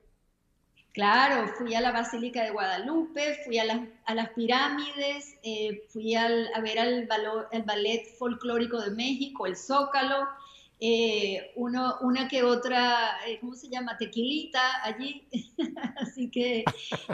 Claro, 0.92 1.48
fui 1.58 1.74
a 1.74 1.80
la 1.80 1.92
Basílica 1.92 2.42
de 2.42 2.50
Guadalupe, 2.50 3.38
fui 3.44 3.58
a, 3.58 3.64
las 3.64 4.28
pirámides, 4.30 5.36
fui 5.88 6.14
a 6.14 6.28
ver 6.62 6.78
al, 6.78 7.08
al 7.52 7.62
Ballet 7.62 8.06
Folclórico 8.18 8.80
de 8.80 8.90
México, 8.90 9.46
el 9.46 9.56
Zócalo, 9.56 10.26
eh, 10.78 11.52
uno, 11.56 11.96
una 12.02 12.28
que 12.28 12.42
otra, 12.42 13.26
eh, 13.26 13.38
¿cómo 13.40 13.54
se 13.54 13.68
llama? 13.68 13.96
Tequilita 13.96 14.84
allí. 14.84 15.26
Así 15.96 16.30
que 16.30 16.64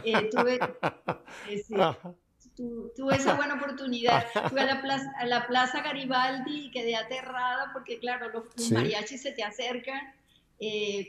eh, 0.04 0.30
tuve, 2.56 2.90
tuve 2.96 3.16
esa 3.16 3.34
buena 3.34 3.54
oportunidad. 3.54 4.26
Fui 4.48 4.60
a 4.60 4.64
la, 4.64 4.82
plaza, 4.82 5.12
a 5.18 5.26
la 5.26 5.46
Plaza 5.46 5.82
Garibaldi 5.82 6.66
y 6.66 6.70
quedé 6.70 6.96
aterrada 6.96 7.70
porque, 7.72 7.98
claro, 7.98 8.28
los, 8.30 8.70
mariachis 8.70 9.22
se 9.22 9.32
te 9.32 9.42
acercan. 9.42 10.00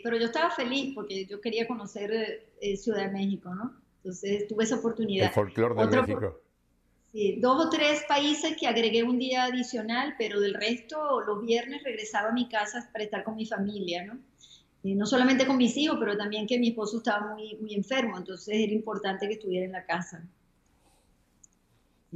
pero 0.03 0.17
yo 0.17 0.25
estaba 0.25 0.49
feliz 0.51 0.93
porque 0.95 1.25
yo 1.25 1.41
quería 1.41 1.67
conocer 1.67 2.47
Ciudad 2.75 3.05
de 3.05 3.11
México, 3.11 3.53
¿no? 3.53 3.73
Entonces 3.97 4.47
tuve 4.47 4.63
esa 4.65 4.75
oportunidad. 4.75 5.27
El 5.27 5.33
folclore 5.33 5.75
de 5.75 6.01
México 6.01 6.43
dos 7.37 7.65
o 7.65 7.69
tres 7.69 8.03
países 8.07 8.55
que 8.59 8.67
agregué 8.67 9.03
un 9.03 9.19
día 9.19 9.43
adicional, 9.43 10.15
pero 10.17 10.39
del 10.39 10.55
resto 10.55 11.21
los 11.21 11.41
viernes 11.41 11.83
regresaba 11.83 12.29
a 12.29 12.33
mi 12.33 12.49
casa 12.49 12.89
para 12.91 13.03
estar 13.03 13.23
con 13.23 13.35
mi 13.35 13.45
familia, 13.45 14.03
¿no? 14.03 14.17
Eh, 14.83 14.95
no 14.95 15.05
solamente 15.05 15.45
con 15.45 15.57
mis 15.57 15.77
hijos, 15.77 15.97
pero 15.99 16.17
también 16.17 16.47
que 16.47 16.59
mi 16.59 16.69
esposo 16.69 16.97
estaba 16.97 17.33
muy, 17.33 17.55
muy 17.57 17.75
enfermo, 17.75 18.17
entonces 18.17 18.55
era 18.55 18.73
importante 18.73 19.27
que 19.27 19.35
estuviera 19.35 19.65
en 19.65 19.73
la 19.73 19.85
casa. 19.85 20.23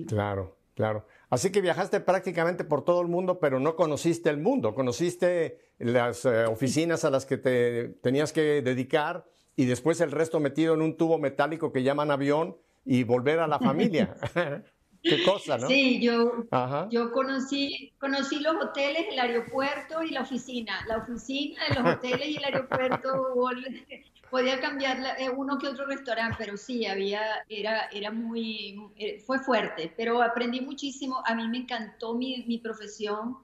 Claro, 0.06 0.58
claro. 0.76 1.06
Así 1.30 1.52
que 1.52 1.62
viajaste 1.62 2.00
prácticamente 2.00 2.64
por 2.64 2.84
todo 2.84 3.02
el 3.02 3.08
mundo, 3.08 3.40
pero 3.40 3.60
no 3.60 3.76
conociste 3.76 4.30
el 4.30 4.38
mundo, 4.38 4.76
conociste 4.76 5.60
las 5.80 6.26
eh, 6.26 6.46
oficinas 6.46 7.04
a 7.06 7.10
las 7.10 7.26
que 7.26 7.38
te 7.38 7.90
tenías 8.02 8.32
que 8.32 8.62
dedicar 8.62 9.26
y 9.56 9.66
después 9.66 10.00
el 10.02 10.12
resto 10.12 10.40
metido 10.40 10.74
en 10.74 10.82
un 10.82 10.96
tubo 10.98 11.18
metálico 11.18 11.72
que 11.72 11.84
llaman 11.84 12.12
avión 12.12 12.58
y 12.86 13.04
volver 13.04 13.40
a 13.40 13.48
la 13.48 13.60
familia. 13.60 14.16
Qué 15.10 15.24
cosa, 15.24 15.58
¿no? 15.58 15.68
Sí, 15.68 16.00
yo, 16.02 16.46
yo 16.90 17.12
conocí, 17.12 17.94
conocí 18.00 18.40
los 18.40 18.56
hoteles, 18.64 19.06
el 19.12 19.20
aeropuerto 19.20 20.04
y 20.04 20.12
la 20.12 20.22
oficina. 20.22 20.86
La 20.88 20.98
oficina, 20.98 21.62
los 21.76 21.96
hoteles 21.96 22.28
y 22.28 22.38
el 22.38 22.44
aeropuerto 22.44 23.36
podía 24.32 24.60
cambiar 24.60 25.00
eh, 25.18 25.30
uno 25.30 25.58
que 25.58 25.68
otro 25.68 25.86
restaurante, 25.86 26.36
pero 26.38 26.58
sí, 26.58 26.86
había, 26.86 27.22
era, 27.50 27.88
era 27.92 28.12
muy, 28.12 28.80
eh, 28.98 29.20
fue 29.26 29.40
fuerte, 29.40 29.94
pero 29.96 30.22
aprendí 30.22 30.62
muchísimo. 30.62 31.22
A 31.26 31.36
mí 31.36 31.48
me 31.48 31.60
encantó 31.60 32.16
mi, 32.16 32.44
mi 32.48 32.58
profesión, 32.58 33.38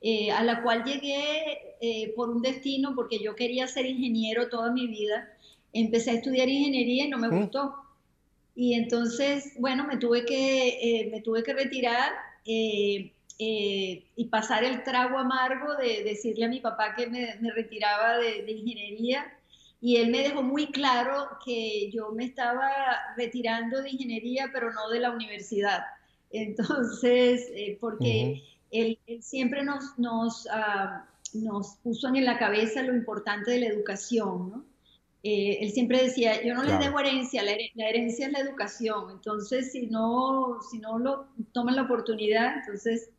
eh, 0.00 0.30
a 0.30 0.42
la 0.42 0.62
cual 0.62 0.84
llegué 0.84 2.12
por 2.16 2.30
un 2.30 2.42
destino, 2.42 2.94
porque 2.94 3.18
yo 3.18 3.34
quería 3.34 3.66
ser 3.66 3.86
ingeniero 3.86 4.48
toda 4.48 4.72
mi 4.72 4.86
vida. 4.86 5.28
Empecé 5.72 6.10
a 6.10 6.14
estudiar 6.14 6.48
ingeniería 6.48 7.04
y 7.04 7.08
no 7.08 7.18
me 7.18 7.28
mm. 7.28 7.40
gustó 7.40 7.74
y 8.54 8.74
entonces, 8.74 9.52
bueno, 9.58 9.86
me 9.86 9.96
tuve 9.96 10.24
que, 10.24 10.68
eh, 10.68 11.08
me 11.10 11.20
tuve 11.20 11.42
que 11.42 11.54
retirar 11.54 12.12
eh, 12.44 13.12
eh, 13.38 14.04
y 14.16 14.24
pasar 14.26 14.64
el 14.64 14.82
trago 14.82 15.18
amargo 15.18 15.76
de 15.76 16.02
decirle 16.04 16.44
a 16.46 16.48
mi 16.48 16.60
papá 16.60 16.94
que 16.94 17.06
me, 17.06 17.38
retiraba 17.52 18.18
de, 18.18 18.50
ingeniería. 18.50 19.32
Y 19.80 19.96
él 19.96 20.10
me 20.10 20.18
dejó 20.18 20.42
muy 20.42 20.66
claro 20.72 21.26
que 21.44 21.90
yo 21.90 22.10
me 22.12 22.26
estaba 22.26 22.70
retirando 23.16 23.80
de 23.80 23.90
ingeniería, 23.90 24.50
pero 24.52 24.72
no 24.72 24.90
de 24.90 25.00
la 25.00 25.10
universidad. 25.10 25.84
Entonces, 26.30 27.50
porque 27.80 28.42
él, 28.70 28.98
siempre 29.20 29.62
nos, 29.64 29.98
nos, 29.98 30.46
ah, 30.52 31.06
nos 31.32 31.76
puso 31.76 32.08
en 32.08 32.26
la 32.26 32.38
cabeza 32.38 32.82
lo 32.82 32.94
importante 32.94 33.52
de 33.52 33.60
la 33.60 33.66
educación, 33.68 34.50
¿no? 34.50 34.69
Eh, 35.22 35.58
él 35.60 35.70
siempre 35.72 36.02
decía, 36.02 36.42
yo 36.42 36.54
no 36.54 36.62
les 36.62 36.78
debo 36.78 36.98
herencia, 36.98 37.42
la, 37.42 37.52
herencia 37.52 38.26
es 38.26 38.32
la 38.32 38.38
educación, 38.38 39.10
entonces 39.10 39.70
si 39.70 39.86
no, 39.86 40.60
si 40.70 40.78
no 40.78 40.98
lo 40.98 41.26
toman 41.52 41.76
la 41.76 41.82
oportunidad, 41.82 42.56
entonces 42.60 43.10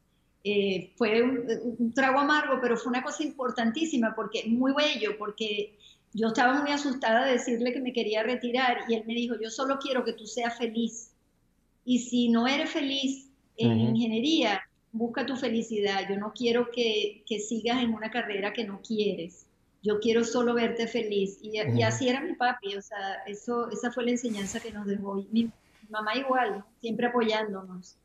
eh, 0.43 0.91
fue 0.95 1.21
un, 1.21 1.93
trago 1.93 2.19
amargo, 2.19 2.57
pero 2.59 2.75
fue 2.75 2.89
una 2.89 3.03
cosa 3.03 3.23
importantísima, 3.23 4.15
porque 4.15 4.45
muy 4.47 4.73
bello, 4.73 5.15
porque 5.19 5.77
yo 6.11 6.29
estaba 6.29 6.59
muy 6.59 6.71
asustada 6.71 7.25
de 7.25 7.33
decirle 7.33 7.71
que 7.71 7.81
me 7.81 7.93
quería 7.93 8.23
retirar 8.23 8.79
y 8.89 8.95
él 8.95 9.03
me 9.05 9.13
dijo, 9.13 9.35
yo 9.39 9.51
solo 9.51 9.77
quiero 9.77 10.03
que 10.03 10.13
tú 10.13 10.25
seas 10.25 10.57
feliz, 10.57 11.11
y 11.85 11.99
si 11.99 12.29
no 12.29 12.47
eres 12.47 12.71
feliz 12.71 13.29
en 13.57 13.79
ingeniería, 13.79 14.63
busca 14.91 15.27
tu 15.27 15.35
felicidad, 15.35 16.09
yo 16.09 16.17
no 16.17 16.33
quiero 16.33 16.71
que, 16.71 17.23
que 17.27 17.37
sigas 17.39 17.83
en 17.83 17.93
una 17.93 18.09
carrera 18.09 18.53
que 18.53 18.63
no 18.63 18.81
quieres 18.81 19.45
yo 19.81 19.99
quiero 19.99 20.23
solo 20.23 20.53
verte 20.53 20.87
feliz. 20.87 21.39
Y, 21.41 21.59
así 21.81 22.09
era 22.09 22.21
mi 22.21 22.33
papi, 22.33 22.75
o 22.75 22.81
sea, 22.81 23.23
eso, 23.25 23.69
esa 23.69 23.91
fue 23.91 24.05
la 24.05 24.11
enseñanza 24.11 24.59
que 24.59 24.71
nos 24.71 24.85
dejó. 24.85 25.23
Mi, 25.31 25.51
mamá 25.89 26.15
igual, 26.15 26.63
siempre 26.79 27.07
apoyándonos, 27.07 27.97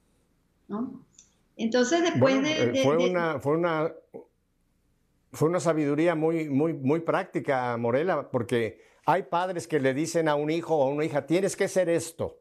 ¿no? 0.68 1.04
Entonces 1.56 2.02
después 2.02 2.42
de, 2.42 2.80
eh, 2.80 2.84
fue, 2.84 2.96
Una, 2.96 3.38
fue, 3.38 3.56
una, 3.56 3.92
fue 5.32 5.48
una 5.48 5.60
sabiduría 5.60 6.14
muy, 6.14 6.48
muy, 6.48 6.74
muy 6.74 7.00
práctica, 7.00 7.76
Morela, 7.76 8.28
porque 8.30 8.82
hay 9.06 9.22
padres 9.22 9.68
que 9.68 9.78
le 9.78 9.94
dicen 9.94 10.28
a 10.28 10.34
un 10.34 10.50
hijo 10.50 10.76
o 10.76 10.82
a 10.82 10.92
una 10.92 11.04
hija, 11.04 11.26
tienes 11.26 11.56
que 11.56 11.68
ser 11.68 11.88
esto. 11.88 12.40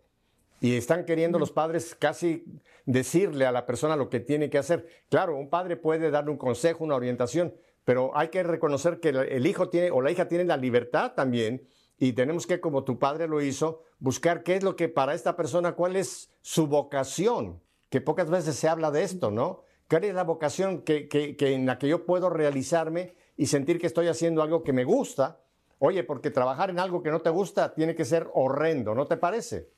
Y 0.60 0.76
están 0.76 1.06
queriendo 1.06 1.38
los 1.38 1.52
padres 1.52 1.96
casi 1.96 2.44
decirle 2.86 3.46
a 3.46 3.52
la 3.52 3.66
persona 3.66 3.96
lo 3.96 4.10
que 4.10 4.20
tiene 4.20 4.50
que 4.50 4.58
hacer. 4.58 4.88
Claro, 5.10 5.38
un 5.38 5.50
padre 5.50 5.76
puede 5.76 6.10
darle 6.10 6.32
un 6.32 6.38
consejo, 6.38 6.84
una 6.84 6.96
orientación, 6.96 7.54
pero 7.86 8.12
hay 8.18 8.28
que 8.28 8.44
reconocer 8.44 9.00
que 9.00 9.10
el 9.10 9.48
hijo 9.48 9.70
tiene 9.70 9.92
o 9.92 10.02
la 10.02 10.12
hija 10.12 10.28
tiene 10.28 10.44
la 10.44 10.58
libertad 10.58 11.14
también 11.16 11.68
y 11.98 12.14
tenemos 12.14 12.46
que, 12.46 12.60
como 12.60 12.84
tu 12.84 13.00
padre 13.00 13.28
lo 13.28 13.42
hizo, 13.42 13.84
buscar 14.00 14.44
qué 14.44 14.56
es 14.56 14.64
lo 14.64 14.76
que 14.76 14.90
para 14.90 15.14
esta 15.14 15.38
persona, 15.38 15.74
cuál 15.74 15.96
es 15.96 16.34
su 16.42 16.68
vocación, 16.68 17.62
que 17.90 18.02
pocas 18.02 18.30
veces 18.30 18.56
se 18.56 18.68
habla 18.68 18.92
de 18.92 19.04
esto, 19.04 19.32
¿no? 19.32 19.64
¿Cuál 19.90 20.04
es 20.04 20.16
la 20.16 20.24
vocación 20.24 20.82
que, 20.82 21.08
que, 21.08 21.36
en 21.54 21.66
la 21.66 21.78
que 21.78 21.88
yo 21.88 22.06
puedo 22.06 22.30
realizarme 22.30 23.16
y 23.38 23.46
sentir 23.46 23.80
que 23.80 23.88
estoy 23.88 24.08
haciendo 24.08 24.42
algo 24.42 24.64
que 24.64 24.74
me 24.74 24.84
gusta? 24.84 25.42
Oye, 25.78 26.04
porque 26.04 26.32
trabajar 26.32 26.72
en 26.72 26.80
algo 26.80 27.04
que 27.04 27.12
no 27.12 27.22
te 27.22 27.30
gusta 27.30 27.74
tiene 27.76 27.96
que 27.96 28.04
ser 28.04 28.28
horrendo, 28.34 28.96
¿no 28.96 29.06
te 29.06 29.18
parece? 29.18 29.70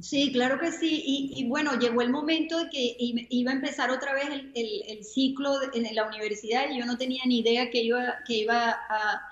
Sí, 0.00 0.32
claro 0.32 0.58
que 0.58 0.72
sí. 0.72 1.02
Y, 1.36 1.48
bueno, 1.48 1.78
llegó 1.78 2.02
el 2.02 2.10
momento 2.10 2.58
de 2.58 2.70
que 2.70 2.96
iba 2.98 3.52
a 3.52 3.54
empezar 3.54 3.90
otra 3.90 4.14
vez 4.14 4.28
el, 4.54 5.04
ciclo 5.04 5.54
en 5.72 5.94
la 5.94 6.06
universidad 6.06 6.70
y 6.70 6.78
yo 6.78 6.86
no 6.86 6.96
tenía 6.98 7.22
ni 7.26 7.40
idea 7.40 7.70
que 7.70 7.82
iba, 7.82 8.16
que 8.26 8.34
iba 8.38 8.70
a, 8.70 9.28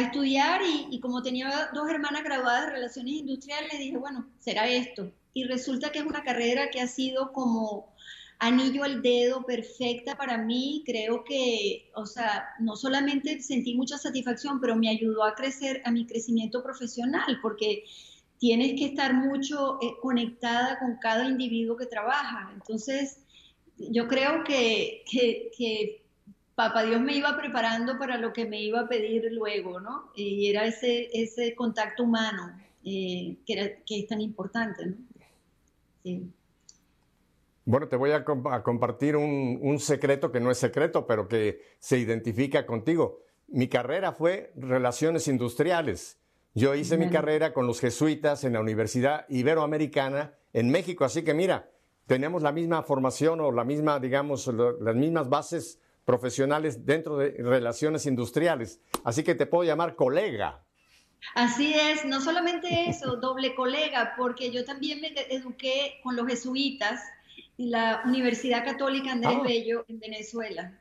estudiar 0.00 0.60
y, 0.90 1.00
como 1.00 1.22
tenía 1.22 1.70
dos 1.72 1.88
hermanas 1.88 2.22
graduadas 2.22 2.66
de 2.66 2.72
Relaciones 2.72 3.14
Industriales, 3.14 3.78
dije, 3.78 3.96
bueno, 3.96 4.28
será 4.38 4.68
esto. 4.68 5.10
Y 5.32 5.44
resulta 5.44 5.90
que 5.90 6.00
es 6.00 6.04
una 6.04 6.22
carrera 6.22 6.70
que 6.70 6.80
ha 6.80 6.86
sido 6.86 7.32
como 7.32 7.94
anillo 8.38 8.84
al 8.84 9.02
dedo, 9.02 9.44
perfecta 9.44 10.16
para 10.16 10.36
mí. 10.38 10.82
Creo 10.84 11.24
que, 11.24 11.90
o 11.94 12.06
sea, 12.06 12.44
no 12.60 12.76
solamente 12.76 13.40
sentí 13.40 13.74
mucha 13.74 13.96
satisfacción, 13.98 14.60
pero 14.60 14.76
me 14.76 14.88
ayudó 14.90 15.24
a 15.24 15.34
crecer, 15.34 15.82
a 15.84 15.90
mi 15.90 16.06
crecimiento 16.06 16.62
profesional, 16.62 17.38
porque 17.40 17.84
tienes 18.38 18.78
que 18.78 18.86
estar 18.86 19.14
mucho 19.14 19.78
eh, 19.82 19.94
conectada 20.00 20.78
con 20.78 20.96
cada 20.96 21.28
individuo 21.28 21.76
que 21.76 21.86
trabaja. 21.86 22.50
Entonces, 22.54 23.20
yo 23.78 24.08
creo 24.08 24.44
que, 24.44 26.02
Papá 26.54 26.84
Dios 26.84 27.02
me 27.02 27.14
iba 27.14 27.36
preparando 27.36 27.98
para 27.98 28.16
lo 28.16 28.32
que 28.32 28.46
me 28.46 28.62
iba 28.62 28.80
a 28.80 28.88
pedir 28.88 29.30
luego, 29.30 29.78
¿no? 29.78 30.10
Y 30.14 30.48
era 30.48 30.64
ese, 30.64 31.10
ese 31.12 31.54
contacto 31.54 32.04
humano 32.04 32.58
eh, 32.82 33.36
que, 33.46 33.52
era, 33.52 33.76
que 33.84 33.98
es 33.98 34.06
tan 34.06 34.22
importante, 34.22 34.86
¿no? 34.86 34.96
Sí. 36.02 36.32
Bueno, 37.66 37.88
te 37.88 37.96
voy 37.96 38.12
a, 38.12 38.24
compartir 38.24 39.16
un, 39.16 39.80
secreto 39.80 40.30
que 40.30 40.38
no 40.38 40.52
es 40.52 40.58
secreto, 40.58 41.04
pero 41.04 41.26
que 41.26 41.60
se 41.80 41.98
identifica 41.98 42.64
contigo. 42.64 43.22
Mi 43.48 43.66
carrera 43.66 44.12
fue 44.12 44.52
relaciones 44.54 45.26
industriales. 45.26 46.16
Yo 46.56 46.74
hice 46.74 46.96
mi 46.96 47.10
carrera 47.10 47.52
con 47.52 47.66
los 47.66 47.80
jesuitas 47.80 48.42
en 48.42 48.54
la 48.54 48.60
Universidad 48.60 49.26
Iberoamericana 49.28 50.32
en 50.54 50.70
México, 50.70 51.04
así 51.04 51.22
que 51.22 51.34
mira, 51.34 51.68
tenemos 52.06 52.42
la 52.42 52.50
misma 52.50 52.82
formación 52.82 53.42
o 53.42 53.52
la 53.52 53.62
misma, 53.62 54.00
digamos, 54.00 54.46
las 54.46 54.96
mismas 54.96 55.28
bases 55.28 55.78
profesionales 56.06 56.86
dentro 56.86 57.18
de 57.18 57.32
relaciones 57.38 58.06
industriales. 58.06 58.80
Así 59.04 59.22
que 59.22 59.34
te 59.34 59.44
puedo 59.44 59.64
llamar 59.64 59.96
colega. 59.96 60.64
Así 61.34 61.74
es, 61.74 62.06
no 62.06 62.22
solamente 62.22 62.88
eso, 62.88 63.16
doble 63.20 63.54
colega, 63.54 64.14
porque 64.16 64.50
yo 64.50 64.64
también 64.64 65.02
me 65.02 65.12
eduqué 65.28 66.00
con 66.02 66.16
los 66.16 66.26
jesuitas 66.26 67.02
en 67.58 67.72
la 67.72 68.00
Universidad 68.06 68.64
Católica 68.64 69.12
Andrés 69.12 69.36
ah. 69.40 69.42
Bello 69.44 69.84
en 69.88 69.98
Venezuela. 69.98 70.72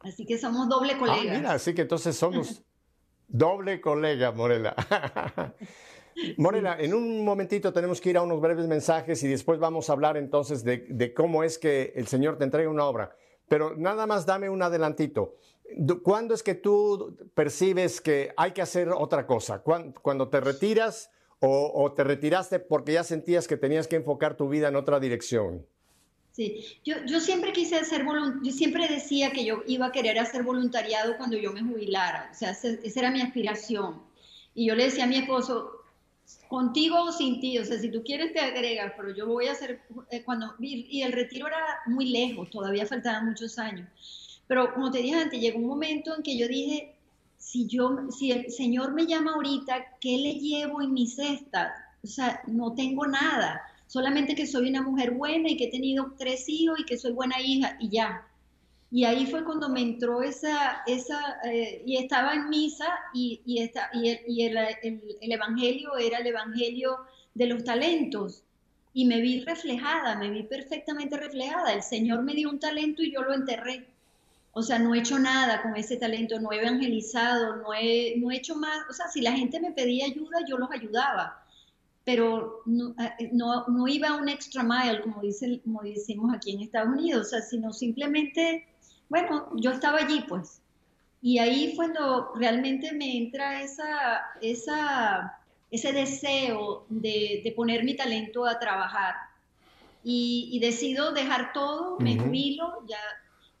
Así 0.00 0.26
que 0.26 0.36
somos 0.36 0.68
doble 0.68 0.98
colega. 0.98 1.32
Ah, 1.32 1.36
mira, 1.38 1.52
así 1.52 1.72
que 1.72 1.80
entonces 1.80 2.14
somos 2.14 2.62
doble 3.28 3.80
colega, 3.80 4.32
Morela. 4.32 4.74
Morela, 6.36 6.76
en 6.78 6.94
un 6.94 7.24
momentito 7.24 7.72
tenemos 7.72 8.00
que 8.00 8.10
ir 8.10 8.16
a 8.16 8.22
unos 8.22 8.40
breves 8.40 8.66
mensajes 8.66 9.22
y 9.22 9.28
después 9.28 9.58
vamos 9.58 9.90
a 9.90 9.92
hablar 9.92 10.16
entonces 10.16 10.64
de, 10.64 11.12
cómo 11.14 11.42
es 11.42 11.58
que 11.58 11.92
el 11.96 12.06
Señor 12.06 12.38
te 12.38 12.44
entrega 12.44 12.70
una 12.70 12.84
obra. 12.84 13.16
Pero 13.48 13.74
nada 13.76 14.06
más 14.06 14.24
dame 14.24 14.48
un 14.48 14.62
adelantito. 14.62 15.36
¿Cuándo 16.02 16.34
es 16.34 16.42
que 16.42 16.54
tú 16.54 17.16
percibes 17.34 18.00
que 18.00 18.32
hay 18.36 18.52
que 18.52 18.62
hacer 18.62 18.90
otra 18.90 19.26
cosa? 19.26 19.62
¿Cuándo 19.62 20.28
te 20.28 20.40
retiras 20.40 21.10
o, 21.40 21.92
te 21.94 22.04
retiraste 22.04 22.58
porque 22.58 22.92
ya 22.92 23.04
sentías 23.04 23.48
que 23.48 23.56
tenías 23.56 23.86
que 23.86 23.96
enfocar 23.96 24.36
tu 24.36 24.48
vida 24.48 24.68
en 24.68 24.76
otra 24.76 25.00
dirección? 25.00 25.66
Sí, 26.34 26.64
yo, 26.84 26.96
yo 27.06 27.20
siempre 27.20 27.52
quise 27.52 27.76
hacer 27.76 28.04
yo 28.42 28.50
siempre 28.50 28.88
decía 28.88 29.30
que 29.30 29.44
yo 29.44 29.62
iba 29.68 29.86
a 29.86 29.92
querer 29.92 30.18
hacer 30.18 30.42
voluntariado 30.42 31.16
cuando 31.16 31.36
yo 31.36 31.52
me 31.52 31.62
jubilara, 31.62 32.28
o 32.32 32.34
sea, 32.34 32.50
esa 32.50 33.00
era 33.00 33.12
mi 33.12 33.20
aspiración. 33.20 34.02
Y 34.52 34.66
yo 34.66 34.74
le 34.74 34.86
decía 34.86 35.04
a 35.04 35.06
mi 35.06 35.16
esposo, 35.16 35.84
contigo 36.48 37.04
o 37.04 37.12
sin 37.12 37.38
ti, 37.38 37.56
o 37.58 37.64
sea, 37.64 37.78
si 37.78 37.88
tú 37.88 38.02
quieres 38.02 38.32
te 38.32 38.40
agregas, 38.40 38.94
pero 38.96 39.14
yo 39.14 39.28
voy 39.28 39.46
a 39.46 39.52
hacer, 39.52 39.82
eh, 40.10 40.24
cuando, 40.24 40.56
y 40.58 41.02
el 41.02 41.12
retiro 41.12 41.46
era 41.46 41.60
muy 41.86 42.08
lejos, 42.08 42.50
todavía 42.50 42.84
faltaban 42.84 43.26
muchos 43.26 43.56
años. 43.60 43.88
Pero 44.48 44.74
como 44.74 44.90
te 44.90 44.98
dije 44.98 45.14
antes, 45.14 45.40
llegó 45.40 45.60
un 45.60 45.68
momento 45.68 46.16
en 46.16 46.24
que 46.24 46.36
yo 46.36 46.48
dije, 46.48 46.96
si, 47.38 47.68
yo, 47.68 48.10
si 48.10 48.32
el 48.32 48.50
Señor 48.50 48.92
me 48.92 49.06
llama 49.06 49.34
ahorita, 49.34 49.98
¿qué 50.00 50.18
le 50.18 50.34
llevo 50.34 50.82
en 50.82 50.94
mi 50.94 51.06
cesta? 51.06 51.94
O 52.02 52.08
sea, 52.08 52.42
no 52.48 52.74
tengo 52.74 53.06
nada, 53.06 53.62
solamente 53.94 54.34
que 54.34 54.48
soy 54.48 54.70
una 54.70 54.82
mujer 54.82 55.12
buena 55.12 55.48
y 55.48 55.56
que 55.56 55.66
he 55.66 55.70
tenido 55.70 56.14
tres 56.18 56.48
hijos 56.48 56.80
y 56.80 56.84
que 56.84 56.98
soy 56.98 57.12
buena 57.12 57.40
hija 57.40 57.76
y 57.78 57.90
ya. 57.90 58.26
Y 58.90 59.04
ahí 59.04 59.24
fue 59.24 59.44
cuando 59.44 59.68
me 59.68 59.82
entró 59.82 60.20
esa, 60.20 60.82
esa 60.88 61.38
eh, 61.44 61.80
y 61.86 61.98
estaba 61.98 62.34
en 62.34 62.48
misa 62.48 62.88
y, 63.14 63.40
esta, 63.60 63.90
y, 63.92 64.08
el, 64.08 64.20
y 64.26 64.42
el, 64.46 64.56
el, 64.56 65.32
Evangelio 65.32 65.96
era 65.96 66.18
el 66.18 66.26
Evangelio 66.26 66.96
de 67.34 67.46
los 67.46 67.62
talentos. 67.62 68.42
Y 68.94 69.04
me 69.04 69.20
vi 69.20 69.44
reflejada, 69.44 70.16
me 70.16 70.28
vi 70.28 70.42
perfectamente 70.42 71.16
reflejada. 71.16 71.72
El 71.72 71.84
Señor 71.84 72.24
me 72.24 72.34
dio 72.34 72.50
un 72.50 72.58
talento 72.58 73.00
y 73.00 73.12
yo 73.12 73.22
lo 73.22 73.32
enterré. 73.32 73.86
O 74.50 74.62
sea, 74.62 74.80
no 74.80 74.92
he 74.96 74.98
hecho 74.98 75.20
nada 75.20 75.62
con 75.62 75.76
ese 75.76 75.96
talento, 75.96 76.40
no 76.40 76.50
he 76.50 76.58
evangelizado, 76.58 77.54
no 77.58 77.72
he, 77.72 78.14
no 78.16 78.32
he 78.32 78.38
hecho 78.38 78.56
más. 78.56 78.90
O 78.90 78.92
sea, 78.92 79.06
si 79.06 79.20
la 79.20 79.30
gente 79.30 79.60
me 79.60 79.70
pedía 79.70 80.06
ayuda, 80.06 80.38
yo 80.48 80.58
los 80.58 80.72
ayudaba, 80.72 81.43
pero 82.04 82.62
no, 82.66 82.94
eh, 83.18 83.30
no, 83.32 83.66
no 83.66 83.88
iba 83.88 84.16
un 84.16 84.28
extra 84.28 84.62
mile, 84.62 85.02
como, 85.02 85.22
dice, 85.22 85.60
como 85.64 85.82
decimos 85.82 86.34
aquí 86.34 86.52
en 86.52 86.60
Estados 86.60 86.90
Unidos, 86.90 87.26
o 87.26 87.30
sea, 87.30 87.40
sino 87.40 87.72
simplemente, 87.72 88.66
bueno, 89.08 89.50
yo 89.56 89.70
estaba 89.70 89.98
allí, 89.98 90.24
pues. 90.28 90.60
Y 91.22 91.38
ahí 91.38 91.74
fue 91.74 91.86
cuando 91.86 92.32
realmente 92.34 92.92
me 92.92 93.16
entra 93.16 93.62
esa, 93.62 94.22
esa, 94.42 95.38
ese 95.70 95.92
deseo 95.92 96.84
de, 96.90 97.40
de 97.42 97.52
poner 97.52 97.84
mi 97.84 97.96
talento 97.96 98.44
a 98.44 98.58
trabajar. 98.58 99.14
Y, 100.02 100.50
y 100.52 100.58
decido 100.58 101.12
dejar 101.12 101.54
todo, 101.54 101.98
me 101.98 102.18
jubilo, 102.18 102.84
ya 102.86 102.98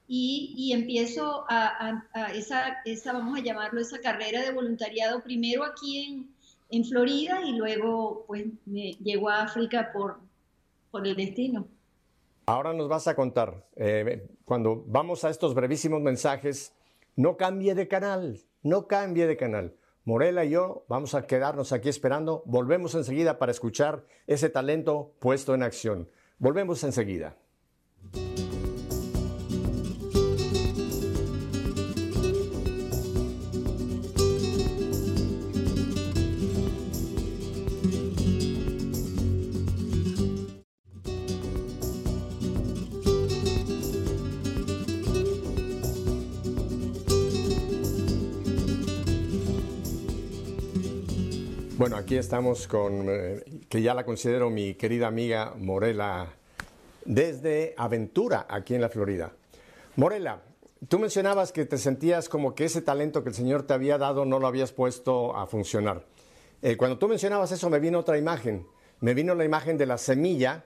y, 0.06 0.72
empiezo 0.72 1.44
a, 1.48 2.02
esa, 2.34 2.82
esa, 2.84 3.12
vamos 3.12 3.38
a 3.38 3.42
llamarlo, 3.42 3.80
esa 3.80 4.00
carrera 4.00 4.42
de 4.42 4.52
voluntariado 4.52 5.22
primero 5.22 5.64
aquí 5.64 6.04
en, 6.04 6.33
en 6.70 6.84
Florida 6.84 7.40
y 7.44 7.52
luego 7.52 8.24
pues 8.26 8.46
me 8.66 8.92
llego 8.94 9.28
a 9.28 9.42
África 9.42 9.90
por, 9.92 10.18
por 10.90 11.06
el 11.06 11.16
destino. 11.16 11.66
Ahora 12.46 12.72
nos 12.72 12.88
vas 12.88 13.08
a 13.08 13.14
contar, 13.14 13.64
eh, 13.76 14.28
cuando 14.44 14.84
vamos 14.86 15.24
a 15.24 15.30
estos 15.30 15.54
brevísimos 15.54 16.02
mensajes, 16.02 16.74
no 17.16 17.36
cambie 17.36 17.74
de 17.74 17.88
canal, 17.88 18.40
no 18.62 18.86
cambie 18.86 19.26
de 19.26 19.36
canal. 19.36 19.74
Morela 20.04 20.44
y 20.44 20.50
yo 20.50 20.84
vamos 20.88 21.14
a 21.14 21.26
quedarnos 21.26 21.72
aquí 21.72 21.88
esperando. 21.88 22.42
Volvemos 22.44 22.94
enseguida 22.94 23.38
para 23.38 23.52
escuchar 23.52 24.04
ese 24.26 24.50
talento 24.50 25.14
puesto 25.18 25.54
en 25.54 25.62
acción. 25.62 26.10
Volvemos 26.38 26.84
enseguida. 26.84 27.36
Bueno, 51.84 51.98
aquí 51.98 52.16
estamos 52.16 52.66
con, 52.66 53.10
eh, 53.10 53.44
que 53.68 53.82
ya 53.82 53.92
la 53.92 54.06
considero 54.06 54.48
mi 54.48 54.72
querida 54.72 55.06
amiga 55.06 55.52
Morela, 55.54 56.28
desde 57.04 57.74
Aventura, 57.76 58.46
aquí 58.48 58.74
en 58.74 58.80
la 58.80 58.88
Florida. 58.88 59.32
Morela, 59.96 60.40
tú 60.88 60.98
mencionabas 60.98 61.52
que 61.52 61.66
te 61.66 61.76
sentías 61.76 62.30
como 62.30 62.54
que 62.54 62.64
ese 62.64 62.80
talento 62.80 63.22
que 63.22 63.28
el 63.28 63.34
Señor 63.34 63.64
te 63.64 63.74
había 63.74 63.98
dado 63.98 64.24
no 64.24 64.38
lo 64.38 64.46
habías 64.46 64.72
puesto 64.72 65.36
a 65.36 65.46
funcionar. 65.46 66.06
Eh, 66.62 66.78
cuando 66.78 66.96
tú 66.96 67.06
mencionabas 67.06 67.52
eso 67.52 67.68
me 67.68 67.80
vino 67.80 67.98
otra 67.98 68.16
imagen. 68.16 68.66
Me 69.00 69.12
vino 69.12 69.34
la 69.34 69.44
imagen 69.44 69.76
de 69.76 69.84
la 69.84 69.98
semilla 69.98 70.64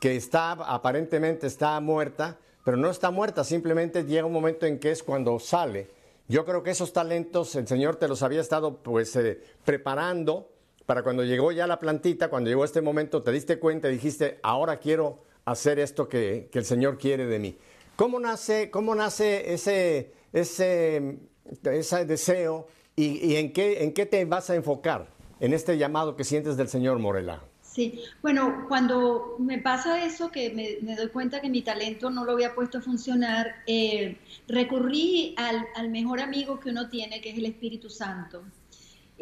que 0.00 0.14
está, 0.14 0.52
aparentemente 0.52 1.48
está 1.48 1.80
muerta, 1.80 2.38
pero 2.64 2.76
no 2.76 2.90
está 2.90 3.10
muerta, 3.10 3.42
simplemente 3.42 4.04
llega 4.04 4.24
un 4.24 4.32
momento 4.32 4.66
en 4.66 4.78
que 4.78 4.92
es 4.92 5.02
cuando 5.02 5.36
sale. 5.40 5.88
Yo 6.28 6.44
creo 6.44 6.62
que 6.62 6.70
esos 6.70 6.92
talentos 6.92 7.56
el 7.56 7.66
Señor 7.66 7.96
te 7.96 8.06
los 8.06 8.22
había 8.22 8.40
estado 8.40 8.76
pues 8.76 9.16
eh, 9.16 9.42
preparando 9.64 10.48
para 10.90 11.04
cuando 11.04 11.22
llegó 11.22 11.52
ya 11.52 11.68
la 11.68 11.78
plantita, 11.78 12.30
cuando 12.30 12.50
llegó 12.50 12.64
este 12.64 12.80
momento, 12.80 13.22
te 13.22 13.30
diste 13.30 13.60
cuenta 13.60 13.88
y 13.88 13.92
dijiste, 13.92 14.40
ahora 14.42 14.78
quiero 14.78 15.22
hacer 15.44 15.78
esto 15.78 16.08
que, 16.08 16.50
el 16.52 16.64
Señor 16.64 16.98
quiere 16.98 17.26
de 17.26 17.38
mí. 17.38 17.56
¿Cómo 17.94 18.18
nace, 18.18 18.72
cómo 18.72 18.96
nace 18.96 19.54
ese, 19.54 20.12
ese, 20.32 21.20
ese 21.62 22.04
deseo 22.06 22.66
y, 22.96 23.36
en, 23.36 23.52
qué, 23.52 23.84
en 23.84 23.94
qué 23.94 24.04
te 24.04 24.24
vas 24.24 24.50
a 24.50 24.56
enfocar 24.56 25.06
en 25.38 25.52
este 25.52 25.78
llamado 25.78 26.16
que 26.16 26.24
sientes 26.24 26.56
del 26.56 26.66
Señor 26.66 26.98
Morela? 26.98 27.40
Sí, 27.62 28.02
bueno, 28.20 28.64
cuando 28.66 29.36
me 29.38 29.58
pasa 29.58 30.04
eso, 30.04 30.32
que 30.32 30.50
me, 30.50 30.96
doy 30.96 31.08
cuenta 31.10 31.40
que 31.40 31.50
mi 31.50 31.62
talento 31.62 32.10
no 32.10 32.24
lo 32.24 32.32
había 32.32 32.52
puesto 32.52 32.78
a 32.78 32.80
funcionar, 32.80 33.62
eh, 33.68 34.18
recurrí 34.48 35.36
al, 35.38 35.68
al, 35.76 35.88
mejor 35.88 36.18
amigo 36.18 36.58
que 36.58 36.70
uno 36.70 36.88
tiene, 36.88 37.20
que 37.20 37.30
es 37.30 37.38
el 37.38 37.46
Espíritu 37.46 37.88
Santo. 37.88 38.42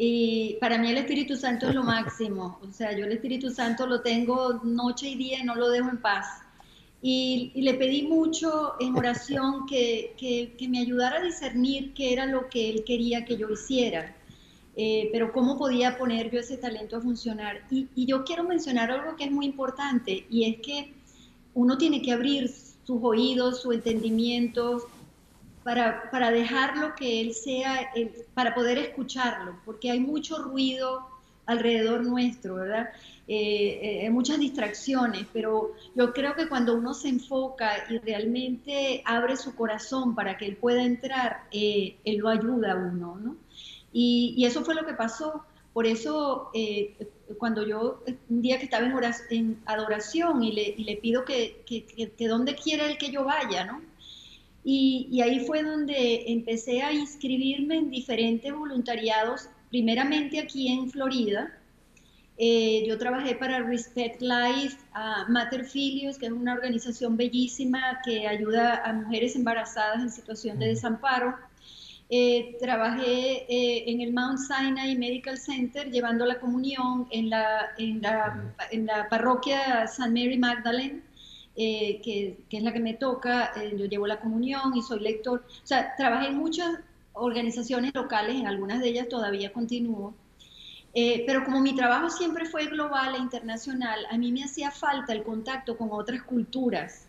Y 0.01 0.55
para 0.61 0.77
mí 0.77 0.89
el 0.89 0.97
Espíritu 0.97 1.35
Santo 1.35 1.67
es 1.67 1.75
lo 1.75 1.83
máximo. 1.83 2.57
O 2.65 2.71
sea, 2.71 2.97
yo 2.97 3.03
el 3.03 3.11
Espíritu 3.11 3.49
Santo 3.49 3.85
lo 3.85 3.99
tengo 3.99 4.61
noche 4.63 5.09
y 5.09 5.15
día 5.15 5.39
y 5.39 5.43
no 5.43 5.55
lo 5.55 5.67
dejo 5.67 5.89
en 5.89 5.97
paz. 5.97 6.25
Y, 7.01 7.51
le 7.53 7.73
pedí 7.73 8.03
mucho 8.03 8.75
en 8.79 8.97
oración 8.97 9.65
que, 9.65 10.15
que, 10.17 10.67
me 10.69 10.79
ayudara 10.79 11.17
a 11.17 11.21
discernir 11.21 11.93
qué 11.93 12.13
era 12.13 12.25
lo 12.25 12.47
que 12.47 12.69
él 12.69 12.85
quería 12.85 13.25
que 13.25 13.35
yo 13.35 13.49
hiciera. 13.49 14.15
Eh, 14.77 15.09
pero 15.11 15.33
cómo 15.33 15.57
podía 15.57 15.97
poner 15.97 16.31
yo 16.31 16.39
ese 16.39 16.55
talento 16.55 16.95
a 16.95 17.01
funcionar. 17.01 17.65
Y, 17.69 17.89
y 17.93 18.05
yo 18.05 18.23
quiero 18.23 18.45
mencionar 18.45 18.91
algo 18.91 19.17
que 19.17 19.25
es 19.25 19.31
muy 19.31 19.47
importante 19.47 20.25
y 20.29 20.45
es 20.45 20.61
que 20.61 20.93
uno 21.53 21.77
tiene 21.77 22.01
que 22.01 22.13
abrir 22.13 22.47
sus 22.47 23.03
oídos, 23.03 23.63
su 23.63 23.73
entendimiento, 23.73 24.87
para, 25.69 26.09
para 26.09 26.31
dejarlo 26.31 26.95
que 26.95 27.21
él 27.21 27.35
sea, 27.35 27.91
para 28.33 28.55
poder 28.55 28.79
escucharlo, 28.79 29.59
porque 29.65 29.91
hay 29.91 29.99
mucho 29.99 30.41
ruido 30.41 31.07
alrededor 31.45 32.03
nuestro, 32.03 32.55
¿verdad? 32.55 32.89
Eh, 33.27 34.01
eh, 34.03 34.09
muchas 34.09 34.39
distracciones, 34.39 35.27
pero 35.31 35.73
yo 35.93 36.11
creo 36.11 36.33
que 36.33 36.49
cuando 36.49 36.73
uno 36.75 36.95
se 36.95 37.09
enfoca 37.09 37.85
y 37.87 37.99
realmente 37.99 39.03
abre 39.05 39.37
su 39.37 39.53
corazón 39.53 40.15
para 40.15 40.37
que 40.37 40.47
él 40.47 40.55
pueda 40.55 40.81
entrar, 40.81 41.43
eh, 41.51 41.97
él 42.03 42.17
lo 42.17 42.29
ayuda 42.29 42.71
a 42.71 42.75
uno, 42.75 43.19
¿no? 43.23 43.35
Y, 43.93 44.43
eso 44.43 44.65
fue 44.65 44.73
lo 44.73 44.87
que 44.87 44.95
pasó. 44.95 45.43
Por 45.71 45.85
eso, 45.85 46.51
cuando 47.37 47.63
yo 47.63 48.03
un 48.27 48.41
día 48.41 48.57
que 48.57 48.65
estaba 48.65 48.87
en, 48.87 48.93
en 49.29 49.61
adoración 49.67 50.43
y 50.43 50.51
le, 50.51 50.63
y 50.75 50.83
le 50.83 50.97
pido 50.97 51.25
que, 51.25 51.61
que, 51.67 51.85
que, 51.85 52.27
donde 52.27 52.55
quiera 52.55 52.87
él 52.87 52.97
que 52.97 53.11
yo 53.11 53.23
vaya, 53.23 53.65
¿no? 53.65 53.88
Y, 54.63 55.07
y, 55.11 55.21
ahí 55.21 55.39
fue 55.45 55.63
donde 55.63 56.31
empecé 56.31 56.81
a 56.81 56.91
inscribirme 56.91 57.77
en 57.77 57.89
diferentes 57.89 58.53
voluntariados, 58.53 59.49
primeramente 59.69 60.39
aquí 60.39 60.67
en 60.67 60.91
Florida, 60.91 61.59
eh, 62.41 62.85
yo 62.87 62.97
trabajé 62.97 63.35
para 63.35 63.59
Respect 63.59 64.21
Life, 64.21 64.77
uh, 64.95 65.29
Mater 65.29 65.65
Filios, 65.65 66.17
que 66.17 66.27
es 66.27 66.31
una 66.31 66.53
organización 66.53 67.17
bellísima 67.17 67.99
que 68.05 68.29
ayuda 68.29 68.81
a 68.85 68.93
mujeres 68.93 69.35
embarazadas 69.35 70.01
en 70.01 70.09
situación 70.09 70.57
de 70.57 70.67
desamparo. 70.67 71.35
Eh, 72.09 72.55
trabajé 72.61 73.43
eh, 73.49 73.91
en 73.91 73.99
el 73.99 74.13
Mount 74.13 74.39
Sinai 74.39 74.97
Medical 74.97 75.37
Center 75.37 75.91
llevando 75.91 76.25
la 76.25 76.39
comunión 76.39 77.07
en 77.11 77.29
la, 77.29 77.71
en 77.77 78.01
la, 78.01 78.55
en 78.71 78.85
la 78.85 79.09
parroquia 79.09 79.85
San 79.87 80.13
Mary 80.13 80.37
Magdalene, 80.37 81.01
que, 81.59 82.37
que, 82.49 82.57
es 82.57 82.63
la 82.63 82.71
que 82.71 82.79
me 82.79 82.93
toca. 82.93 83.51
yo 83.75 83.85
llevo 83.85 84.07
la 84.07 84.19
comunión 84.19 84.75
y 84.75 84.81
soy 84.81 85.01
lector. 85.01 85.43
O 85.63 85.67
sea, 85.67 85.93
trabajé 85.97 86.27
en 86.27 86.37
muchas 86.37 86.79
organizaciones 87.13 87.93
locales, 87.93 88.35
en 88.35 88.47
algunas 88.47 88.79
de 88.79 88.89
ellas 88.89 89.09
todavía 89.09 89.51
continúo. 89.51 90.13
Eh, 90.93 91.23
pero 91.27 91.43
como 91.45 91.61
mi 91.61 91.75
trabajo 91.75 92.09
siempre 92.09 92.45
fue 92.45 92.65
global 92.65 93.15
e 93.15 93.19
internacional, 93.19 94.05
a 94.09 94.17
mí 94.17 94.31
me 94.31 94.43
hacía 94.43 94.71
falta 94.71 95.13
el 95.13 95.23
contacto 95.23 95.77
con 95.77 95.89
otras 95.91 96.23
culturas. 96.23 97.07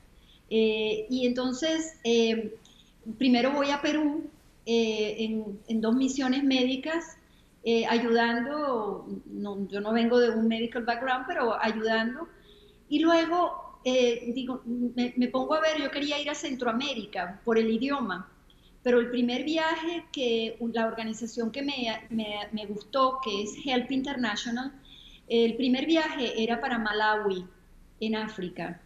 Eh, 0.50 1.06
y 1.08 1.26
entonces, 1.26 1.94
eh, 2.04 2.56
primero 3.18 3.52
voy 3.52 3.70
a 3.70 3.80
Perú 3.80 4.28
en, 4.66 5.80
dos 5.80 5.94
misiones 5.96 6.44
médicas, 6.44 7.16
ayudando, 7.88 9.06
yo 9.68 9.80
no 9.80 9.92
vengo 9.92 10.18
de 10.18 10.30
un 10.30 10.46
medical 10.46 10.84
background, 10.84 11.24
pero 11.26 11.60
ayudando. 11.60 12.28
Y 12.88 13.00
luego, 13.00 13.69
digo, 13.84 14.62
me 14.64 15.28
pongo 15.28 15.54
a 15.54 15.60
ver, 15.60 15.80
yo 15.80 15.90
quería 15.90 16.20
ir 16.20 16.30
a 16.30 16.34
Centroamérica 16.34 17.40
por 17.44 17.58
el 17.58 17.70
idioma. 17.70 18.30
Pero 18.82 18.98
el 18.98 19.10
primer 19.10 19.44
viaje 19.44 20.04
que 20.10 20.56
la 20.72 20.86
organización 20.86 21.50
que 21.50 21.62
me, 21.62 22.08
me, 22.10 22.66
gustó, 22.66 23.18
que 23.22 23.42
es 23.42 23.54
Help 23.64 23.90
International, 23.90 24.72
el 25.28 25.54
primer 25.56 25.86
viaje 25.86 26.42
era 26.42 26.60
para 26.60 26.78
Malawi, 26.78 27.44
en 28.00 28.16
África. 28.16 28.80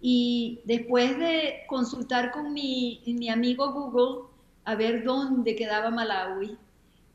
Y 0.00 0.60
después 0.64 1.18
de 1.18 1.64
consultar 1.68 2.32
con 2.32 2.52
mi, 2.52 3.02
mi 3.06 3.28
amigo 3.28 3.72
Google 3.72 4.28
a 4.64 4.74
ver 4.74 5.04
dónde 5.04 5.54
quedaba 5.54 5.90
Malawi, 5.90 6.56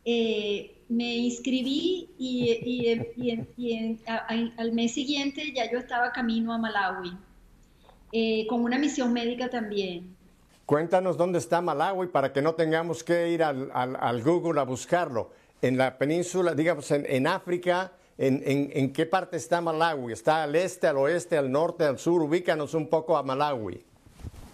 eh, 0.05 0.75
me 0.91 1.15
inscribí 1.15 2.10
y, 2.17 2.51
y, 3.58 4.04
al 4.58 4.71
mes 4.73 4.93
siguiente 4.93 5.54
ya 5.56 5.71
yo 5.71 5.80
estaba 5.80 6.12
camino 6.12 6.54
a 6.54 6.58
Malawi, 6.58 7.17
eh, 8.12 8.45
con 8.47 8.62
una 8.62 8.77
misión 8.77 9.13
médica 9.13 9.49
también. 9.49 10.15
Cuéntanos 10.65 11.15
dónde 11.15 11.39
está 11.39 11.62
Malawi 11.62 12.08
para 12.08 12.34
que 12.34 12.41
no 12.41 12.56
tengamos 12.56 13.04
que 13.04 13.30
ir 13.30 13.41
al, 13.41 14.21
Google 14.23 14.60
a 14.60 14.63
buscarlo. 14.63 15.32
En 15.62 15.77
la 15.77 15.97
península, 15.97 16.54
digamos, 16.56 16.91
en, 16.91 17.27
África, 17.27 17.91
en, 18.17 18.91
qué 18.91 19.06
parte 19.06 19.38
está 19.38 19.62
Malawi? 19.62 20.12
¿Está 20.12 20.43
al 20.43 20.56
este, 20.56 20.88
al 20.88 20.97
oeste, 20.97 21.38
al 21.38 21.51
norte, 21.51 21.86
al 21.86 21.99
sur? 21.99 22.21
Ubícanos 22.21 22.73
un 22.73 22.89
poco 22.89 23.15
a 23.15 23.23
Malawi. 23.23 23.84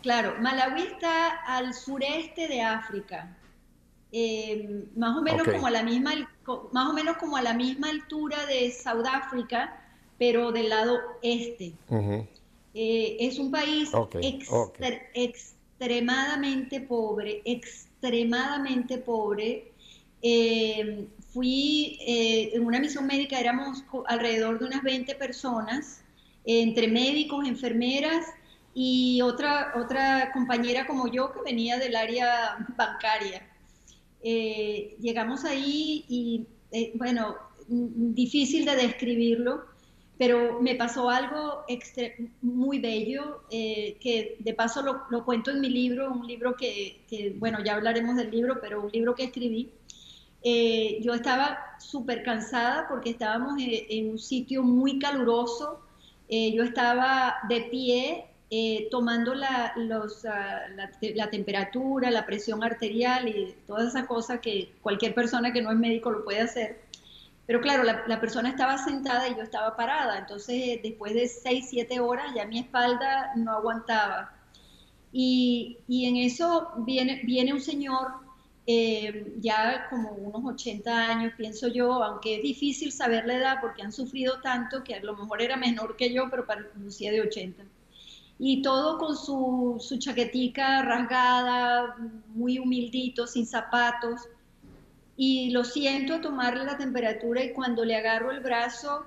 Claro, 0.01 0.35
Malawi 0.39 0.83
está 0.83 1.43
al 1.45 1.73
sureste 1.73 2.47
de 2.47 2.61
África, 2.61 3.36
eh, 4.11 4.85
más 4.95 5.17
o 5.17 5.21
menos 5.21 5.47
como 5.47 5.67
a 5.67 5.71
la 5.71 5.83
misma, 5.83 6.13
más 6.71 6.89
o 6.89 6.93
menos 6.93 7.17
como 7.17 7.37
a 7.37 7.41
la 7.41 7.53
misma 7.53 7.89
altura 7.89 8.45
de 8.45 8.71
Sudáfrica, 8.71 9.81
pero 10.17 10.51
del 10.51 10.69
lado 10.69 10.97
este. 11.21 11.73
Eh, 12.73 13.17
es 13.19 13.39
un 13.39 13.51
país 13.51 13.89
extremadamente 15.13 16.81
pobre, 16.81 17.41
extremadamente 17.45 18.97
pobre. 18.99 19.71
Eh, 20.21 21.07
fui 21.33 21.97
eh, 22.01 22.51
en 22.53 22.65
una 22.65 22.79
misión 22.79 23.05
médica, 23.07 23.39
éramos 23.39 23.83
alrededor 24.07 24.59
de 24.59 24.65
unas 24.65 24.83
20 24.83 25.15
personas, 25.15 26.03
entre 26.45 26.87
médicos, 26.87 27.47
enfermeras 27.47 28.25
y 28.73 29.21
otra, 29.21 29.73
otra 29.75 30.31
compañera 30.31 30.87
como 30.87 31.07
yo 31.07 31.31
que 31.33 31.41
venía 31.41 31.77
del 31.77 31.95
área 31.95 32.65
bancaria. 32.77 33.41
Eh, 34.23 34.97
llegamos 34.99 35.45
ahí 35.45 36.05
y, 36.07 36.45
bueno, 36.95 37.35
difícil 37.67 38.65
de 38.65 38.75
describirlo 38.75 39.63
pero 40.17 40.59
me 40.61 40.75
pasó 40.75 41.09
algo 41.09 41.63
muy 42.41 42.79
bello, 42.79 43.43
eh, 43.51 43.97
que 43.99 44.37
de 44.39 44.53
paso 44.53 44.81
lo, 44.81 45.25
cuento 45.25 45.51
en 45.51 45.61
mi 45.61 45.69
libro, 45.69 46.11
un 46.11 46.25
libro 46.25 46.55
que, 46.55 47.35
bueno, 47.37 47.59
ya 47.63 47.75
hablaremos 47.75 48.15
del 48.15 48.31
libro, 48.31 48.59
pero 48.59 48.81
un 48.81 48.91
libro 48.91 49.13
que 49.13 49.25
escribí. 49.25 49.71
Eh, 50.43 50.99
yo 51.01 51.13
estaba 51.13 51.59
súper 51.79 52.23
cansada 52.23 52.87
porque 52.87 53.11
estábamos 53.11 53.55
en, 53.59 54.11
un 54.11 54.19
sitio 54.19 54.63
muy 54.63 54.97
caluroso, 54.97 55.81
eh, 56.29 56.51
yo 56.53 56.63
estaba 56.63 57.35
de 57.47 57.61
pie 57.61 58.25
tomando 58.89 59.33
la, 59.33 59.73
los, 59.75 60.25
ah, 60.25 60.61
la, 60.75 60.89
la, 61.15 61.29
temperatura, 61.29 62.09
la 62.11 62.25
presión 62.25 62.63
arterial 62.63 63.27
y 63.27 63.55
todas 63.65 63.89
esas 63.89 64.07
cosas 64.07 64.39
que 64.39 64.71
cualquier 64.81 65.13
persona 65.13 65.51
que 65.51 65.61
no 65.61 65.71
es 65.71 65.77
médico 65.77 66.11
lo 66.11 66.23
puede 66.23 66.41
hacer. 66.41 66.87
Pero 67.47 67.61
claro, 67.61 67.83
la, 67.83 68.19
persona 68.19 68.49
estaba 68.49 68.77
sentada 68.77 69.29
y 69.29 69.35
yo 69.35 69.41
estaba 69.41 69.77
parada, 69.77 70.19
entonces 70.19 70.81
después 70.83 71.13
de 71.13 71.29
seis, 71.29 71.67
siete 71.69 72.01
horas 72.01 72.33
ya 72.35 72.45
mi 72.45 72.59
espalda 72.59 73.31
no 73.37 73.53
aguantaba. 73.53 74.33
Y, 75.13 75.77
en 75.87 76.17
eso 76.17 76.73
viene, 76.79 77.21
viene 77.23 77.53
un 77.53 77.61
señor 77.61 78.07
eh, 78.67 79.33
ya 79.39 79.87
como 79.89 80.11
unos 80.11 80.55
80 80.55 80.91
años, 80.91 81.33
pienso 81.37 81.69
yo, 81.69 82.03
aunque 82.03 82.35
es 82.35 82.43
difícil 82.43 82.91
saber 82.91 83.25
la 83.25 83.35
edad 83.35 83.57
porque 83.61 83.81
han 83.81 83.93
sufrido 83.93 84.41
tanto 84.41 84.83
que 84.83 84.95
a 84.95 84.99
lo 85.01 85.15
mejor 85.15 85.41
era 85.41 85.55
menor 85.55 85.95
que 85.95 86.13
yo, 86.13 86.29
pero 86.29 86.45
parecía 86.45 87.11
de 87.13 87.21
80. 87.21 87.63
Y 88.39 88.61
todo 88.61 88.97
con 88.97 89.15
su, 89.15 89.77
su 89.79 89.97
chaquetica 89.97 90.83
rasgada, 90.83 91.95
muy 92.27 92.59
humildito, 92.59 93.25
sin 93.25 93.47
zapatos. 93.47 94.21
Y 95.15 95.49
lo 95.49 95.63
siento 95.63 96.21
tomarle 96.21 96.63
la 96.63 96.77
temperatura 96.77 97.43
y 97.43 97.53
cuando 97.53 97.83
le 97.83 97.95
agarro 97.95 98.31
el 98.31 98.41
brazo, 98.41 99.05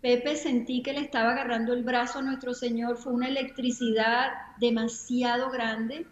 Pepe 0.00 0.36
sentí 0.36 0.82
que 0.82 0.92
le 0.92 1.00
estaba 1.00 1.30
agarrando 1.32 1.72
el 1.72 1.84
brazo 1.84 2.18
a 2.18 2.22
nuestro 2.22 2.52
Señor, 2.52 2.96
fue 2.96 3.12
una 3.12 3.28
electricidad 3.28 4.32
demasiado 4.58 5.50
grande. 5.50 6.06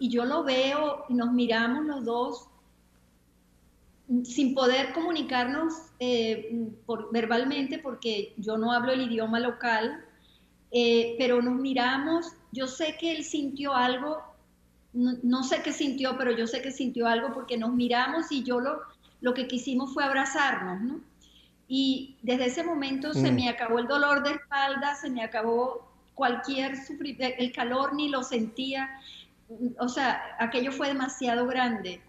Y 0.00 0.10
yo 0.10 0.24
lo 0.24 0.42
veo 0.42 1.04
y 1.08 1.14
nos 1.14 1.32
miramos 1.32 1.86
los 1.86 2.04
dos 2.04 2.48
sin 4.24 4.54
poder 4.54 4.92
comunicarnos 4.92 5.72
eh, 5.98 6.68
verbalmente 7.10 7.78
porque 7.78 8.34
yo 8.36 8.58
no 8.58 8.72
hablo 8.72 8.92
el 8.92 9.02
idioma 9.02 9.40
local, 9.40 10.04
eh, 10.70 11.14
pero 11.18 11.40
nos 11.42 11.54
miramos, 11.54 12.32
yo 12.52 12.66
sé 12.66 12.96
que 12.98 13.12
él 13.12 13.24
sintió 13.24 13.74
algo 13.74 14.34
no, 14.94 15.42
sé 15.42 15.60
qué 15.62 15.72
sintió, 15.72 16.16
pero 16.16 16.30
yo 16.30 16.46
sé 16.46 16.62
que 16.62 16.70
sintió 16.70 17.08
algo 17.08 17.34
porque 17.34 17.58
nos 17.58 17.72
miramos 17.72 18.30
y 18.30 18.44
yo 18.44 18.60
lo, 18.60 18.80
lo 19.20 19.34
que 19.34 19.48
quisimos 19.48 19.92
fue 19.92 20.04
abrazarnos, 20.04 20.80
¿no? 20.80 21.00
Y 21.66 22.16
desde 22.22 22.46
ese 22.46 22.62
momento 22.62 23.12
se 23.12 23.32
mm. 23.32 23.34
me 23.34 23.48
acabó 23.48 23.80
el 23.80 23.88
dolor 23.88 24.22
de 24.22 24.34
espalda, 24.34 24.94
se 24.94 25.10
me 25.10 25.24
acabó 25.24 25.90
cualquier 26.14 26.76
sufrimiento, 26.76 27.36
el 27.38 27.52
calor 27.52 27.94
ni 27.94 28.08
lo 28.08 28.22
sentía, 28.22 28.88
o 29.78 29.88
sea, 29.88 30.22
aquello 30.38 30.70
fue 30.70 30.88
demasiado 30.88 31.46
grande. 31.46 32.00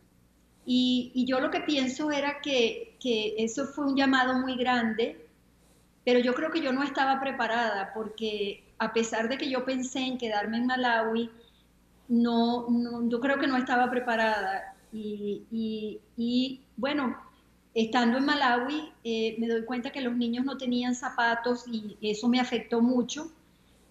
Y, 0.67 1.25
yo 1.27 1.39
lo 1.39 1.51
que 1.51 1.61
pienso 1.61 2.11
era 2.11 2.41
que, 2.41 2.97
que, 2.99 3.35
eso 3.37 3.65
fue 3.65 3.85
un 3.85 3.95
llamado 3.95 4.39
muy 4.39 4.55
grande, 4.57 5.24
pero 6.05 6.19
yo 6.19 6.35
creo 6.35 6.51
que 6.51 6.61
yo 6.61 6.71
no 6.71 6.83
estaba 6.83 7.19
preparada 7.19 7.91
porque 7.93 8.63
a 8.77 8.93
pesar 8.93 9.27
de 9.27 9.37
que 9.37 9.49
yo 9.49 9.65
pensé 9.65 9.99
en 9.99 10.17
quedarme 10.19 10.57
en 10.57 10.67
Malawi, 10.67 11.31
no, 12.07 12.67
yo 13.09 13.19
creo 13.19 13.39
que 13.39 13.47
no 13.47 13.57
estaba 13.57 13.89
preparada. 13.89 14.75
Y, 14.93 16.61
bueno, 16.77 17.17
estando 17.73 18.19
en 18.19 18.25
Malawi, 18.25 18.93
eh, 19.03 19.35
me 19.39 19.47
doy 19.47 19.65
cuenta 19.65 19.89
que 19.89 19.99
los 19.99 20.15
niños 20.15 20.45
no 20.45 20.57
tenían 20.57 20.95
zapatos 20.95 21.65
y 21.67 21.97
eso 22.01 22.29
me 22.29 22.39
afectó 22.39 22.81
mucho. 22.81 23.31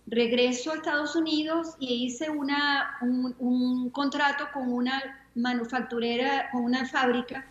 Regreso 0.07 0.71
a 0.71 0.77
Estados 0.77 1.17
Unidos 1.17 1.75
y 1.81 2.05
hice 2.05 2.31
una, 2.31 2.97
un, 3.01 3.91
contrato 3.91 4.47
con 4.53 4.73
una 4.73 5.03
manufacturera, 5.35 6.51
con 6.53 6.63
una 6.63 6.87
fábrica 6.87 7.45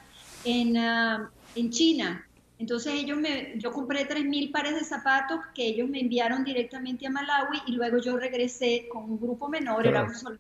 en, 0.45 0.78
ah, 0.78 1.30
en 1.55 1.70
China. 1.70 2.26
Entonces 2.60 2.93
ellos 2.93 3.18
me, 3.18 3.54
yo 3.58 3.72
compré 3.72 4.08
3.000 4.08 4.51
pares 4.51 4.76
de 4.76 4.84
zapatos 4.84 5.39
que 5.54 5.66
ellos 5.66 5.89
me 5.89 5.99
enviaron 5.99 6.43
directamente 6.43 7.08
a 7.08 7.10
Malawi 7.10 7.62
y 7.68 7.74
luego 7.74 7.97
yo 7.97 8.18
regresé 8.18 8.88
con 8.91 9.04
un 9.04 9.20
grupo 9.20 9.49
menor, 9.49 9.86
éramos 9.86 10.20
solo. 10.20 10.38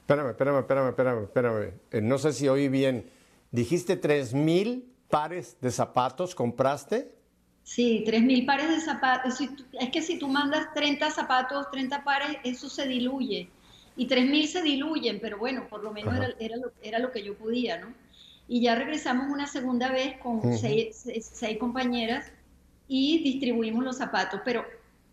Espérame, 0.00 0.30
espérame, 0.30 0.58
espérame, 0.58 0.88
espérame, 0.88 1.22
espérame. 1.24 1.72
Eh, 1.92 2.00
no 2.00 2.18
sé 2.18 2.32
si 2.32 2.48
oí 2.48 2.68
bien. 2.68 3.08
¿Dijiste 3.52 4.00
3.000 4.00 4.84
pares 5.08 5.56
de 5.60 5.70
zapatos 5.70 6.34
compraste? 6.34 7.14
Sí, 7.62 8.04
3.000 8.06 8.46
pares 8.46 8.68
de 8.70 8.80
zapatos. 8.80 9.38
Es 9.40 9.90
que 9.90 10.02
si 10.02 10.18
tú 10.18 10.26
mandas 10.26 10.74
30 10.74 11.10
zapatos, 11.10 11.70
30 11.70 12.02
pares, 12.02 12.38
eso 12.42 12.68
se 12.68 12.88
diluye. 12.88 13.48
Y 13.96 14.08
3.000 14.08 14.46
se 14.46 14.62
diluyen, 14.62 15.20
pero 15.20 15.38
bueno, 15.38 15.68
por 15.68 15.84
lo 15.84 15.92
menos 15.92 16.14
era, 16.40 16.56
lo, 16.56 16.72
era, 16.82 16.98
lo, 16.98 17.12
que 17.12 17.22
yo 17.22 17.36
podía, 17.36 17.78
¿no? 17.78 17.94
Y 18.52 18.62
ya 18.62 18.74
regresamos 18.74 19.30
una 19.30 19.46
segunda 19.46 19.92
vez 19.92 20.18
con 20.18 20.42
seis, 20.58 21.06
seis 21.20 21.56
compañeras 21.56 22.32
y 22.88 23.22
distribuimos 23.22 23.84
los 23.84 23.96
zapatos. 23.96 24.40
Pero 24.44 24.64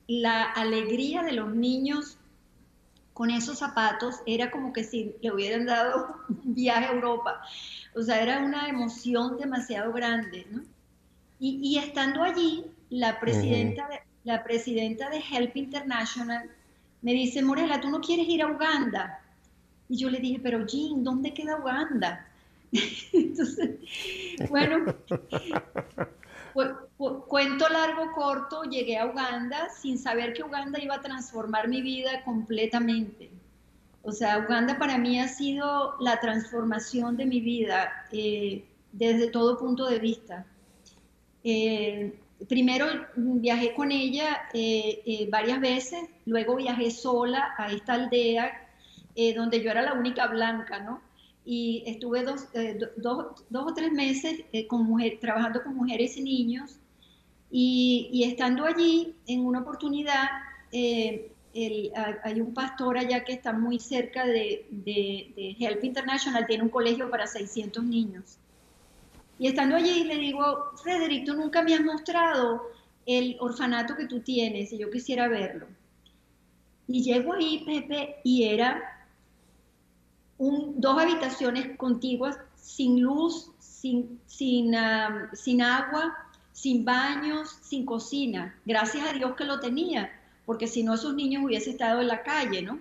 la 0.08 0.42
alegría 0.42 1.22
de 1.22 1.34
los 1.34 1.54
niños 1.54 2.18
con 3.14 3.30
esos 3.30 3.60
zapatos 3.60 4.22
era 4.26 4.50
como 4.50 4.74
que 4.74 4.84
si 4.84 5.14
le 5.22 5.32
hubieran 5.32 5.68
dado 5.68 6.18
un 6.30 6.56
viaje 6.56 6.86
a 6.86 6.94
Europa. 6.94 7.42
O 7.96 8.02
sea, 8.02 8.24
era 8.24 8.40
una 8.40 8.70
emoción 8.70 9.38
demasiado 9.38 9.94
grande, 9.94 10.48
¿no? 10.50 10.64
Y, 11.40 11.78
estando 11.78 12.24
allí, 12.24 12.66
la 12.90 13.20
presidenta, 13.20 13.88
de, 13.88 14.00
la 14.24 14.44
presidenta 14.44 15.12
de 15.12 15.22
Help 15.32 15.56
International 15.56 16.50
me 17.04 17.14
dice, 17.14 17.44
Morela, 17.44 17.80
¿tú 17.80 17.90
no 17.90 18.02
quieres 18.02 18.28
ir 18.28 18.42
a 18.42 18.48
Uganda? 18.48 19.20
Y 19.88 19.98
yo 19.98 20.10
le 20.10 20.20
dije, 20.20 20.40
pero 20.42 20.66
Jean, 20.66 21.04
¿dónde 21.04 21.36
queda 21.36 21.60
Uganda? 21.60 22.27
Entonces, 23.14 23.80
bueno, 24.50 24.86
cuento 27.28 27.70
largo, 27.70 28.12
corto, 28.14 28.64
llegué 28.64 28.98
a 28.98 29.06
Uganda 29.06 29.70
sin 29.70 29.98
saber 29.98 30.34
que 30.34 30.44
Uganda 30.44 30.80
iba 30.82 30.96
a 30.96 31.02
transformar 31.02 31.68
mi 31.68 31.82
vida 31.82 32.24
completamente. 32.24 33.30
O 34.02 34.12
sea, 34.12 34.40
Uganda 34.40 34.78
para 34.78 34.98
mí 34.98 35.20
ha 35.20 35.28
sido 35.28 35.96
la 36.00 36.20
transformación 36.20 37.18
de 37.18 37.26
mi 37.26 37.42
vida 37.42 38.06
eh, 38.12 38.66
desde 38.92 39.30
todo 39.30 39.58
punto 39.58 39.86
de 39.86 40.00
vista. 40.00 40.46
Eh, 41.44 42.18
primero 42.48 42.86
viajé 43.16 43.74
con 43.74 43.92
ella 43.92 44.48
eh, 44.54 45.28
varias 45.30 45.60
veces, 45.60 46.10
luego 46.26 46.56
viajé 46.56 46.92
sola 46.92 47.54
a 47.58 47.72
esta 47.72 47.94
aldea 47.94 48.64
donde 49.36 49.64
yo 49.64 49.72
era 49.72 49.82
la 49.82 49.94
única 49.94 50.28
blanca, 50.28 50.78
¿no? 50.78 51.02
Y 51.50 51.82
estuve 51.86 52.24
dos, 52.24 52.46
eh, 52.54 52.78
dos, 52.98 53.46
dos 53.50 53.72
o 53.72 53.74
tres 53.74 53.94
meses 53.94 54.42
eh, 54.52 54.68
con 54.68 54.84
mujer, 54.84 55.18
trabajando 55.22 55.64
con 55.64 55.76
mujeres 55.76 56.18
y 56.18 56.22
niños 56.22 56.78
y, 57.50 58.10
y 58.12 58.26
estando 58.26 58.66
allí 58.66 59.16
en 59.28 59.46
una 59.46 59.62
oportunidad 59.62 60.28
eh, 60.74 61.32
el, 61.54 61.92
hay 62.24 62.42
un 62.42 62.54
pastor 62.54 62.98
allá 62.98 63.24
que 63.24 63.32
está 63.32 63.54
muy 63.54 63.80
cerca 63.80 64.26
de, 64.26 64.68
de, 64.70 65.32
de, 65.38 65.56
Help 65.58 65.86
International, 65.86 66.46
tiene 66.46 66.64
un 66.64 66.70
colegio 66.70 67.10
para 67.10 67.26
600 67.26 67.82
niños. 67.82 68.38
Y 69.40 69.48
estando 69.48 69.78
allí 69.78 70.04
le 70.04 70.18
digo, 70.18 70.72
Frederick, 70.84 71.26
tú 71.26 71.34
nunca 71.34 71.64
me 71.64 71.74
has 71.74 71.82
mostrado 71.82 72.64
el 73.06 73.38
orfanato 73.40 73.96
que 73.96 74.06
tú 74.06 74.20
tienes 74.20 74.74
y 74.74 74.78
yo 74.78 74.92
quisiera 74.92 75.30
verlo. 75.30 75.66
Y 76.90 77.04
llego 77.04 77.34
ahí, 77.34 77.64
Pepe, 77.66 78.18
y 78.24 78.44
era 78.44 78.97
dos 80.40 81.00
habitaciones 81.00 81.78
contiguas 81.78 82.38
sin 82.56 83.02
luz, 83.02 83.52
sin, 83.60 84.20
sin, 84.26 84.76
sin 85.34 85.62
agua, 85.62 86.16
sin 86.52 86.86
baños, 86.86 87.58
sin 87.62 87.86
cocina. 87.86 88.60
Gracias 88.66 89.08
a 89.08 89.14
Dios 89.14 89.36
que 89.36 89.46
lo 89.46 89.60
tenía, 89.60 90.12
porque 90.46 90.68
si 90.68 90.84
no 90.84 90.96
esos 90.96 91.16
niños 91.16 91.44
hubiesen 91.44 91.74
estado 91.74 92.02
en 92.02 92.08
la 92.08 92.24
calle, 92.24 92.62
¿no? 92.62 92.80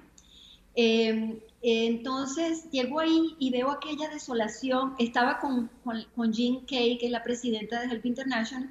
Em, 0.74 1.38
entonces 1.62 2.70
llego 2.70 3.00
ahí 3.00 3.34
y 3.38 3.50
veo 3.50 3.70
aquella 3.70 4.09
desolación. 4.09 4.94
Estaba 4.98 5.38
con, 5.40 5.70
con, 6.14 6.32
Jean 6.32 6.61
Kay, 6.66 6.98
que 6.98 7.07
es 7.07 7.12
la 7.12 7.22
presidenta 7.22 7.80
de 7.80 7.86
Help 7.86 8.04
International, 8.04 8.70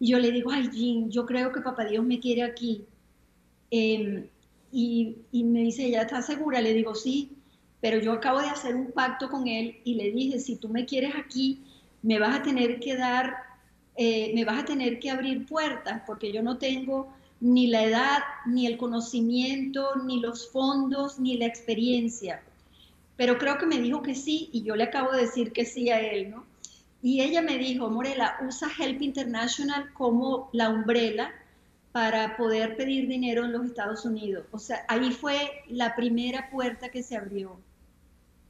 y 0.00 0.08
yo 0.08 0.18
le 0.18 0.32
digo, 0.32 0.50
ay 0.50 0.68
Jean, 0.72 1.10
yo 1.10 1.26
creo 1.26 1.52
que 1.52 1.60
Papá 1.60 1.84
Dios 1.84 2.04
me 2.04 2.18
quiere 2.18 2.42
aquí. 2.42 2.84
Em, 3.70 4.28
y, 4.72 5.16
y, 5.30 5.44
me 5.44 5.60
dice, 5.60 5.90
¿ya 5.90 6.02
está 6.02 6.22
segura? 6.22 6.60
Le 6.60 6.74
digo, 6.74 6.94
sí 6.94 7.36
pero 7.82 7.98
yo 7.98 8.12
acabo 8.12 8.40
de 8.40 8.46
hacer 8.46 8.76
un 8.76 8.92
pacto 8.92 9.28
con 9.28 9.48
él 9.48 9.80
y 9.82 9.96
le 9.96 10.12
dije, 10.12 10.38
si 10.38 10.54
tú 10.54 10.68
me 10.68 10.86
quieres 10.86 11.14
aquí, 11.16 11.64
me 12.00 12.20
vas 12.20 12.38
a 12.38 12.42
tener 12.42 12.78
que 12.78 12.96
dar, 12.96 13.34
eh, 13.96 14.30
me 14.36 14.44
vas 14.44 14.62
a 14.62 14.64
tener 14.64 15.00
que 15.00 15.10
abrir 15.10 15.46
puertas, 15.46 16.00
porque 16.06 16.32
yo 16.32 16.44
no 16.44 16.58
tengo 16.58 17.12
ni 17.40 17.66
la 17.66 17.82
edad, 17.82 18.18
ni 18.46 18.68
el 18.68 18.78
conocimiento, 18.78 19.96
ni 20.06 20.20
los 20.20 20.48
fondos, 20.52 21.18
ni 21.18 21.36
la 21.36 21.46
experiencia. 21.46 22.40
Pero 23.16 23.36
creo 23.36 23.58
que 23.58 23.66
me 23.66 23.80
dijo 23.80 24.00
que 24.00 24.14
sí 24.14 24.48
y 24.52 24.62
yo 24.62 24.76
le 24.76 24.84
acabo 24.84 25.10
de 25.10 25.22
decir 25.22 25.52
que 25.52 25.64
sí 25.64 25.90
a 25.90 26.00
él, 26.00 26.30
¿no? 26.30 26.44
Y 27.02 27.20
ella 27.20 27.42
me 27.42 27.58
dijo, 27.58 27.90
Morela, 27.90 28.36
usa 28.46 28.68
Help 28.78 29.02
International 29.02 29.92
como 29.92 30.50
la 30.52 30.70
umbrella 30.70 31.32
para 31.90 32.36
poder 32.36 32.76
pedir 32.76 33.08
dinero 33.08 33.44
en 33.44 33.50
los 33.50 33.66
Estados 33.66 34.04
Unidos. 34.04 34.46
O 34.52 34.60
sea, 34.60 34.84
ahí 34.86 35.10
fue 35.10 35.64
la 35.68 35.96
primera 35.96 36.48
puerta 36.48 36.90
que 36.90 37.02
se 37.02 37.16
abrió 37.16 37.58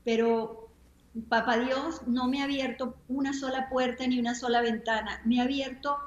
pero 0.05 0.63
Papá 1.29 1.59
Dios 1.59 2.07
no 2.07 2.27
me 2.27 2.41
ha 2.41 2.45
abierto 2.45 2.95
una 3.09 3.35
sola 3.35 3.69
puerta 3.69 4.07
ni 4.07 4.19
una 4.19 4.35
sola 4.35 4.63
ventana, 4.63 5.21
me 5.27 5.41
ha 5.41 5.45
abierto 5.45 5.99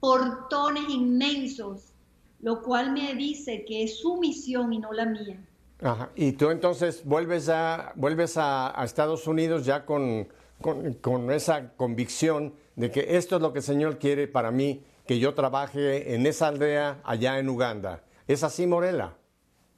portones 0.00 0.88
inmensos, 0.88 1.92
lo 2.40 2.62
cual 2.62 2.92
me 2.92 3.14
dice 3.14 3.64
que 3.64 3.84
es 3.84 4.00
su 4.00 4.16
misión 4.16 4.72
y 4.72 4.78
no 4.78 4.92
la 4.92 5.04
mía. 5.06 5.38
Ajá. 5.82 6.10
Y 6.16 6.32
tú 6.32 6.50
entonces 6.50 7.04
vuelves 7.04 7.48
a, 7.48 7.92
vuelves 7.94 8.36
a, 8.36 8.74
Estados 8.84 9.26
Unidos 9.28 9.64
ya 9.64 9.86
con, 9.86 10.28
con, 10.60 11.30
esa 11.30 11.72
convicción 11.74 12.54
de 12.74 12.90
que 12.90 13.16
esto 13.16 13.36
es 13.36 13.42
lo 13.42 13.52
que 13.52 13.60
el 13.60 13.64
Señor 13.64 13.98
quiere 13.98 14.26
para 14.26 14.50
mí, 14.50 14.82
que 15.06 15.18
yo 15.18 15.34
trabaje 15.34 16.14
en 16.14 16.26
esa 16.26 16.48
aldea 16.48 17.00
allá 17.04 17.38
en 17.38 17.48
Uganda. 17.48 18.02
¿Es 18.26 18.42
así, 18.42 18.66
Morela? 18.66 19.14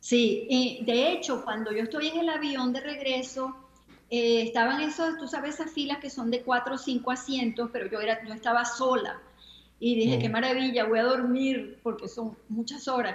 Sí, 0.03 0.80
de 0.84 1.12
hecho, 1.12 1.44
cuando 1.44 1.70
yo 1.70 1.84
estoy 1.84 2.09
en 2.09 2.18
el 2.18 2.28
avión 2.28 2.72
de 2.72 2.80
regreso, 2.80 3.55
eh, 4.11 4.42
estaban 4.42 4.80
esos, 4.80 5.16
tú 5.16 5.28
sabes, 5.28 5.55
esas 5.55 5.70
filas 5.70 5.98
que 5.98 6.11
son 6.11 6.28
de 6.28 6.42
cuatro 6.42 6.74
o 6.74 6.78
cinco 6.78 7.12
asientos, 7.12 7.70
pero 7.72 7.86
yo, 7.86 8.00
era, 8.00 8.18
yo 8.26 8.34
estaba 8.34 8.64
sola. 8.64 9.20
Y 9.78 9.94
dije, 9.94 10.18
qué 10.18 10.28
mm. 10.28 10.32
maravilla, 10.32 10.86
voy 10.86 10.98
a 10.98 11.05
dormir 11.05 11.78
porque 11.84 12.09
son 12.09 12.36
muchas 12.48 12.88
horas. 12.88 13.14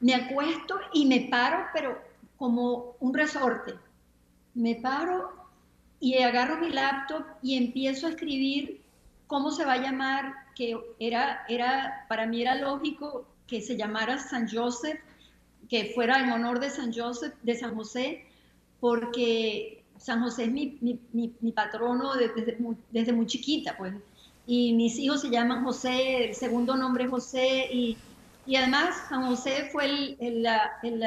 Me 0.00 0.16
acuesto 0.16 0.80
y 0.92 1.06
me 1.06 1.28
paro, 1.30 1.66
pero 1.72 1.96
como 2.36 2.96
un 2.98 3.14
resorte. 3.14 3.76
Me 4.54 4.74
paro 4.74 5.32
y 6.00 6.18
agarro 6.18 6.56
mi 6.58 6.70
laptop 6.70 7.22
y 7.40 7.56
empiezo 7.56 8.08
a 8.08 8.10
escribir 8.10 8.80
cómo 9.28 9.52
se 9.52 9.64
va 9.64 9.74
a 9.74 9.80
llamar, 9.80 10.34
que 10.56 10.76
era, 10.98 11.44
era, 11.48 12.04
para 12.08 12.26
mí 12.26 12.42
era 12.42 12.56
lógico 12.56 13.28
que 13.46 13.60
se 13.60 13.76
llamara 13.76 14.18
San 14.18 14.48
Joseph 14.50 14.98
que 15.70 15.92
fuera 15.94 16.20
en 16.20 16.32
honor 16.32 16.58
de 16.58 16.68
San 16.68 16.92
Joseph, 16.92 17.32
de 17.42 17.54
San 17.54 17.76
José, 17.76 18.24
porque 18.80 19.84
San 19.98 20.20
José 20.20 20.44
es 20.44 20.50
mi, 20.50 20.76
mi, 20.80 20.98
mi, 21.12 21.52
patrono 21.52 22.16
desde, 22.16 22.58
desde, 22.90 23.12
muy 23.12 23.26
chiquita, 23.26 23.76
pues. 23.78 23.94
Y 24.46 24.72
mis 24.72 24.98
hijos 24.98 25.20
se 25.20 25.30
llaman 25.30 25.64
José, 25.64 26.24
el 26.24 26.34
segundo 26.34 26.76
nombre 26.76 27.04
es 27.04 27.10
José, 27.10 27.68
y, 27.70 27.96
y 28.46 28.56
además 28.56 28.96
San 29.08 29.26
José 29.26 29.68
fue 29.70 29.84
el, 29.84 30.16
el, 30.18 30.46
el, 30.82 31.04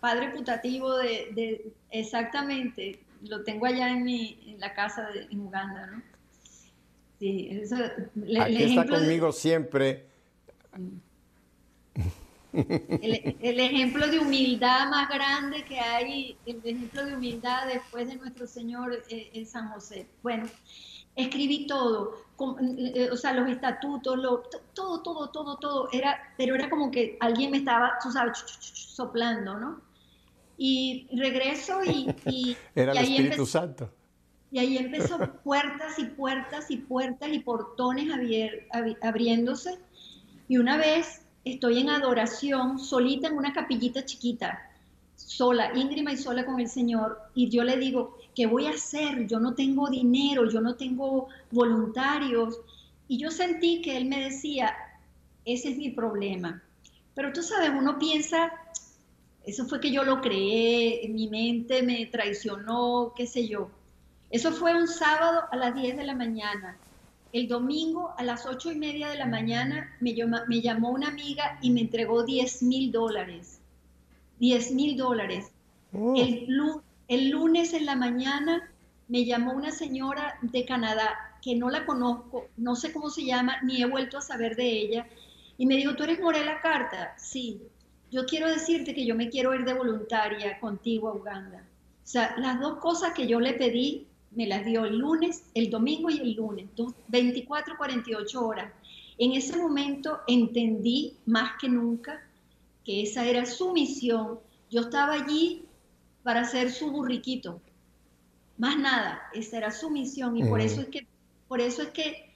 padre 0.00 0.30
putativo 0.30 0.96
de, 0.96 1.28
de, 1.36 1.72
exactamente, 1.92 2.98
lo 3.22 3.44
tengo 3.44 3.66
allá 3.66 3.90
en, 3.90 4.02
mi, 4.02 4.40
en 4.46 4.58
la 4.58 4.74
casa 4.74 5.08
de, 5.10 5.28
en 5.30 5.40
Uganda, 5.40 5.86
¿no? 5.86 6.02
Sí, 7.20 7.48
eso, 7.52 7.76
Aquí 8.40 8.62
está 8.62 8.86
conmigo 8.86 9.30
siempre. 9.30 10.06
El, 12.52 13.60
ejemplo 13.60 14.06
de 14.08 14.18
humildad 14.18 14.88
más 14.88 15.08
grande 15.08 15.64
que 15.64 15.78
hay, 15.78 16.36
el 16.46 16.60
ejemplo 16.64 17.04
de 17.04 17.14
humildad 17.14 17.66
después 17.66 18.08
de 18.08 18.16
nuestro 18.16 18.46
Señor 18.46 19.02
eh, 19.08 19.30
es, 19.34 19.50
San 19.50 19.68
José. 19.68 20.06
Bueno, 20.22 20.46
escribí 21.14 21.66
todo, 21.66 22.16
eh, 22.94 23.08
o 23.10 23.16
sea, 23.16 23.32
los 23.34 23.48
estatutos, 23.48 24.16
todo, 24.74 25.00
todo, 25.02 25.30
todo, 25.30 25.56
todo, 25.58 25.88
era, 25.92 26.18
pero 26.36 26.54
era 26.54 26.68
como 26.68 26.90
que 26.90 27.16
alguien 27.20 27.52
me 27.52 27.58
estaba, 27.58 27.92
tú 28.02 28.10
sabes, 28.10 28.38
soplando, 28.38 29.58
¿no? 29.58 29.80
Y 30.56 31.08
regreso 31.16 31.80
y... 31.84 32.56
era 32.74 32.92
el 32.92 32.98
Espíritu 32.98 33.46
Santo. 33.46 33.90
Y 34.52 34.58
ahí 34.58 34.78
empezó 34.78 35.18
puertas 35.44 35.98
y 35.98 36.06
puertas 36.06 36.70
y 36.70 36.78
puertas 36.78 37.28
y 37.32 37.38
portones 37.38 38.08
abriéndose. 39.00 39.78
Y 40.48 40.58
una 40.58 40.76
vez 40.76 41.24
estoy 41.44 41.78
en 41.78 41.90
adoración, 41.90 42.78
solita 42.78 43.28
en 43.28 43.36
una 43.36 43.52
capillita 43.52 44.04
chiquita, 44.04 44.70
sola, 45.16 45.72
íngrima 45.74 46.12
y 46.12 46.16
sola 46.16 46.44
con 46.44 46.60
el 46.60 46.68
Señor, 46.68 47.18
y 47.34 47.48
yo 47.48 47.64
le 47.64 47.76
digo, 47.76 48.18
¿qué 48.34 48.46
voy 48.46 48.66
a 48.66 48.70
hacer? 48.70 49.26
Yo 49.26 49.38
no 49.40 49.54
tengo 49.54 49.88
dinero, 49.88 50.48
yo 50.50 50.60
no 50.60 50.76
tengo 50.76 51.28
voluntarios. 51.50 52.60
y 53.08 53.18
yo 53.18 53.30
sentí 53.32 53.82
que 53.82 53.96
él 53.96 54.04
me 54.04 54.20
decía, 54.20 54.72
ese 55.44 55.70
es 55.70 55.76
mi 55.76 55.90
problema. 55.90 56.62
Pero 57.14 57.32
tú 57.32 57.42
sabes, 57.42 57.70
uno 57.76 57.98
piensa, 57.98 58.52
eso 59.44 59.66
fue 59.66 59.80
que 59.80 59.90
yo 59.90 60.04
lo 60.04 60.20
creé, 60.20 61.08
mi 61.08 61.28
mente 61.28 61.82
me 61.82 62.06
traicionó, 62.06 63.12
qué 63.16 63.26
sé 63.26 63.48
yo. 63.48 63.68
Eso 64.30 64.52
fue 64.52 64.74
un 64.74 64.86
sábado 64.86 65.42
a 65.50 65.56
las 65.56 65.74
10 65.74 65.96
de 65.96 66.04
la 66.04 66.14
mañana. 66.14 66.76
El 67.32 67.48
domingo 67.48 68.12
a 68.16 68.24
las 68.24 68.46
ocho 68.46 68.72
y 68.72 68.76
media 68.76 69.08
de 69.08 69.16
la 69.16 69.26
mañana 69.26 69.96
me, 70.00 70.14
me 70.48 70.60
llamó 70.60 70.90
una 70.90 71.08
amiga 71.08 71.58
y 71.62 71.70
me 71.70 71.80
entregó 71.80 72.24
10 72.24 72.62
mil 72.64 72.90
dólares. 72.90 73.60
10 74.40 74.72
mil 74.72 74.96
dólares. 74.96 75.50
Oh. 75.92 76.14
El, 76.16 76.48
el 77.08 77.30
lunes 77.30 77.72
en 77.72 77.86
la 77.86 77.96
mañana 77.96 78.70
me 79.08 79.24
llamó 79.24 79.52
una 79.52 79.72
señora 79.72 80.38
de 80.42 80.64
Canadá 80.64 81.30
que 81.42 81.56
no 81.56 81.70
la 81.70 81.86
conozco, 81.86 82.46
no 82.56 82.76
sé 82.76 82.92
cómo 82.92 83.10
se 83.10 83.24
llama, 83.24 83.60
ni 83.62 83.82
he 83.82 83.86
vuelto 83.86 84.18
a 84.18 84.22
saber 84.22 84.56
de 84.56 84.68
ella, 84.68 85.06
y 85.58 85.66
me 85.66 85.76
dijo, 85.76 85.94
¿tú 85.94 86.04
eres 86.04 86.20
Morela 86.20 86.60
Carta? 86.60 87.14
Sí, 87.18 87.60
yo 88.10 88.26
quiero 88.26 88.48
decirte 88.48 88.94
que 88.94 89.04
yo 89.04 89.14
me 89.14 89.28
quiero 89.28 89.54
ir 89.54 89.64
de 89.64 89.74
voluntaria 89.74 90.58
contigo 90.60 91.08
a 91.08 91.14
Uganda. 91.14 91.64
O 92.04 92.06
sea, 92.06 92.34
las 92.38 92.60
dos 92.60 92.78
cosas 92.78 93.12
que 93.12 93.26
yo 93.26 93.40
le 93.40 93.54
pedí, 93.54 94.06
me 94.30 94.46
las 94.46 94.64
dio 94.64 94.84
el 94.84 94.98
lunes, 94.98 95.44
el 95.54 95.70
domingo 95.70 96.10
y 96.10 96.18
el 96.18 96.32
lunes, 96.34 96.66
24, 97.08 97.76
48 97.76 98.46
horas. 98.46 98.72
En 99.18 99.32
ese 99.32 99.56
momento 99.56 100.20
entendí 100.26 101.14
más 101.26 101.52
que 101.60 101.68
nunca 101.68 102.22
que 102.84 103.02
esa 103.02 103.26
era 103.26 103.44
su 103.44 103.72
misión. 103.72 104.38
Yo 104.70 104.82
estaba 104.82 105.14
allí 105.14 105.64
para 106.22 106.44
ser 106.44 106.70
su 106.70 106.90
burriquito, 106.90 107.60
más 108.60 108.78
nada, 108.78 109.22
esa 109.32 109.56
era 109.56 109.70
su 109.70 109.88
misión 109.88 110.36
y 110.36 110.44
por 110.44 110.60
eso 110.60 110.82
es 110.82 110.88
que, 110.88 111.06
por 111.48 111.62
eso 111.62 111.80
es 111.80 111.88
que, 111.88 112.30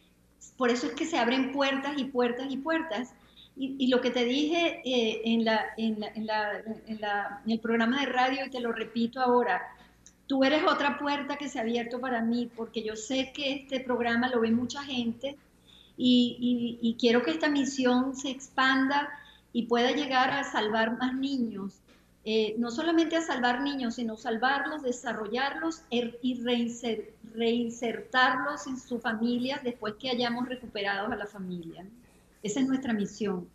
por 0.57 0.71
eso 0.71 0.87
es 0.87 0.95
que 0.95 1.05
se 1.05 1.19
abren 1.19 1.53
puertas 1.53 1.99
y 1.99 2.05
puertas 2.05 2.47
y 2.51 2.57
puertas. 2.57 3.13
Y, 3.57 3.87
lo 3.87 4.01
que 4.01 4.11
te 4.11 4.25
dije 4.25 4.81
eh, 4.85 5.21
en, 5.27 5.45
la, 5.45 5.67
en, 5.77 6.03
el 7.47 7.61
programa 7.61 8.01
de 8.01 8.07
radio, 8.07 8.47
y 8.47 8.51
te 8.51 8.59
lo 8.59 8.73
repito 8.73 9.21
ahora, 9.21 9.63
tú 10.27 10.45
eres 10.45 10.65
otra 10.65 10.99
puerta 10.99 11.37
que 11.37 11.49
se 11.49 11.59
ha 11.59 11.63
abierto 11.63 12.01
para 12.01 12.23
mí, 12.23 12.51
porque 12.55 12.83
yo 12.83 12.97
sé 12.97 13.33
que 13.35 13.55
este 13.55 13.81
programa 13.81 14.29
lo 14.29 14.41
ve 14.41 14.51
mucha 14.51 14.83
gente 14.83 15.37
y, 15.97 16.97
quiero 16.99 17.23
que 17.23 17.31
esta 17.31 17.49
misión 17.49 18.17
se 18.17 18.31
expanda 18.31 19.09
y 19.53 19.67
pueda 19.67 19.93
llegar 19.93 20.31
a 20.31 20.45
salvar 20.45 20.99
más 20.99 21.15
niños. 21.15 21.81
Eh, 22.27 22.55
no 22.59 22.71
solamente 22.71 23.17
a 23.17 23.21
salvar 23.21 23.61
niños, 23.61 23.97
sino 23.97 24.17
salvarlos, 24.17 24.83
desarrollarlos 24.83 25.83
er, 25.91 26.19
y 26.23 26.43
reinsertarlos 27.35 28.67
en 28.67 28.79
sus 28.79 29.03
familias 29.03 29.63
después 29.63 29.97
que 30.01 30.09
hayamos 30.09 30.49
recuperado 30.49 31.13
a 31.13 31.17
la 31.17 31.27
familia. 31.27 31.85
Esa 32.43 32.61
es 32.61 32.67
nuestra 32.67 32.95
misión, 32.95 33.47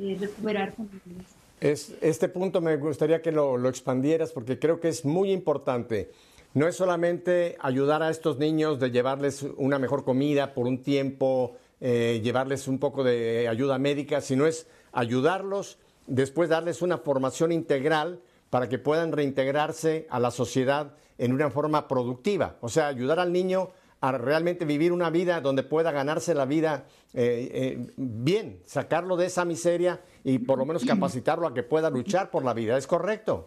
eh, 0.00 0.16
recuperar 0.20 0.72
familias. 0.72 1.36
Es, 1.60 1.94
este 2.00 2.28
punto 2.28 2.60
me 2.60 2.76
gustaría 2.76 3.22
que 3.22 3.32
lo, 3.32 3.68
expandieras 3.68 4.32
porque 4.32 4.58
creo 4.58 4.80
que 4.80 4.88
es 4.88 5.04
muy 5.04 5.32
importante. 5.32 6.10
No 6.52 6.68
es 6.68 6.76
solamente 6.76 7.56
ayudar 7.60 8.02
a 8.02 8.10
estos 8.10 8.38
niños 8.38 8.78
de 8.78 8.90
llevarles 8.90 9.44
una 9.56 9.78
mejor 9.78 10.04
comida 10.04 10.54
por 10.54 10.66
un 10.66 10.82
tiempo, 10.82 11.56
eh, 11.80 12.20
llevarles 12.22 12.68
un 12.68 12.78
poco 12.78 13.02
de 13.02 13.48
ayuda 13.48 13.78
médica, 13.78 14.20
sino 14.20 14.46
es 14.46 14.66
ayudarlos, 14.92 15.78
después 16.06 16.48
darles 16.48 16.82
una 16.82 16.98
formación 16.98 17.50
integral 17.50 18.20
para 18.50 18.68
que 18.68 18.78
puedan 18.78 19.10
reintegrarse 19.10 20.06
a 20.10 20.20
la 20.20 20.30
sociedad 20.30 20.94
en 21.18 21.32
una 21.32 21.50
forma 21.50 21.88
productiva. 21.88 22.56
O 22.60 22.68
sea, 22.68 22.88
ayudar 22.88 23.18
al 23.18 23.32
niño 23.32 23.70
a 24.04 24.12
realmente 24.12 24.66
vivir 24.66 24.92
una 24.92 25.08
vida 25.08 25.40
donde 25.40 25.62
pueda 25.62 25.90
ganarse 25.90 26.34
la 26.34 26.44
vida 26.44 26.84
eh, 27.14 27.50
eh, 27.54 27.92
bien, 27.96 28.60
sacarlo 28.66 29.16
de 29.16 29.26
esa 29.26 29.46
miseria 29.46 29.98
y 30.22 30.40
por 30.40 30.58
lo 30.58 30.66
menos 30.66 30.84
capacitarlo 30.86 31.46
a 31.46 31.54
que 31.54 31.62
pueda 31.62 31.88
luchar 31.88 32.30
por 32.30 32.44
la 32.44 32.52
vida. 32.52 32.76
¿Es 32.76 32.86
correcto? 32.86 33.46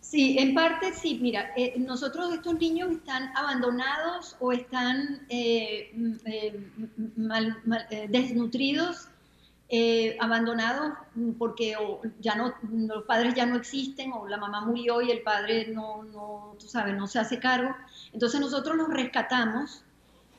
Sí, 0.00 0.36
en 0.38 0.54
parte 0.54 0.92
sí. 0.92 1.18
Mira, 1.22 1.50
eh, 1.56 1.74
nosotros 1.78 2.30
estos 2.34 2.58
niños 2.60 2.90
están 2.90 3.34
abandonados 3.34 4.36
o 4.38 4.52
están 4.52 5.26
desnutridos, 8.08 9.08
abandonados 10.20 10.92
porque 11.38 11.74
ya 12.20 12.36
no, 12.36 12.54
los 12.70 13.04
padres 13.04 13.34
ya 13.34 13.46
no 13.46 13.56
existen 13.56 14.12
o 14.12 14.28
la 14.28 14.36
mamá 14.36 14.60
murió 14.60 15.00
y 15.00 15.10
el 15.10 15.22
padre 15.22 15.68
no, 15.68 16.04
no, 16.04 16.54
tú 16.60 16.68
sabes, 16.68 16.94
no 16.94 17.06
se 17.06 17.18
hace 17.18 17.38
cargo. 17.38 17.74
Entonces 18.12 18.40
nosotros 18.40 18.76
los 18.76 18.88
rescatamos 18.88 19.85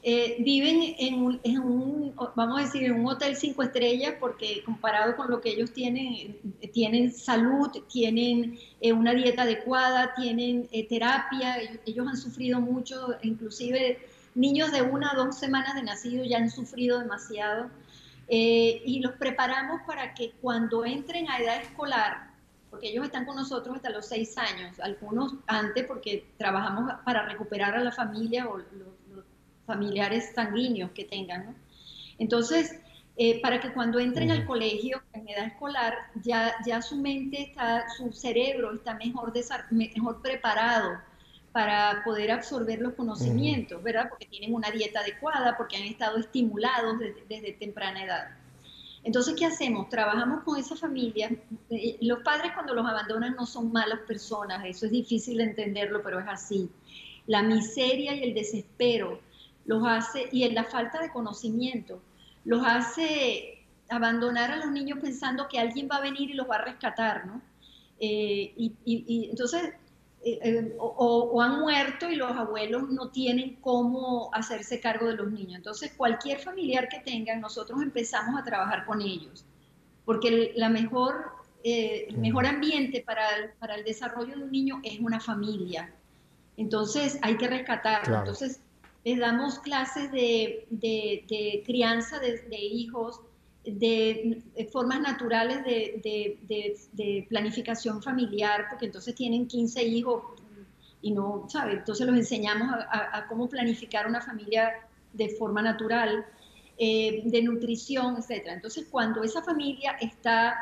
eh, 0.10 0.38
viven 0.40 0.96
en 1.44 1.60
un, 1.60 2.14
vamos 2.34 2.60
a 2.60 2.64
decir, 2.64 2.86
en 2.86 2.94
un 2.94 3.08
hotel 3.08 3.36
cinco 3.36 3.62
estrellas 3.62 4.14
porque 4.22 4.64
comparado 4.64 5.18
con 5.18 5.30
lo 5.30 5.42
que 5.42 5.50
ellos 5.50 5.74
tienen, 5.74 6.38
tienen 6.72 7.12
salud, 7.12 7.70
tienen 7.92 8.58
eh, 8.80 8.94
una 8.94 9.14
dieta 9.14 9.42
adecuada, 9.42 10.14
tienen 10.16 10.70
eh, 10.72 10.88
terapia, 10.88 11.58
ellos, 11.86 12.08
han 12.08 12.16
sufrido 12.16 12.62
mucho, 12.62 13.18
inclusive 13.22 14.00
niños 14.34 14.72
de 14.72 14.82
una 14.82 15.12
o 15.12 15.26
dos 15.26 15.38
semanas 15.38 15.76
de 15.76 15.84
nacido 15.84 16.24
ya 16.24 16.38
han 16.38 16.52
sufrido 16.52 17.00
demasiado. 17.00 17.70
y 18.30 19.02
los 19.02 19.12
preparamos 19.16 19.82
para 19.86 20.14
que 20.14 20.32
cuando 20.42 20.86
entren 20.86 21.30
a 21.30 21.40
edad 21.40 21.62
escolar, 21.62 22.32
porque 22.70 22.92
ellos 22.92 23.04
están 23.04 23.26
con 23.26 23.36
nosotros 23.36 23.76
hasta 23.76 23.90
los 23.90 24.06
seis 24.06 24.38
años, 24.38 24.80
algunos 24.80 25.34
antes 25.48 25.86
porque 25.86 26.30
trabajamos 26.38 26.94
para 27.04 27.28
recuperar 27.28 27.76
a 27.76 27.84
la 27.84 27.92
familia 27.92 28.48
o 28.48 28.58
los 28.58 28.98
familiares 29.68 30.32
sanguíneos 30.34 30.90
que 30.92 31.04
tengan. 31.04 31.56
Entonces, 32.18 32.80
eh, 33.18 33.40
para 33.42 33.60
que 33.60 33.74
cuando 33.74 34.00
entren 34.00 34.32
al 34.32 34.46
colegio 34.46 35.02
en 35.14 35.28
edad 35.30 35.46
escolar, 35.46 35.94
ya, 36.24 36.56
ya 36.66 36.82
su 36.82 36.96
mente 36.96 37.42
está, 37.42 37.86
su 37.96 38.12
cerebro 38.14 38.74
está 38.74 38.96
mejor, 38.96 39.32
mejor 39.72 40.22
preparado 40.22 41.00
para 41.52 42.02
poder 42.04 42.32
absorber 42.32 42.80
los 42.80 42.94
conocimientos, 42.94 43.82
¿verdad? 43.82 44.10
Porque 44.10 44.26
tienen 44.26 44.54
una 44.54 44.72
dieta 44.72 45.00
adecuada, 45.00 45.58
porque 45.58 45.78
han 45.78 45.84
estado 45.84 46.18
estimulados 46.18 47.00
desde, 47.00 47.24
desde 47.28 47.54
temprana 47.54 48.04
edad. 48.04 48.28
Entonces, 49.04 49.36
¿qué 49.36 49.46
hacemos? 49.46 49.90
Trabajamos 49.90 50.44
con 50.44 50.60
esa 50.60 50.76
familia. 50.76 51.32
Eh, 51.70 51.98
los 52.02 52.20
padres 52.20 52.52
cuando 52.54 52.74
los 52.74 52.86
abandonan 52.86 53.36
no 53.36 53.46
son 53.46 53.72
malas 53.72 54.00
personas, 54.02 54.64
eso 54.66 54.86
es 54.86 54.92
difícil 54.92 55.38
de 55.38 55.46
entenderlo, 55.46 56.02
pero 56.04 56.20
es 56.20 56.28
así. 56.28 56.70
La 57.26 57.42
miseria 57.42 58.14
y 58.14 58.24
el 58.24 58.34
desespero 58.34 59.20
los 59.68 59.86
hace, 59.86 60.30
y 60.32 60.44
en 60.44 60.56
la 60.56 60.64
falta 60.64 61.00
de 61.00 61.12
conocimiento, 61.12 62.02
los 62.46 62.66
hace 62.66 63.66
abandonar 63.90 64.52
a 64.52 64.58
los 64.58 64.72
niños 64.72 65.00
pensando 65.00 65.48
que 65.48 65.60
alguien 65.60 65.88
va 65.92 65.98
a 65.98 66.02
venir 66.02 66.32
y 66.32 66.34
los 66.34 66.50
va 66.50 66.56
a 66.56 66.66
rescatar, 66.66 67.28
¿no? 67.28 67.42
Eh, 68.00 68.54
y, 68.56 69.28
entonces, 69.30 69.74
eh, 70.24 70.40
eh, 70.42 70.76
o, 70.80 71.42
han 71.42 71.60
muerto 71.60 72.10
y 72.10 72.16
los 72.16 72.32
abuelos 72.32 72.90
no 72.90 73.10
tienen 73.10 73.58
cómo 73.62 74.30
hacerse 74.34 74.80
cargo 74.80 75.08
de 75.08 75.16
los 75.16 75.32
niños. 75.32 75.56
Entonces, 75.56 75.94
cualquier 75.98 76.40
familiar 76.40 76.88
que 76.88 77.00
tengan, 77.00 77.42
nosotros 77.42 77.82
empezamos 77.82 78.40
a 78.40 78.44
trabajar 78.44 78.86
con 78.86 79.02
ellos, 79.02 79.46
porque 80.06 80.54
la 80.56 80.70
mejor, 80.70 81.32
el 81.64 82.18
mejor 82.18 82.46
ambiente 82.46 83.04
para 83.06 83.36
el, 83.36 83.50
para 83.60 83.76
el 83.76 83.84
desarrollo 83.84 84.38
de 84.38 84.44
un 84.44 84.52
niño 84.52 84.80
es 84.84 85.00
una 85.00 85.20
familia. 85.20 85.94
Entonces, 86.56 87.20
hay 87.22 87.36
que 87.38 87.48
rescatarlo. 87.48 88.20
Entonces, 88.20 88.62
les 89.08 89.20
damos 89.20 89.60
clases 89.60 90.12
de, 90.12 91.64
crianza 91.66 92.20
de, 92.20 92.60
hijos, 92.60 93.22
de, 93.64 94.44
formas 94.70 95.00
naturales 95.00 95.64
de, 95.64 97.26
planificación 97.30 98.04
familiar, 98.04 98.66
porque 98.70 98.88
entonces 98.88 99.16
tienen 99.16 99.48
15 99.48 99.82
hijos 99.82 100.24
y 101.02 101.12
no, 101.12 101.46
¿sabe? 101.48 101.76
Entonces 101.76 102.06
los 102.06 102.18
enseñamos 102.18 102.70
a, 102.70 103.26
cómo 103.30 103.48
planificar 103.48 104.08
una 104.08 104.20
familia 104.20 104.74
de 105.14 105.30
forma 105.30 105.62
natural, 105.62 106.26
eh, 106.78 107.22
de 107.24 107.42
nutrición, 107.44 108.18
etc. 108.18 108.48
Entonces 108.48 108.90
cuando 108.92 109.24
esa 109.24 109.42
familia 109.42 109.92
está 110.02 110.54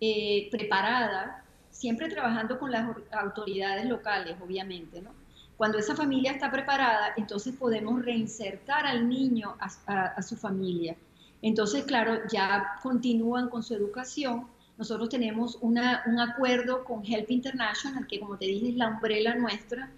eh, 0.00 0.48
preparada, 0.50 1.44
siempre 1.70 2.08
trabajando 2.08 2.58
con 2.58 2.72
las 2.72 2.88
autoridades 3.12 3.84
locales, 3.86 4.34
obviamente, 4.44 5.00
¿no? 5.00 5.23
Cuando 5.56 5.78
esa 5.78 5.94
familia 5.94 6.32
está 6.32 6.50
preparada, 6.50 7.14
entonces 7.16 7.54
podemos 7.54 8.04
reinsertar 8.04 8.86
al 8.86 9.08
niño 9.08 9.56
a, 9.60 10.20
su 10.22 10.36
familia. 10.36 10.96
Entonces, 11.42 11.84
claro, 11.84 12.20
ya 12.30 12.78
continúan 12.82 13.48
con 13.48 13.62
su 13.62 13.74
educación. 13.74 14.48
Nosotros 14.76 15.08
tenemos 15.08 15.56
un 15.60 15.78
acuerdo 15.78 16.84
con 16.84 17.04
Help 17.04 17.30
International, 17.30 18.06
que 18.08 18.18
como 18.18 18.36
te 18.36 18.46
dije 18.46 18.70
es 18.70 18.76
la 18.76 18.88
umbrella 18.88 19.34
nuestra, 19.36 19.90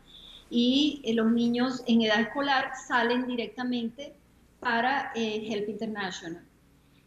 y 0.50 1.00
eh, 1.04 1.14
los 1.14 1.30
niños 1.32 1.82
en 1.86 2.02
edad 2.02 2.20
escolar 2.20 2.72
salen 2.86 3.26
directamente 3.26 4.12
para 4.60 5.10
eh, 5.14 5.46
Help 5.48 5.68
International. 5.68 6.44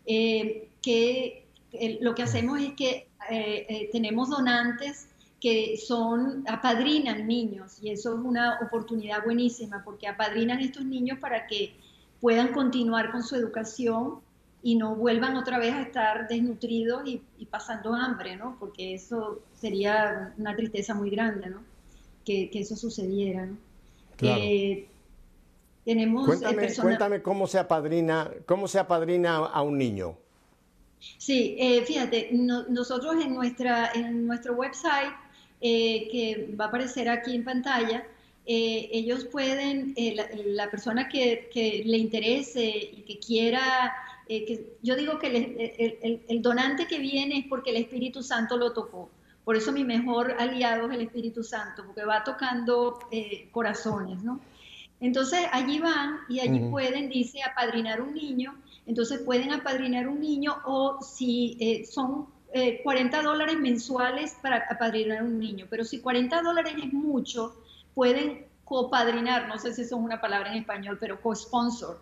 Eh, 0.05 0.69
que 0.81 1.45
lo 2.01 2.15
que 2.15 2.23
hacemos 2.23 2.59
es 2.59 2.73
que 2.73 3.07
tenemos 3.91 4.29
donantes 4.29 5.07
que 5.39 5.77
son, 5.77 6.43
apadrinan 6.47 7.27
niños 7.27 7.77
y 7.81 7.91
eso 7.91 8.13
es 8.13 8.19
una 8.19 8.59
oportunidad 8.61 9.23
buenísima 9.23 9.83
porque 9.83 10.07
apadrinan 10.07 10.59
estos 10.59 10.83
niños 10.83 11.19
para 11.19 11.47
que 11.47 11.75
puedan 12.19 12.51
continuar 12.51 13.11
con 13.11 13.23
su 13.23 13.35
educación 13.35 14.19
y 14.61 14.75
no 14.75 14.95
vuelvan 14.95 15.37
otra 15.37 15.57
vez 15.57 15.73
a 15.73 15.81
estar 15.81 16.27
desnutridos 16.27 17.03
y, 17.05 17.45
pasando 17.45 17.93
hambre, 17.93 18.35
¿no? 18.35 18.57
Porque 18.59 18.93
eso 18.93 19.39
sería 19.53 20.33
una 20.37 20.55
tristeza 20.55 20.93
muy 20.93 21.09
grande, 21.09 21.49
¿no? 21.49 21.63
Que, 22.25 22.49
eso 22.53 22.75
sucediera, 22.75 23.45
¿no? 23.45 23.57
Eh, 24.21 24.87
tenemos 25.85 26.27
cuéntame, 26.27 26.75
cuéntame 26.75 27.21
cómo 27.21 27.47
se 27.47 27.57
apadrina, 27.57 28.29
cómo 28.45 28.67
se 28.67 28.79
apadrina 28.79 29.37
a 29.37 29.61
un 29.61 29.77
niño. 29.77 30.17
Sí, 31.17 31.55
eh, 31.57 31.83
fíjate, 31.85 32.29
nosotros 32.33 33.15
en, 33.23 33.33
nuestra, 33.33 33.91
en 33.93 34.27
nuestro 34.27 34.53
website, 34.53 35.13
eh, 35.61 36.07
que 36.11 36.55
va 36.59 36.65
a 36.65 36.67
aparecer 36.69 37.09
aquí 37.09 37.35
en 37.35 37.43
pantalla, 37.43 38.05
ellos 38.51 39.25
pueden, 39.25 39.93
la, 40.45 40.71
persona 40.71 41.07
que, 41.07 41.51
que, 41.53 41.83
le 41.85 41.97
interese 41.97 42.65
y 42.67 43.03
que 43.03 43.19
quiera 43.19 43.93
eh, 44.31 44.77
yo 44.83 44.95
digo 44.95 45.17
que 45.17 46.21
el, 46.27 46.41
donante 46.43 46.85
que 46.85 46.99
viene 46.99 47.39
es 47.39 47.45
porque 47.47 47.71
el 47.71 47.77
Espíritu 47.77 48.21
Santo 48.21 48.57
lo 48.57 48.73
tocó. 48.73 49.09
Por 49.43 49.55
eso 49.55 49.71
mi 49.71 49.83
mejor 49.83 50.35
aliado 50.37 50.87
es 50.87 50.95
el 50.95 51.01
Espíritu 51.01 51.43
Santo, 51.43 51.83
porque 51.83 52.05
va 52.05 52.23
tocando 52.23 52.99
eh, 53.11 53.49
corazones, 53.51 54.21
¿no? 54.23 54.39
Entonces 55.01 55.39
allí 55.51 55.79
van 55.79 56.19
y 56.29 56.41
allí 56.41 56.59
pueden, 56.69 57.09
dice, 57.09 57.41
apadrinar 57.41 58.01
un 58.01 58.13
niño. 58.13 58.53
Entonces 58.85 59.19
pueden 59.21 59.51
apadrinar 59.51 60.07
un 60.07 60.21
niño 60.21 60.57
o 60.65 61.01
si 61.01 61.57
eh, 61.59 61.85
son 61.85 62.27
40 62.83 63.21
dólares 63.21 63.59
mensuales 63.59 64.35
para 64.41 64.65
apadrinar 64.69 65.23
un 65.23 65.39
niño. 65.39 65.67
Pero 65.69 65.85
si 65.85 65.99
40 65.99 66.41
dólares 66.41 66.73
es 66.83 66.91
mucho, 66.91 67.55
pueden 67.93 68.45
copadrinar, 68.65 69.47
no 69.47 69.57
sé 69.57 69.73
si 69.73 69.81
eso 69.81 69.97
es 69.97 70.01
una 70.01 70.21
palabra 70.21 70.51
en 70.51 70.59
español, 70.59 70.97
pero 70.99 71.21
co-sponsor 71.21 71.99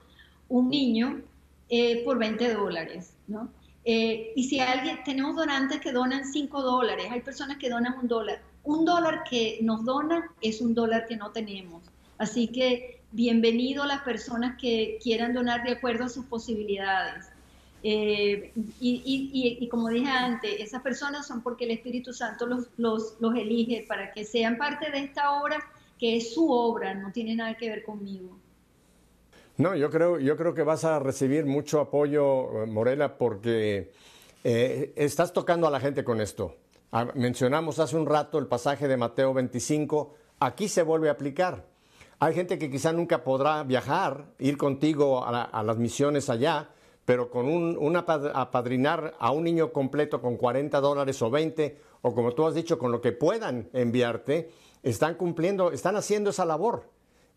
un 0.49 0.69
niño 0.69 1.21
eh, 1.69 2.03
por 2.03 2.17
20 2.17 2.53
dólares, 2.53 3.13
¿no? 3.27 3.49
Eh, 3.83 4.33
y 4.35 4.43
si 4.43 4.59
alguien, 4.59 4.99
tenemos 5.05 5.35
donantes 5.35 5.79
que 5.79 5.93
donan 5.93 6.25
5 6.25 6.61
dólares, 6.61 7.07
hay 7.09 7.21
personas 7.21 7.57
que 7.57 7.69
donan 7.69 7.97
un 7.99 8.07
dólar. 8.07 8.41
Un 8.63 8.83
dólar 8.83 9.23
que 9.29 9.59
nos 9.61 9.85
donan 9.85 10.23
es 10.41 10.59
un 10.59 10.73
dólar 10.73 11.07
que 11.07 11.15
no 11.15 11.31
tenemos. 11.31 11.83
Así 12.17 12.47
que 12.47 13.01
bienvenido 13.11 13.83
a 13.83 13.87
las 13.87 14.01
personas 14.01 14.57
que 14.59 14.99
quieran 15.01 15.33
donar 15.33 15.63
de 15.63 15.71
acuerdo 15.71 16.05
a 16.05 16.09
sus 16.09 16.25
posibilidades. 16.25 17.27
Eh, 17.83 18.51
y, 18.79 19.67
como 19.69 19.89
dije 19.89 20.09
antes, 20.09 20.59
esas 20.59 20.81
personas 20.81 21.27
son 21.27 21.41
porque 21.41 21.65
el 21.65 21.71
Espíritu 21.71 22.13
Santo 22.13 22.45
los, 22.45 22.67
los, 22.77 23.15
los 23.19 23.35
elige 23.35 23.85
para 23.87 24.11
que 24.11 24.25
sean 24.25 24.57
parte 24.57 24.91
de 24.91 24.99
esta 24.99 25.39
obra, 25.41 25.57
que 25.99 26.17
es 26.17 26.33
su 26.33 26.51
obra, 26.51 26.93
no 26.93 27.11
tiene 27.11 27.35
nada 27.35 27.55
que 27.55 27.69
ver 27.69 27.83
conmigo. 27.83 28.37
No, 29.57 29.75
yo 29.75 29.89
creo, 29.89 30.19
yo 30.19 30.37
creo 30.37 30.53
que 30.53 30.61
vas 30.61 30.85
a 30.85 30.99
recibir 30.99 31.45
mucho 31.45 31.81
apoyo, 31.81 32.65
Morela, 32.67 33.17
porque 33.17 33.91
eh, 34.43 34.93
estás 34.95 35.33
tocando 35.33 35.65
a 35.67 35.71
la 35.71 35.79
gente 35.79 36.03
con 36.03 36.21
esto. 36.21 36.55
Ah, 36.91 37.07
mencionamos 37.15 37.79
hace 37.79 37.97
un 37.97 38.05
rato 38.05 38.37
el 38.37 38.45
pasaje 38.45 38.87
de 38.87 38.97
Mateo 38.97 39.33
25, 39.33 40.13
aquí 40.39 40.69
se 40.69 40.83
vuelve 40.83 41.09
a 41.09 41.13
aplicar. 41.13 41.65
Hay 42.19 42.33
gente 42.33 42.57
que 42.57 42.69
quizá 42.69 42.93
nunca 42.93 43.23
podrá 43.23 43.63
viajar, 43.63 44.25
ir 44.39 44.57
contigo 44.57 45.25
a, 45.25 45.63
las 45.63 45.77
misiones 45.77 46.29
allá, 46.29 46.69
pero 47.07 47.31
con 47.31 47.47
un, 47.47 47.95
apadrinar 47.95 49.15
a 49.17 49.31
un 49.31 49.45
niño 49.45 49.71
completo 49.71 50.19
con 50.19 50.35
40 50.35 50.81
dólares 50.81 51.21
o 51.21 51.29
20, 51.31 51.77
o 52.01 52.13
como 52.13 52.33
tú 52.33 52.45
has 52.45 52.53
dicho, 52.53 52.77
con 52.77 52.91
lo 52.91 52.99
que 52.99 53.13
puedan 53.13 53.69
enviarte, 53.71 54.51
están 54.83 55.15
cumpliendo, 55.15 55.71
están 55.71 55.95
haciendo 55.95 56.31
esa 56.31 56.43
labor. 56.43 56.89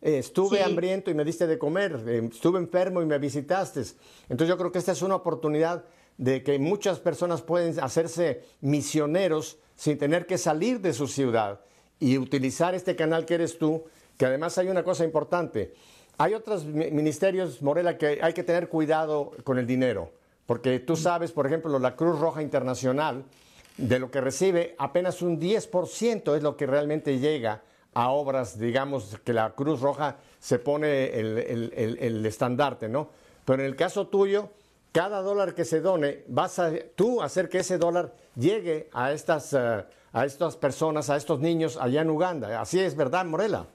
Eh, 0.03 0.18
estuve 0.18 0.64
hambriento 0.64 1.12
y 1.12 1.14
me 1.14 1.25
diste 1.25 1.47
de 1.47 1.57
comer, 1.57 2.03
eh, 2.09 2.29
estuve 2.33 2.59
enfermo 2.59 3.01
y 3.01 3.07
me 3.07 3.21
visitaste. 3.21 3.83
Entonces 4.23 4.49
yo 4.49 4.59
creo 4.59 4.73
que 4.73 4.81
esta 4.81 4.91
es 4.91 5.03
una 5.03 5.14
oportunidad 5.14 5.85
de 6.18 6.43
que 6.43 6.59
muchas 6.59 6.99
personas 6.99 7.41
pueden 7.41 7.79
hacerse 7.79 8.43
misioneros 8.61 9.61
sin 9.77 9.99
tener 9.99 10.27
que 10.27 10.37
salir 10.37 10.81
de 10.81 10.93
su 10.93 11.07
ciudad 11.07 11.61
y 12.01 12.18
utilizar 12.18 12.75
este 12.75 12.97
canal 12.97 13.25
que 13.25 13.35
eres 13.35 13.57
tú, 13.57 13.85
que 14.16 14.27
además 14.27 14.59
hay 14.59 14.66
una 14.66 14.83
cosa 14.83 15.05
importante. 15.05 15.75
Hay 16.21 16.35
otros 16.35 16.66
ministerios, 16.66 17.62
Morela, 17.62 17.97
que 17.97 18.18
hay 18.21 18.35
que 18.35 18.45
tener 18.45 18.68
cuidado 18.68 19.33
con 19.43 19.59
el 19.59 19.66
dinero, 19.66 20.12
porque 20.45 20.79
tú 20.79 20.95
sabes, 20.95 21.33
por 21.33 21.47
ejemplo, 21.47 21.79
la 21.79 21.97
Cruz 21.97 22.18
Roja 22.21 22.43
Internacional, 22.43 23.25
de 23.79 23.99
lo 23.99 24.11
que 24.11 24.21
recibe, 24.21 24.75
apenas 24.77 25.23
un 25.23 25.41
10% 25.41 26.37
es 26.37 26.43
lo 26.43 26.59
que 26.59 26.66
realmente 26.66 27.18
llega 27.18 27.62
a 27.95 28.11
obras, 28.11 28.59
digamos, 28.59 29.16
que 29.25 29.33
la 29.33 29.55
Cruz 29.55 29.81
Roja 29.81 30.18
se 30.39 30.59
pone 30.59 31.07
el, 31.07 32.27
estandarte, 32.27 32.91
¿no? 32.91 33.09
Pero 33.47 33.62
en 33.62 33.68
el 33.71 33.75
caso 33.75 34.09
tuyo, 34.09 34.51
cada 34.93 35.23
dólar 35.23 35.55
que 35.55 35.64
se 35.64 35.81
done, 35.81 36.25
vas 36.29 36.59
a 36.59 36.71
tú 36.97 37.23
hacer 37.23 37.49
que 37.49 37.61
ese 37.61 37.79
dólar 37.79 38.12
llegue 38.37 38.91
a 38.93 39.12
estas, 39.12 39.55
eh, 39.55 39.87
a 40.12 40.27
estas 40.27 40.57
personas, 40.57 41.09
a 41.09 41.16
estos 41.16 41.41
niños 41.41 41.79
allá 41.81 42.03
en 42.03 42.11
Uganda. 42.11 42.61
Así 42.61 42.79
es, 42.79 42.95
¿verdad, 42.95 43.25
Morela? 43.25 43.68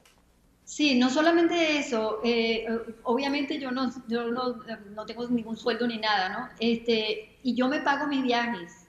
Sí, 0.65 0.97
no 0.97 1.11
solamente 1.11 1.77
eso, 1.77 2.21
eh, 2.23 2.65
obviamente 3.03 3.59
yo, 3.59 3.69
no, 3.69 3.91
yo 4.07 4.31
no, 4.31 4.63
no, 4.95 5.05
tengo 5.05 5.27
ningún 5.27 5.55
sueldo 5.55 5.85
ni 5.85 5.99
nada, 5.99 6.29
¿no? 6.29 6.49
Este, 6.59 7.37
y 7.43 7.53
yo 7.55 7.67
me 7.67 7.81
pago 7.81 8.07
mis 8.07 8.23
viajes. 8.23 8.81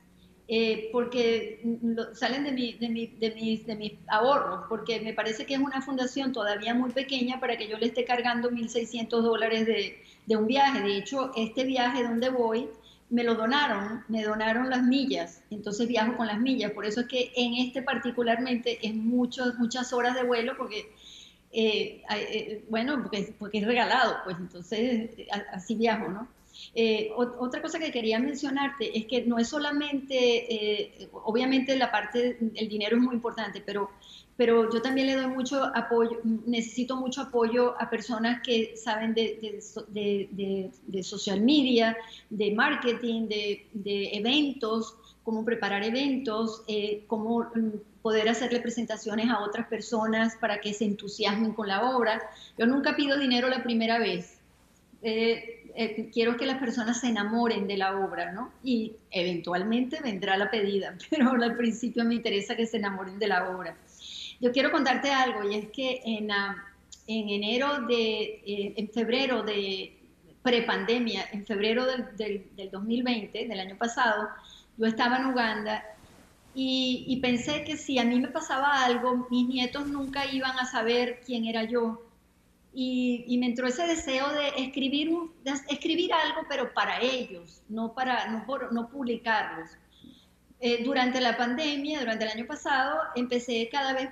Eh, 0.49 0.91
porque 0.93 1.61
salen 2.15 2.45
de, 2.45 2.53
mi, 2.53 2.75
de, 2.75 2.89
mi, 2.89 3.09
de, 3.09 3.33
mis, 3.33 3.67
de 3.67 3.75
mis 3.75 3.93
ahorros, 4.07 4.67
porque 4.69 5.01
me 5.01 5.13
parece 5.13 5.45
que 5.45 5.55
es 5.55 5.61
una 5.61 5.83
fundación 5.83 6.33
todavía 6.33 6.73
muy 6.73 6.93
pequeña 6.93 7.41
para 7.41 7.59
que 7.59 7.67
yo 7.67 7.77
le 7.79 7.87
esté 7.87 8.05
cargando 8.05 8.51
1.600 8.51 9.09
dólares 9.09 9.67
de, 9.67 10.01
de 10.25 10.37
un 10.37 10.47
viaje. 10.47 10.83
De 10.83 10.99
hecho, 10.99 11.33
este 11.37 11.65
viaje 11.65 12.05
donde 12.05 12.29
voy 12.29 12.69
me 13.09 13.23
lo 13.25 13.35
donaron, 13.35 14.05
me 14.09 14.23
donaron 14.23 14.69
las 14.71 14.83
millas, 14.83 15.43
entonces 15.51 15.87
viajo 15.89 16.17
con 16.17 16.27
las 16.27 16.41
millas. 16.41 16.73
Por 16.73 16.87
eso 16.87 17.01
es 17.01 17.07
que 17.07 17.33
en 17.37 17.55
este 17.55 17.83
particularmente 17.83 18.79
es 18.87 18.95
muchas 18.95 19.57
muchas 19.59 19.93
horas 19.93 20.15
de 20.15 20.25
vuelo, 20.25 20.57
porque, 20.57 20.93
eh, 21.57 22.03
eh, 22.11 22.65
bueno, 22.69 23.03
porque, 23.03 23.35
porque 23.39 23.59
es 23.59 23.67
regalado, 23.67 24.19
pues 24.25 24.37
entonces 24.39 25.11
así 25.53 25.75
viajo, 25.75 26.09
¿no? 26.09 26.29
Eh, 26.75 27.11
otra 27.17 27.63
cosa 27.63 27.79
que 27.79 27.91
quería 27.91 28.19
mencionarte 28.19 28.97
es 28.97 29.07
que 29.07 29.23
no 29.23 29.39
es 29.39 29.49
solamente, 29.49 30.15
eh, 30.55 31.09
obviamente 31.13 31.77
la 31.77 31.91
parte 31.91 32.37
del 32.41 32.69
dinero 32.69 32.97
es 32.97 33.03
muy 33.03 33.15
importante, 33.15 33.63
pero, 33.65 33.91
pero 34.37 34.71
yo 34.71 34.83
también 34.83 35.07
le 35.07 35.15
doy 35.15 35.29
mucho 35.29 35.65
apoyo, 35.75 36.21
necesito 36.25 36.97
mucho 36.97 37.23
apoyo 37.23 37.81
a 37.81 37.89
personas 37.89 38.43
que 38.43 38.77
saben 38.77 39.15
de, 39.15 39.61
de, 39.89 41.03
social 41.03 41.41
media, 41.41 41.97
de 42.31 42.53
marketing, 42.53 43.29
de, 43.29 44.11
eventos, 44.13 44.97
cómo 45.27 45.45
preparar 45.45 45.83
eventos, 45.83 46.63
eh, 46.69 47.03
cómo 47.09 47.41
mm, 47.41 48.01
poder 48.01 48.29
hacerle 48.29 48.61
presentaciones 48.61 49.29
a 49.29 49.41
otras 49.41 49.67
personas 49.67 50.37
para 50.37 50.61
que 50.61 50.73
se 50.73 50.85
entusiasmen 50.85 51.53
con 51.53 51.67
la 51.67 51.91
obra. 51.97 52.23
Yo 52.57 52.65
nunca 52.65 52.95
pido 52.95 53.19
dinero 53.19 53.49
la 53.49 53.65
primera 53.65 53.99
vez. 53.99 54.39
Eh, 55.03 56.09
quiero 56.13 56.37
que 56.37 56.47
las 56.47 56.59
personas 56.59 57.01
se 57.01 57.09
enamoren 57.09 57.67
de 57.67 57.77
la 57.77 57.99
obra, 57.99 58.31
¿no? 58.31 58.53
Y 58.63 58.93
eventualmente 59.11 60.01
vendrá 60.01 60.37
la 60.37 60.49
pedida, 60.49 60.97
pero 61.11 61.33
al 61.33 61.57
principio 61.57 62.05
me 62.05 62.15
interesa 62.15 62.55
que 62.55 62.65
se 62.65 62.77
enamoren 62.77 63.19
de 63.19 63.27
la 63.27 63.51
obra. 63.51 63.77
Yo 64.41 64.53
quiero 64.53 64.71
contarte 64.71 65.11
algo, 65.11 65.51
y 65.51 65.57
es 65.57 65.71
que 65.73 66.03
en, 66.05 66.31
ah, 66.31 66.65
en 67.09 67.29
enero 67.31 67.81
de, 67.89 68.43
eh, 68.47 68.75
en 68.77 68.89
febrero 68.91 69.43
de 69.43 69.93
prepandemia, 70.45 71.27
en 71.33 71.45
febrero 71.45 71.85
del, 71.85 72.47
del, 72.55 72.71
2020, 72.71 73.49
del 73.49 73.59
año 73.59 73.77
pasado, 73.77 74.29
yo 74.77 74.87
estaba 74.87 75.19
en 75.19 75.27
Uganda 75.27 75.85
y, 76.55 77.05
y, 77.07 77.21
pensé 77.21 77.65
que 77.65 77.77
si 77.77 77.99
a 77.99 78.05
mí 78.05 78.19
me 78.19 78.29
pasaba 78.29 78.85
algo, 78.85 79.27
mis 79.31 79.47
nietos 79.47 79.87
nunca 79.87 80.25
iban 80.27 80.59
a 80.59 80.65
saber 80.65 81.21
quién 81.25 81.45
era 81.45 81.65
yo 81.65 82.07
y, 82.79 83.39
me 83.39 83.47
entró 83.47 83.67
ese 83.67 83.87
deseo 83.87 84.29
de 84.35 84.49
escribir, 84.59 85.11
escribir 85.71 86.13
algo, 86.13 86.43
pero 86.47 86.75
para 86.75 87.01
ellos, 87.01 87.63
no, 87.71 87.95
para, 87.95 88.27
no, 88.29 88.91
publicarlos. 88.91 89.71
Eh, 90.61 90.85
durante 90.85 91.23
la 91.23 91.39
pandemia, 91.39 92.01
durante 92.01 92.27
el 92.27 92.33
año 92.33 92.47
pasado, 92.47 92.99
empecé 93.15 93.71
cada 93.73 93.95
vez, 93.95 94.11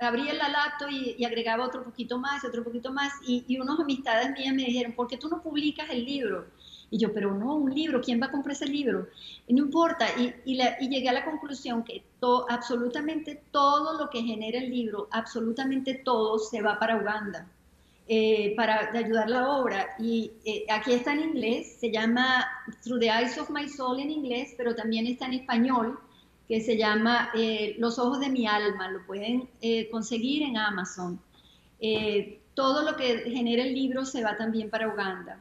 abría 0.00 0.34
la 0.34 0.48
laptop 0.48 0.90
y, 0.90 1.24
agregaba 1.24 1.64
otro 1.64 1.84
poquito 1.84 2.18
más, 2.18 2.44
otro 2.44 2.64
poquito 2.64 2.92
más, 2.92 3.12
y, 3.28 3.44
y 3.46 3.60
unas 3.60 3.78
amistades 3.78 4.32
mías 4.32 4.56
me 4.56 4.64
dijeron, 4.64 4.92
¿por 4.92 5.06
qué 5.06 5.16
tú 5.16 5.28
no 5.28 5.40
publicas 5.40 5.88
el 5.90 6.04
libro? 6.04 6.48
Y 6.90 6.98
yo, 6.98 7.12
pero 7.12 7.32
no, 7.32 7.54
un 7.54 7.72
libro, 7.72 8.00
¿quién 8.00 8.20
va 8.20 8.26
a 8.26 8.30
comprar 8.30 8.54
ese 8.54 8.66
libro? 8.66 9.06
No 9.48 9.58
importa, 9.58 10.06
y 10.18 10.58
llegué 10.88 11.08
a 11.08 11.12
la 11.12 11.24
conclusión 11.24 11.84
que 11.84 12.02
absolutamente 12.48 13.42
todo 13.50 13.98
lo 13.98 14.10
que 14.10 14.22
genera 14.22 14.58
el 14.58 14.70
libro, 14.70 15.08
absolutamente 15.12 15.94
todo 15.94 16.38
se 16.38 16.60
va 16.62 16.78
para 16.78 16.96
Uganda 16.96 17.46
eh, 18.12 18.54
para 18.56 18.90
ayudar 18.92 19.30
la 19.30 19.48
obra. 19.50 19.94
Y 20.00 20.32
eh, 20.44 20.66
aquí 20.68 20.92
está 20.94 21.12
en 21.12 21.20
inglés, 21.20 21.76
se 21.78 21.92
llama 21.92 22.44
Through 22.82 22.98
the 22.98 23.06
Eyes 23.06 23.38
of 23.38 23.50
My 23.50 23.68
Soul 23.68 24.00
en 24.00 24.10
inglés, 24.10 24.52
pero 24.56 24.74
también 24.74 25.06
está 25.06 25.26
en 25.26 25.34
español, 25.34 25.96
que 26.48 26.60
se 26.60 26.76
llama 26.76 27.30
eh, 27.36 27.76
Los 27.78 28.00
Ojos 28.00 28.18
de 28.18 28.28
mi 28.28 28.48
Alma. 28.48 28.90
Lo 28.90 29.06
pueden 29.06 29.48
conseguir 29.92 30.42
en 30.42 30.56
Amazon. 30.56 31.20
todo 32.54 32.82
lo 32.82 32.96
que 32.96 33.30
genera 33.30 33.62
el 33.62 33.74
libro 33.74 34.04
se 34.04 34.24
va 34.24 34.36
también 34.36 34.70
para 34.70 34.88
Uganda. 34.88 35.38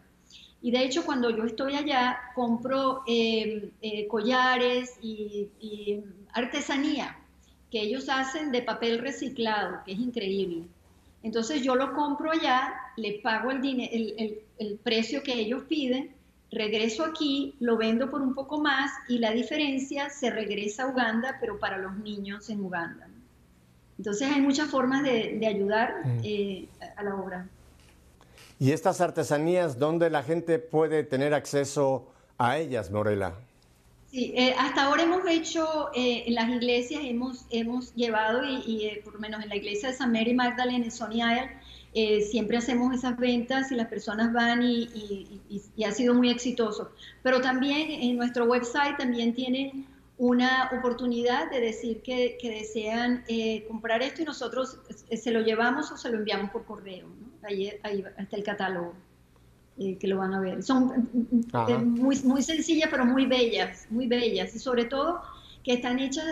Y 0.61 0.71
de 0.71 0.83
hecho, 0.83 1.05
cuando 1.05 1.29
yo 1.29 1.45
estoy 1.45 1.75
allá, 1.75 2.19
compro 2.35 3.03
eh, 3.07 3.71
eh, 3.81 4.07
collares 4.07 4.97
y, 5.01 5.49
artesanía 6.31 7.17
que 7.71 7.81
ellos 7.81 8.07
hacen 8.07 8.51
de 8.51 8.61
papel 8.61 8.99
reciclado, 8.99 9.79
que 9.85 9.93
es 9.93 9.99
increíble. 9.99 10.65
Entonces 11.23 11.61
yo 11.61 11.75
lo 11.75 11.93
compro 11.93 12.31
allá, 12.31 12.73
le 12.97 13.19
pago 13.23 13.51
el, 13.51 13.63
el, 13.65 14.39
el, 14.57 14.77
precio 14.77 15.21
que 15.21 15.33
ellos 15.33 15.63
piden, 15.67 16.11
regreso 16.51 17.03
aquí, 17.03 17.55
lo 17.59 17.77
vendo 17.77 18.09
por 18.09 18.21
un 18.21 18.33
poco 18.33 18.59
más 18.59 18.91
y 19.07 19.19
la 19.19 19.31
diferencia 19.31 20.09
se 20.09 20.29
regresa 20.29 20.83
a 20.83 20.87
Uganda, 20.87 21.37
pero 21.39 21.59
para 21.59 21.77
los 21.77 21.97
niños 21.97 22.49
en 22.49 22.61
Uganda. 22.63 23.07
Entonces 23.97 24.31
hay 24.31 24.41
muchas 24.41 24.69
formas 24.69 25.03
de, 25.03 25.45
ayudar 25.45 26.05
mm. 26.05 26.19
eh, 26.23 26.67
a 26.95 27.03
la 27.03 27.15
obra. 27.15 27.47
¿Y 28.59 28.73
estas 28.73 28.99
artesanías, 28.99 29.79
dónde 29.79 30.09
la 30.09 30.21
gente 30.21 30.59
puede 30.59 31.03
tener 31.03 31.33
acceso 31.33 32.11
a 32.37 32.57
ellas, 32.57 32.91
Morela? 32.91 33.35
Sí, 34.11 34.33
eh, 34.35 34.53
hasta 34.57 34.83
ahora 34.83 35.03
hemos 35.03 35.25
hecho, 35.27 35.89
eh, 35.95 36.23
en 36.27 36.35
las 36.35 36.49
iglesias 36.49 37.01
hemos, 37.05 37.45
hemos 37.51 37.93
llevado, 37.95 38.43
y, 38.43 38.99
por 39.03 39.13
lo 39.13 39.19
menos 39.19 39.41
en 39.43 39.49
la 39.49 39.55
iglesia 39.55 39.89
de 39.89 39.95
San 39.95 40.11
Mary 40.11 40.33
Magdalene 40.33 40.85
en 40.85 40.91
Sony 40.91 41.21
Isle, 41.21 42.21
siempre 42.21 42.57
hacemos 42.57 42.93
esas 42.93 43.17
ventas 43.17 43.71
y 43.71 43.75
las 43.75 43.87
personas 43.87 44.33
van 44.33 44.61
y, 44.61 45.39
y, 45.75 45.83
ha 45.83 45.91
sido 45.91 46.13
muy 46.13 46.29
exitoso. 46.29 46.91
Pero 47.23 47.39
también 47.39 47.89
en 47.89 48.17
nuestro 48.17 48.45
website 48.45 48.97
también 48.97 49.33
tienen 49.33 49.87
una 50.19 50.69
oportunidad 50.77 51.49
de 51.49 51.61
decir 51.61 52.01
que, 52.01 52.37
desean 52.43 53.23
eh, 53.29 53.65
comprar 53.67 54.01
esto 54.01 54.21
y 54.21 54.25
nosotros 54.25 54.77
eh, 55.09 55.15
se 55.15 55.31
lo 55.31 55.39
llevamos 55.39 55.91
o 55.91 55.97
se 55.97 56.11
lo 56.11 56.17
enviamos 56.17 56.51
por 56.51 56.65
correo. 56.65 57.07
Ahí, 57.41 57.67
está 57.67 58.35
el 58.35 58.43
catálogo 58.43 58.93
eh, 59.77 59.97
que 59.97 60.07
lo 60.09 60.17
van 60.17 60.33
a 60.33 60.41
ver. 60.41 60.61
Son 60.61 61.09
muy, 61.85 62.19
muy 62.23 62.43
sencillas 62.43 62.89
pero 62.91 63.05
muy 63.05 63.27
bellas, 63.27 63.87
muy 63.89 64.07
bellas 64.07 64.53
y 64.53 64.59
sobre 64.59 64.85
todo 64.85 65.21
que 65.63 65.73
están 65.73 65.99
hechas, 65.99 66.25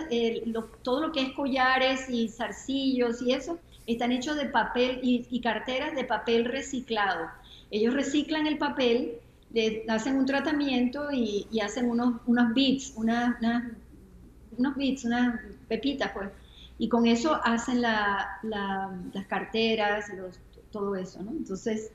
todo 0.82 1.08
lo 1.08 1.12
que 1.14 1.22
es 1.22 1.32
collares 1.32 2.10
y 2.10 2.28
zarcillos 2.28 3.22
y 3.22 3.32
eso, 3.32 3.58
están 3.86 4.12
hechos 4.12 4.36
de 4.36 4.48
papel 4.48 5.00
y, 5.02 5.40
carteras 5.40 5.96
de 5.96 6.04
papel 6.04 6.44
reciclado. 6.44 7.28
Ellos 7.72 7.94
reciclan 7.94 8.48
el 8.48 8.58
papel 8.58 9.20
le 9.52 9.86
hacen 9.88 10.18
un 10.18 10.26
tratamiento 10.26 11.12
y, 11.12 11.48
hacen 11.62 11.90
unos, 11.90 12.22
unos 12.26 12.54
bits, 12.54 12.94
una, 12.96 13.40
unos 14.58 14.76
bits, 14.76 15.06
unas 15.06 15.40
pepitas, 15.68 16.12
pues. 16.14 16.30
Y 16.80 16.90
con 16.90 17.08
eso 17.08 17.40
hacen 17.44 17.82
la, 17.82 18.40
las 18.44 19.28
carteras, 19.28 20.10
los, 20.16 20.40
todo 20.72 20.96
eso, 20.96 21.24
¿no? 21.24 21.32
Entonces, 21.32 21.92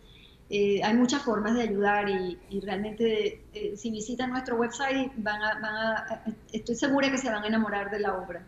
eh, 0.51 0.83
hay 0.83 0.95
muchas 0.95 1.23
formas 1.23 1.55
de 1.55 1.63
ayudar 1.63 2.09
y, 2.09 2.61
realmente 2.61 3.43
eh, 3.55 3.75
si 3.77 3.91
visitan 3.91 4.31
nuestro 4.31 4.57
website 4.57 5.13
van 5.17 5.41
van 5.63 5.75
a, 5.75 6.25
estoy 6.53 6.75
segura 6.75 7.11
que 7.11 7.17
se 7.17 7.31
van 7.31 7.45
a 7.45 7.47
enamorar 7.47 7.91
de 7.91 8.01
la 8.01 8.19
obra. 8.19 8.45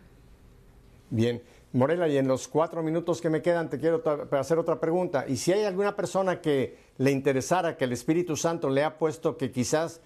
Bien, 1.09 1.41
Morela, 1.75 2.07
y 2.07 2.17
en 2.17 2.27
los 2.27 2.47
cuatro 2.47 2.81
minutos 2.81 3.19
que 3.19 3.29
me 3.29 3.41
quedan 3.41 3.69
te 3.69 3.77
quiero 3.77 4.01
hacer 4.31 4.57
otra 4.57 4.79
pregunta. 4.79 5.25
Y 5.27 5.35
si 5.35 5.51
hay 5.51 5.65
alguna 5.65 5.93
persona 5.93 6.39
que 6.39 6.77
le 6.97 7.11
interesara, 7.11 7.75
que 7.75 7.83
el 7.83 7.91
Espíritu 7.91 8.37
Santo 8.37 8.69
le 8.69 8.85
ha 8.85 8.97
puesto 8.97 9.35
que 9.35 9.51
quizás 9.51 9.99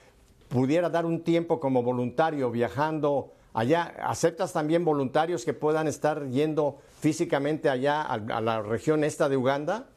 pudiera 0.47 0.89
dar 0.89 1.05
un 1.05 1.23
tiempo 1.23 1.59
como 1.59 1.83
voluntario 1.83 2.49
viajando 2.49 3.31
allá, 3.53 3.93
¿aceptas 4.01 4.51
también 4.51 4.83
voluntarios 4.83 5.45
que 5.45 5.53
puedan 5.53 5.87
estar 5.87 6.27
yendo 6.29 6.77
físicamente 7.01 7.69
allá 7.69 8.01
a, 8.01 8.13
a 8.13 8.41
la 8.41 8.63
región 8.63 9.03
esta 9.03 9.29
de 9.29 9.37
Uganda? 9.37 9.89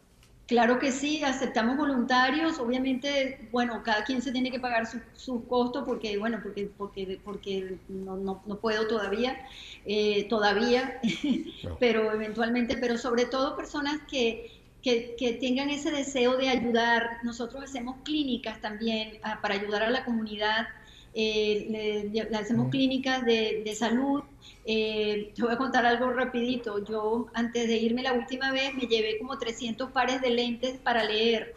Claro 0.52 0.78
que 0.78 0.92
sí, 0.92 1.24
aceptamos 1.24 1.78
voluntarios. 1.78 2.58
Obviamente, 2.58 3.48
bueno, 3.50 3.82
cada 3.82 4.04
quien 4.04 4.20
se 4.20 4.32
tiene 4.32 4.50
que 4.50 4.60
pagar 4.60 4.84
su, 4.84 5.00
su 5.14 5.46
costo 5.46 5.82
porque, 5.82 6.18
bueno, 6.18 6.40
porque, 6.42 6.70
porque, 6.76 7.18
porque 7.24 7.78
no, 7.88 8.18
no, 8.18 8.42
no 8.44 8.56
puedo 8.58 8.86
todavía, 8.86 9.46
eh, 9.86 10.24
todavía, 10.28 11.00
pero 11.80 12.12
eventualmente, 12.12 12.76
pero 12.76 12.98
sobre 12.98 13.24
todo 13.24 13.56
personas 13.56 14.02
que, 14.10 14.60
que, 14.82 15.16
que, 15.18 15.32
tengan 15.32 15.70
ese 15.70 15.90
deseo 15.90 16.36
de 16.36 16.50
ayudar. 16.50 17.20
Nosotros 17.22 17.64
hacemos 17.64 17.96
clínicas 18.04 18.60
también 18.60 19.20
ah, 19.22 19.38
para 19.40 19.54
ayudar 19.54 19.84
a 19.84 19.90
la 19.90 20.04
comunidad 20.04 20.68
eh, 21.14 22.10
le, 22.12 22.36
hacemos 22.36 22.70
clínicas 22.70 23.24
de, 23.24 23.62
de 23.64 23.74
salud. 23.74 24.22
Eh, 24.64 25.32
te 25.34 25.42
voy 25.42 25.52
a 25.52 25.58
contar 25.58 25.84
algo 25.86 26.12
rapidito. 26.12 26.84
Yo 26.84 27.26
antes 27.34 27.66
de 27.68 27.76
irme 27.76 28.02
la 28.02 28.12
última 28.12 28.52
vez 28.52 28.74
me 28.74 28.86
llevé 28.86 29.18
como 29.18 29.38
300 29.38 29.90
pares 29.90 30.20
de 30.20 30.30
lentes 30.30 30.78
para 30.78 31.04
leer. 31.04 31.54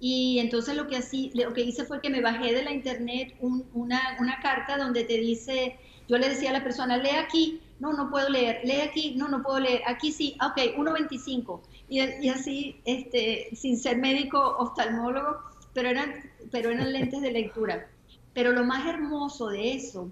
Y 0.00 0.38
entonces 0.38 0.76
lo 0.76 0.86
que, 0.86 0.96
así, 0.96 1.30
lo 1.34 1.52
que 1.54 1.62
hice 1.62 1.84
fue 1.84 2.00
que 2.00 2.10
me 2.10 2.20
bajé 2.20 2.52
de 2.52 2.62
la 2.62 2.72
internet 2.72 3.34
una, 3.40 4.16
una 4.20 4.40
carta 4.40 4.76
donde 4.76 5.04
te 5.04 5.18
dice, 5.18 5.78
yo 6.08 6.18
le 6.18 6.28
decía 6.28 6.50
a 6.50 6.52
la 6.52 6.62
persona, 6.62 6.98
lee 6.98 7.10
aquí, 7.10 7.60
no, 7.80 7.92
no 7.92 8.10
puedo 8.10 8.28
leer, 8.28 8.60
lee 8.64 8.82
aquí, 8.82 9.14
no, 9.16 9.28
no 9.28 9.42
puedo 9.42 9.60
leer, 9.60 9.82
aquí 9.86 10.12
sí, 10.12 10.36
ok, 10.44 10.76
1.25. 10.76 11.60
Y, 11.88 12.00
y 12.00 12.28
así, 12.28 12.76
este, 12.84 13.48
sin 13.54 13.78
ser 13.78 13.96
médico 13.96 14.38
oftalmólogo, 14.58 15.38
pero 15.72 15.88
eran, 15.88 16.12
pero 16.50 16.70
eran 16.70 16.92
lentes 16.92 17.22
de 17.22 17.32
lectura. 17.32 17.88
Pero 18.34 18.52
lo 18.52 18.64
más 18.64 18.86
hermoso 18.86 19.48
de 19.48 19.74
eso 19.74 20.10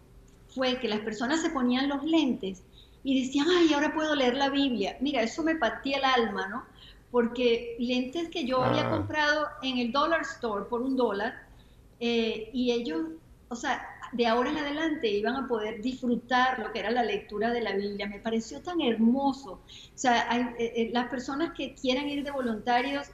fue 0.49 0.79
que 0.79 0.89
las 0.89 1.01
personas 1.01 1.43
se 1.43 1.51
ponían 1.51 1.89
los 1.89 2.05
lentes 2.05 2.63
y 3.05 3.21
decían, 3.21 3.47
ay, 3.51 3.73
ahora 3.73 3.93
puedo 3.93 4.15
leer 4.15 4.37
la 4.37 4.49
Biblia. 4.49 4.97
Mira, 5.01 5.23
eso 5.23 5.43
me 5.43 5.57
partía 5.57 5.99
el 5.99 6.05
alma, 6.05 6.47
¿no? 6.49 6.65
Porque 7.11 7.77
lentes 7.79 8.29
que 8.29 8.47
yo 8.47 8.63
había 8.63 8.87
ah. 8.87 8.91
comprado 8.91 9.47
en 9.63 9.79
el 9.79 9.93
dollar 9.93 10.23
store 10.23 10.67
por 10.67 10.83
un 10.83 10.97
dólar, 10.97 11.35
eh, 12.01 12.51
y 12.53 12.73
ellos, 12.73 13.01
o 13.49 13.57
sea, 13.57 13.87
de 14.13 14.27
ahora 14.27 14.51
en 14.51 14.59
adelante 14.59 15.09
iban 15.09 15.37
a 15.37 15.49
poder 15.49 15.81
disfrutar 15.81 16.59
lo 16.59 16.71
que 16.73 16.81
era 16.81 16.91
la 16.91 17.03
lectura 17.03 17.51
de 17.51 17.63
la 17.63 17.73
Biblia. 17.73 18.07
Me 18.07 18.21
pareció 18.21 18.61
tan 18.61 18.81
hermoso. 18.81 19.53
O 19.53 19.99
sea, 19.99 20.55
eh, 20.59 20.73
eh, 20.77 20.91
las 20.93 21.09
personas 21.09 21.55
que 21.57 21.75
quieran 21.75 22.09
ir 22.09 22.23
de 22.23 22.31
voluntarios 22.31 23.09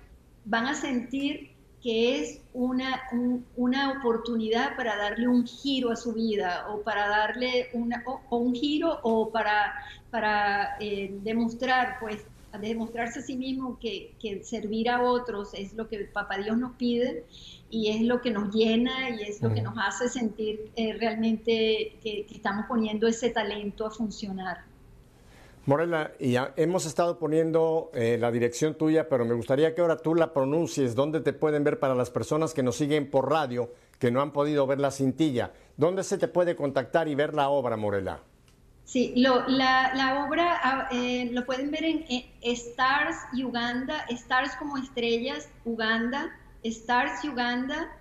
van 0.44 0.66
a 0.66 0.74
sentir 0.74 1.52
que 1.88 2.20
es 2.20 2.42
una, 2.52 3.00
una 3.56 3.92
oportunidad 3.92 4.76
para 4.76 4.94
darle 4.98 5.26
un 5.26 5.46
giro 5.46 5.90
a 5.90 5.96
su 5.96 6.12
vida 6.12 6.66
o 6.68 6.82
para 6.82 7.08
darle 7.08 7.70
una, 7.72 8.04
o, 8.04 8.36
un 8.36 8.54
giro 8.54 9.00
o 9.02 9.30
para, 9.30 9.72
para 10.10 10.76
eh, 10.80 11.18
demostrar, 11.22 11.96
pues, 11.98 12.26
demostrarse 12.60 13.20
a 13.20 13.22
sí 13.22 13.38
mismo 13.38 13.78
que, 13.78 14.12
que, 14.20 14.44
servir 14.44 14.90
a 14.90 15.02
otros 15.02 15.54
es 15.54 15.72
lo 15.72 15.88
que 15.88 16.00
Papá 16.00 16.36
Dios 16.36 16.58
nos 16.58 16.72
pide 16.76 17.24
y 17.70 17.88
es 17.88 18.02
lo 18.02 18.20
que 18.20 18.32
nos 18.32 18.54
llena 18.54 19.08
y 19.08 19.22
es 19.22 19.40
lo 19.40 19.54
que 19.54 19.62
nos 19.62 19.72
hace 19.78 20.10
sentir 20.10 20.70
eh, 20.76 20.92
realmente 20.92 21.96
que 22.02 22.26
estamos 22.30 22.66
poniendo 22.66 23.06
ese 23.06 23.30
talento 23.30 23.86
a 23.86 23.90
funcionar. 23.90 24.58
Morela, 25.68 26.12
y 26.18 26.34
hemos 26.56 26.86
estado 26.86 27.18
poniendo 27.18 27.90
eh, 27.92 28.16
la 28.18 28.30
dirección 28.30 28.78
tuya, 28.78 29.06
pero 29.10 29.26
me 29.26 29.34
gustaría 29.34 29.74
que 29.74 29.82
ahora 29.82 29.98
tú 29.98 30.14
la 30.14 30.32
pronuncies. 30.32 30.94
¿Dónde 30.94 31.20
te 31.20 31.34
pueden 31.34 31.62
ver 31.62 31.78
para 31.78 31.94
las 31.94 32.08
personas 32.08 32.54
que 32.54 32.62
nos 32.62 32.76
siguen 32.76 33.10
por 33.10 33.30
radio, 33.30 33.70
que 33.98 34.10
no 34.10 34.22
han 34.22 34.32
podido 34.32 34.66
ver 34.66 34.80
la 34.80 34.90
cintilla? 34.90 35.52
¿Dónde 35.76 36.04
se 36.04 36.16
te 36.16 36.26
puede 36.26 36.56
contactar 36.56 37.06
y 37.06 37.14
ver 37.14 37.34
la 37.34 37.50
obra, 37.50 37.76
Morela? 37.76 38.22
Sí, 38.84 39.12
la, 39.14 40.24
obra 40.26 40.58
ah, 40.62 40.88
eh, 40.90 41.28
lo 41.32 41.44
pueden 41.44 41.70
ver 41.70 41.84
en, 41.84 42.06
Stars 42.40 43.16
Uganda, 43.34 44.06
Stars 44.08 44.56
como 44.58 44.78
estrellas, 44.78 45.50
Uganda, 45.66 46.30
Stars 46.64 47.22
Uganda, 47.24 47.94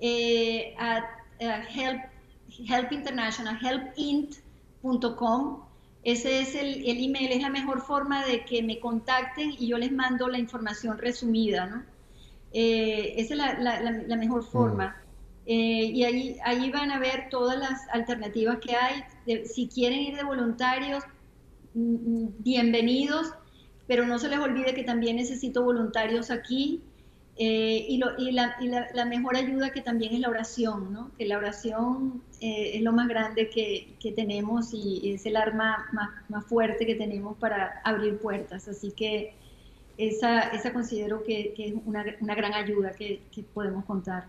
eh, 0.00 0.74
at, 0.80 1.04
help, 1.38 2.00
help 2.68 2.90
International, 2.90 3.56
helpint.com 3.62 4.34
ese 6.04 6.40
es 6.40 6.54
el, 6.54 6.84
email, 6.86 7.32
es 7.32 7.40
la 7.40 7.48
mejor 7.48 7.80
forma 7.80 8.24
de 8.26 8.44
que 8.44 8.62
me 8.62 8.78
contacten 8.78 9.54
y 9.58 9.68
yo 9.68 9.78
les 9.78 9.90
mando 9.90 10.28
la 10.28 10.38
información 10.38 10.98
resumida, 10.98 11.66
¿no? 11.66 11.82
Eh, 12.52 13.14
esa 13.16 13.34
es 13.34 13.58
la, 13.58 14.16
mejor 14.16 14.42
mm. 14.42 14.46
forma. 14.46 14.96
Eh, 15.46 15.90
y 15.92 16.04
ahí, 16.04 16.36
ahí 16.44 16.70
van 16.70 16.90
a 16.90 16.98
ver 16.98 17.28
todas 17.30 17.58
las 17.58 17.88
alternativas 17.90 18.58
que 18.58 18.76
hay. 18.76 19.02
si 19.46 19.66
quieren 19.68 20.00
ir 20.00 20.16
de 20.16 20.24
voluntarios, 20.24 21.02
mm, 21.72 21.80
mm, 21.80 22.34
bienvenidos, 22.38 23.32
pero 23.86 24.06
no 24.06 24.18
se 24.18 24.28
les 24.28 24.38
olvide 24.38 24.74
que 24.74 24.84
también 24.84 25.16
necesito 25.16 25.64
voluntarios 25.64 26.30
aquí. 26.30 26.82
Eh, 27.36 27.86
y, 27.88 27.98
lo, 27.98 28.16
y, 28.16 28.30
la, 28.30 28.56
y 28.60 28.68
la, 28.68 29.04
mejor 29.06 29.36
ayuda 29.36 29.70
que 29.70 29.80
también 29.80 30.14
es 30.14 30.20
la 30.20 30.28
oración, 30.28 30.92
¿no? 30.92 31.10
que 31.18 31.26
la 31.26 31.36
oración 31.36 32.22
eh, 32.40 32.76
es 32.76 32.82
lo 32.82 32.92
más 32.92 33.08
grande 33.08 33.50
que, 33.50 33.96
que, 34.00 34.12
tenemos 34.12 34.72
y 34.72 35.12
es 35.12 35.26
el 35.26 35.36
arma 35.36 35.88
más, 35.92 36.10
más, 36.28 36.46
fuerte 36.46 36.86
que 36.86 36.94
tenemos 36.94 37.36
para 37.38 37.80
abrir 37.82 38.18
puertas. 38.18 38.68
Así 38.68 38.92
que 38.92 39.34
esa, 39.98 40.42
esa 40.50 40.72
considero 40.72 41.24
que, 41.24 41.52
que 41.54 41.68
es 41.68 41.74
una, 41.84 42.04
una, 42.20 42.36
gran 42.36 42.54
ayuda 42.54 42.92
que, 42.92 43.22
que, 43.34 43.42
podemos 43.42 43.84
contar. 43.84 44.26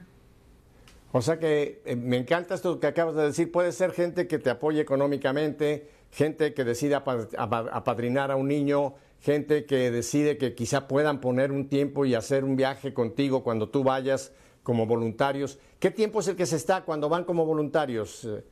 O 1.11 1.21
sea 1.21 1.37
que 1.37 1.83
eh, 1.85 1.95
me 1.95 2.17
encanta 2.17 2.55
esto 2.55 2.79
que 2.79 2.87
acabas 2.87 3.15
de 3.15 3.23
decir. 3.23 3.51
Puede 3.51 3.71
ser 3.71 3.91
gente 3.91 4.27
que 4.27 4.39
te 4.39 4.49
apoye 4.49 4.81
económicamente, 4.81 5.91
gente 6.11 6.55
que 6.55 6.63
decida 6.63 7.03
apadrinar 7.37 8.31
a 8.31 8.35
un 8.35 8.47
niño 8.47 8.95
gente 9.19 9.65
que 9.65 9.91
decide 9.91 10.37
que 10.37 10.53
quizá 10.53 10.87
puedan 10.87 11.21
poner 11.21 11.51
un 11.51 11.67
tiempo 11.67 12.05
y 12.05 12.15
hacer 12.15 12.43
un 12.43 12.55
viaje 12.55 12.93
contigo 12.93 13.43
cuando 13.43 13.69
tú 13.69 13.83
vayas 13.83 14.31
como 14.65 14.85
voluntarios. 14.85 15.59
¿Qué 15.79 15.91
tiempo 15.91 16.19
es 16.19 16.27
el 16.27 16.35
que 16.35 16.45
se 16.45 16.55
está 16.55 16.81
cuando 16.81 17.07
van 17.07 17.23
como 17.23 17.45
voluntarios 17.45 18.25
eh, 18.25 18.43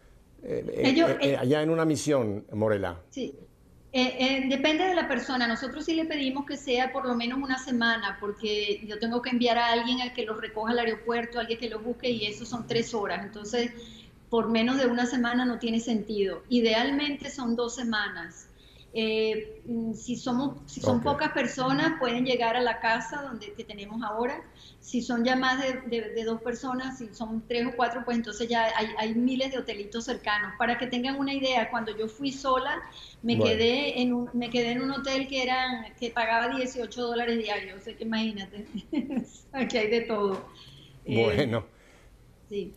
eh, 0.44 1.18
eh, 1.22 1.38
allá 1.38 1.62
en 1.62 1.70
una 1.70 1.86
misión, 1.86 2.46
Morela? 2.54 3.02
Sí. 3.10 3.34
depende 3.92 4.86
de 4.86 4.94
la 4.94 5.08
persona. 5.08 5.48
Nosotros 5.48 5.86
sí 5.86 5.96
le 5.96 6.06
pedimos 6.06 6.46
que 6.46 6.56
sea 6.56 6.92
por 6.92 7.06
lo 7.06 7.16
menos 7.16 7.40
una 7.40 7.58
semana, 7.58 8.18
porque 8.20 8.86
yo 8.86 9.00
tengo 9.00 9.22
que 9.22 9.32
enviar 9.32 9.58
a 9.58 9.72
alguien 9.72 10.02
al 10.02 10.14
que 10.14 10.24
los 10.24 10.40
recoja 10.40 10.72
al 10.72 10.80
aeropuerto, 10.80 11.40
alguien 11.40 11.60
que 11.60 11.70
los 11.70 11.84
busque, 11.84 12.10
y 12.10 12.28
eso 12.28 12.46
son 12.46 12.68
tres 12.68 12.94
horas. 12.94 13.26
Entonces, 13.26 13.72
por 14.30 14.50
menos 14.50 14.78
de 14.78 14.86
una 14.86 15.06
semana 15.06 15.46
no 15.46 15.60
tiene 15.60 15.80
sentido. 15.80 16.44
Idealmente 16.50 17.30
son 17.30 17.56
dos 17.56 17.76
semanas. 17.76 18.48
Eh, 18.96 19.62
mm, 19.66 19.94
si, 19.94 20.16
somos, 20.16 20.58
si 20.68 20.80
son 20.80 21.02
pocas 21.02 21.32
personas, 21.32 21.94
pueden 22.00 22.26
llegar 22.26 22.56
a 22.56 22.62
la 22.62 22.80
casa 22.80 23.24
donde 23.24 23.52
que 23.54 23.64
tenemos 23.64 24.04
ahora. 24.04 24.44
Si 24.80 25.02
son 25.02 25.26
ya 25.26 25.36
más 25.36 25.60
de, 25.62 26.24
dos 26.24 26.42
personas, 26.42 27.00
si 27.00 27.08
son 27.14 27.44
tres 27.48 27.66
o 27.66 27.76
cuatro, 27.76 28.04
pues 28.06 28.18
entonces 28.18 28.48
ya 28.48 28.68
hay, 28.76 29.16
miles 29.16 29.52
de 29.52 29.58
hotelitos 29.58 30.06
cercanos. 30.06 30.54
Para 30.60 30.78
que 30.78 30.86
tengan 30.86 31.18
una 31.18 31.34
idea, 31.34 31.72
cuando 31.72 31.98
yo 31.98 32.08
fui 32.08 32.32
sola, 32.32 32.84
me, 33.24 33.40
quedé, 33.40 34.02
en 34.02 34.14
un, 34.14 34.30
me 34.34 34.52
quedé 34.52 34.74
en 34.74 34.84
un 34.84 34.92
hotel 34.92 35.28
que, 35.28 35.42
eran, 35.42 35.94
que 36.00 36.12
pagaba 36.12 36.56
18 36.56 37.02
dólares 37.02 37.40
diarios. 37.40 37.82
O 37.82 37.84
sea 37.84 37.96
que 37.96 38.04
imagínate, 38.04 38.68
aquí 39.54 39.78
hay 39.78 39.90
de 39.90 40.02
todo. 40.02 40.46
Eh, 41.06 41.24
bueno. 41.24 41.66
sí. 42.48 42.74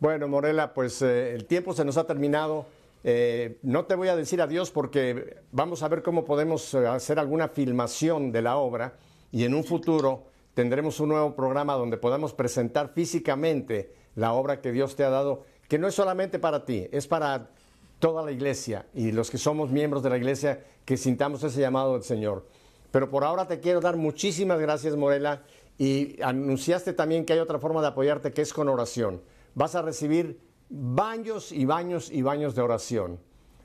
Bueno, 0.00 0.26
Morela, 0.26 0.74
pues 0.74 1.00
eh, 1.02 1.32
el 1.32 1.44
tiempo 1.44 1.72
se 1.72 1.84
nos 1.84 1.96
ha 1.96 2.04
terminado. 2.04 2.66
Eh, 3.04 3.58
no 3.62 3.84
te 3.86 3.96
voy 3.96 4.08
a 4.08 4.16
decir 4.16 4.40
adiós 4.40 4.70
porque 4.70 5.38
vamos 5.50 5.82
a 5.82 5.88
ver 5.88 6.02
cómo 6.02 6.24
podemos 6.24 6.72
eh, 6.74 6.86
hacer 6.86 7.18
alguna 7.18 7.48
filmación 7.48 8.30
de 8.30 8.42
la 8.42 8.56
obra 8.56 8.94
y 9.32 9.44
en 9.44 9.54
un 9.54 9.64
futuro 9.64 10.26
tendremos 10.54 11.00
un 11.00 11.08
nuevo 11.08 11.34
programa 11.34 11.74
donde 11.74 11.96
podamos 11.96 12.32
presentar 12.32 12.92
físicamente 12.94 13.92
la 14.14 14.34
obra 14.34 14.60
que 14.60 14.70
Dios 14.70 14.94
te 14.94 15.04
ha 15.04 15.10
dado, 15.10 15.44
que 15.68 15.78
no 15.78 15.88
es 15.88 15.94
solamente 15.94 16.38
para 16.38 16.64
ti, 16.64 16.86
es 16.92 17.08
para 17.08 17.50
toda 17.98 18.22
la 18.22 18.30
iglesia 18.30 18.86
y 18.94 19.10
los 19.10 19.30
que 19.30 19.38
somos 19.38 19.70
miembros 19.70 20.02
de 20.02 20.10
la 20.10 20.16
iglesia 20.16 20.62
que 20.84 20.96
sintamos 20.96 21.42
ese 21.42 21.60
llamado 21.60 21.94
del 21.94 22.02
Señor. 22.02 22.46
Pero 22.90 23.10
por 23.10 23.24
ahora 23.24 23.48
te 23.48 23.58
quiero 23.58 23.80
dar 23.80 23.96
muchísimas 23.96 24.60
gracias, 24.60 24.96
Morela, 24.96 25.42
y 25.78 26.20
anunciaste 26.22 26.92
también 26.92 27.24
que 27.24 27.32
hay 27.32 27.38
otra 27.38 27.58
forma 27.58 27.80
de 27.80 27.88
apoyarte 27.88 28.32
que 28.32 28.42
es 28.42 28.52
con 28.52 28.68
oración. 28.68 29.22
Vas 29.54 29.74
a 29.74 29.82
recibir 29.82 30.38
baños 30.72 31.52
y 31.52 31.64
baños 31.66 32.10
y 32.10 32.22
baños 32.22 32.54
de 32.54 32.62
oración. 32.62 33.20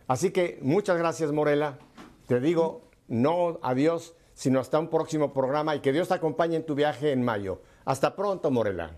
Así 0.08 0.32
que 0.32 0.60
muchas 0.62 0.98
gracias, 0.98 1.32
Morela. 1.32 1.80
Te 2.28 2.40
digo 2.40 2.88
no 3.08 3.60
adiós, 3.64 4.16
sino 4.34 4.60
hasta 4.60 4.80
un 4.80 4.90
próximo 4.90 5.34
programa 5.34 5.76
y 5.76 5.80
que 5.80 5.94
Dios 5.94 6.10
te 6.10 6.14
acompañe 6.16 6.58
en 6.58 6.66
tu 6.66 6.76
viaje 6.76 7.12
en 7.12 7.24
mayo. 7.24 7.62
Hasta 7.86 8.16
pronto, 8.16 8.52
Morela. 8.52 8.92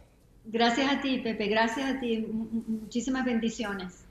Gracias 0.45 0.91
a 0.91 1.01
ti, 1.01 1.19
Pepe. 1.19 1.47
Gracias 1.47 1.95
a 1.95 1.99
ti. 1.99 2.27
Muchísimas 2.67 3.23
bendiciones. 3.23 4.05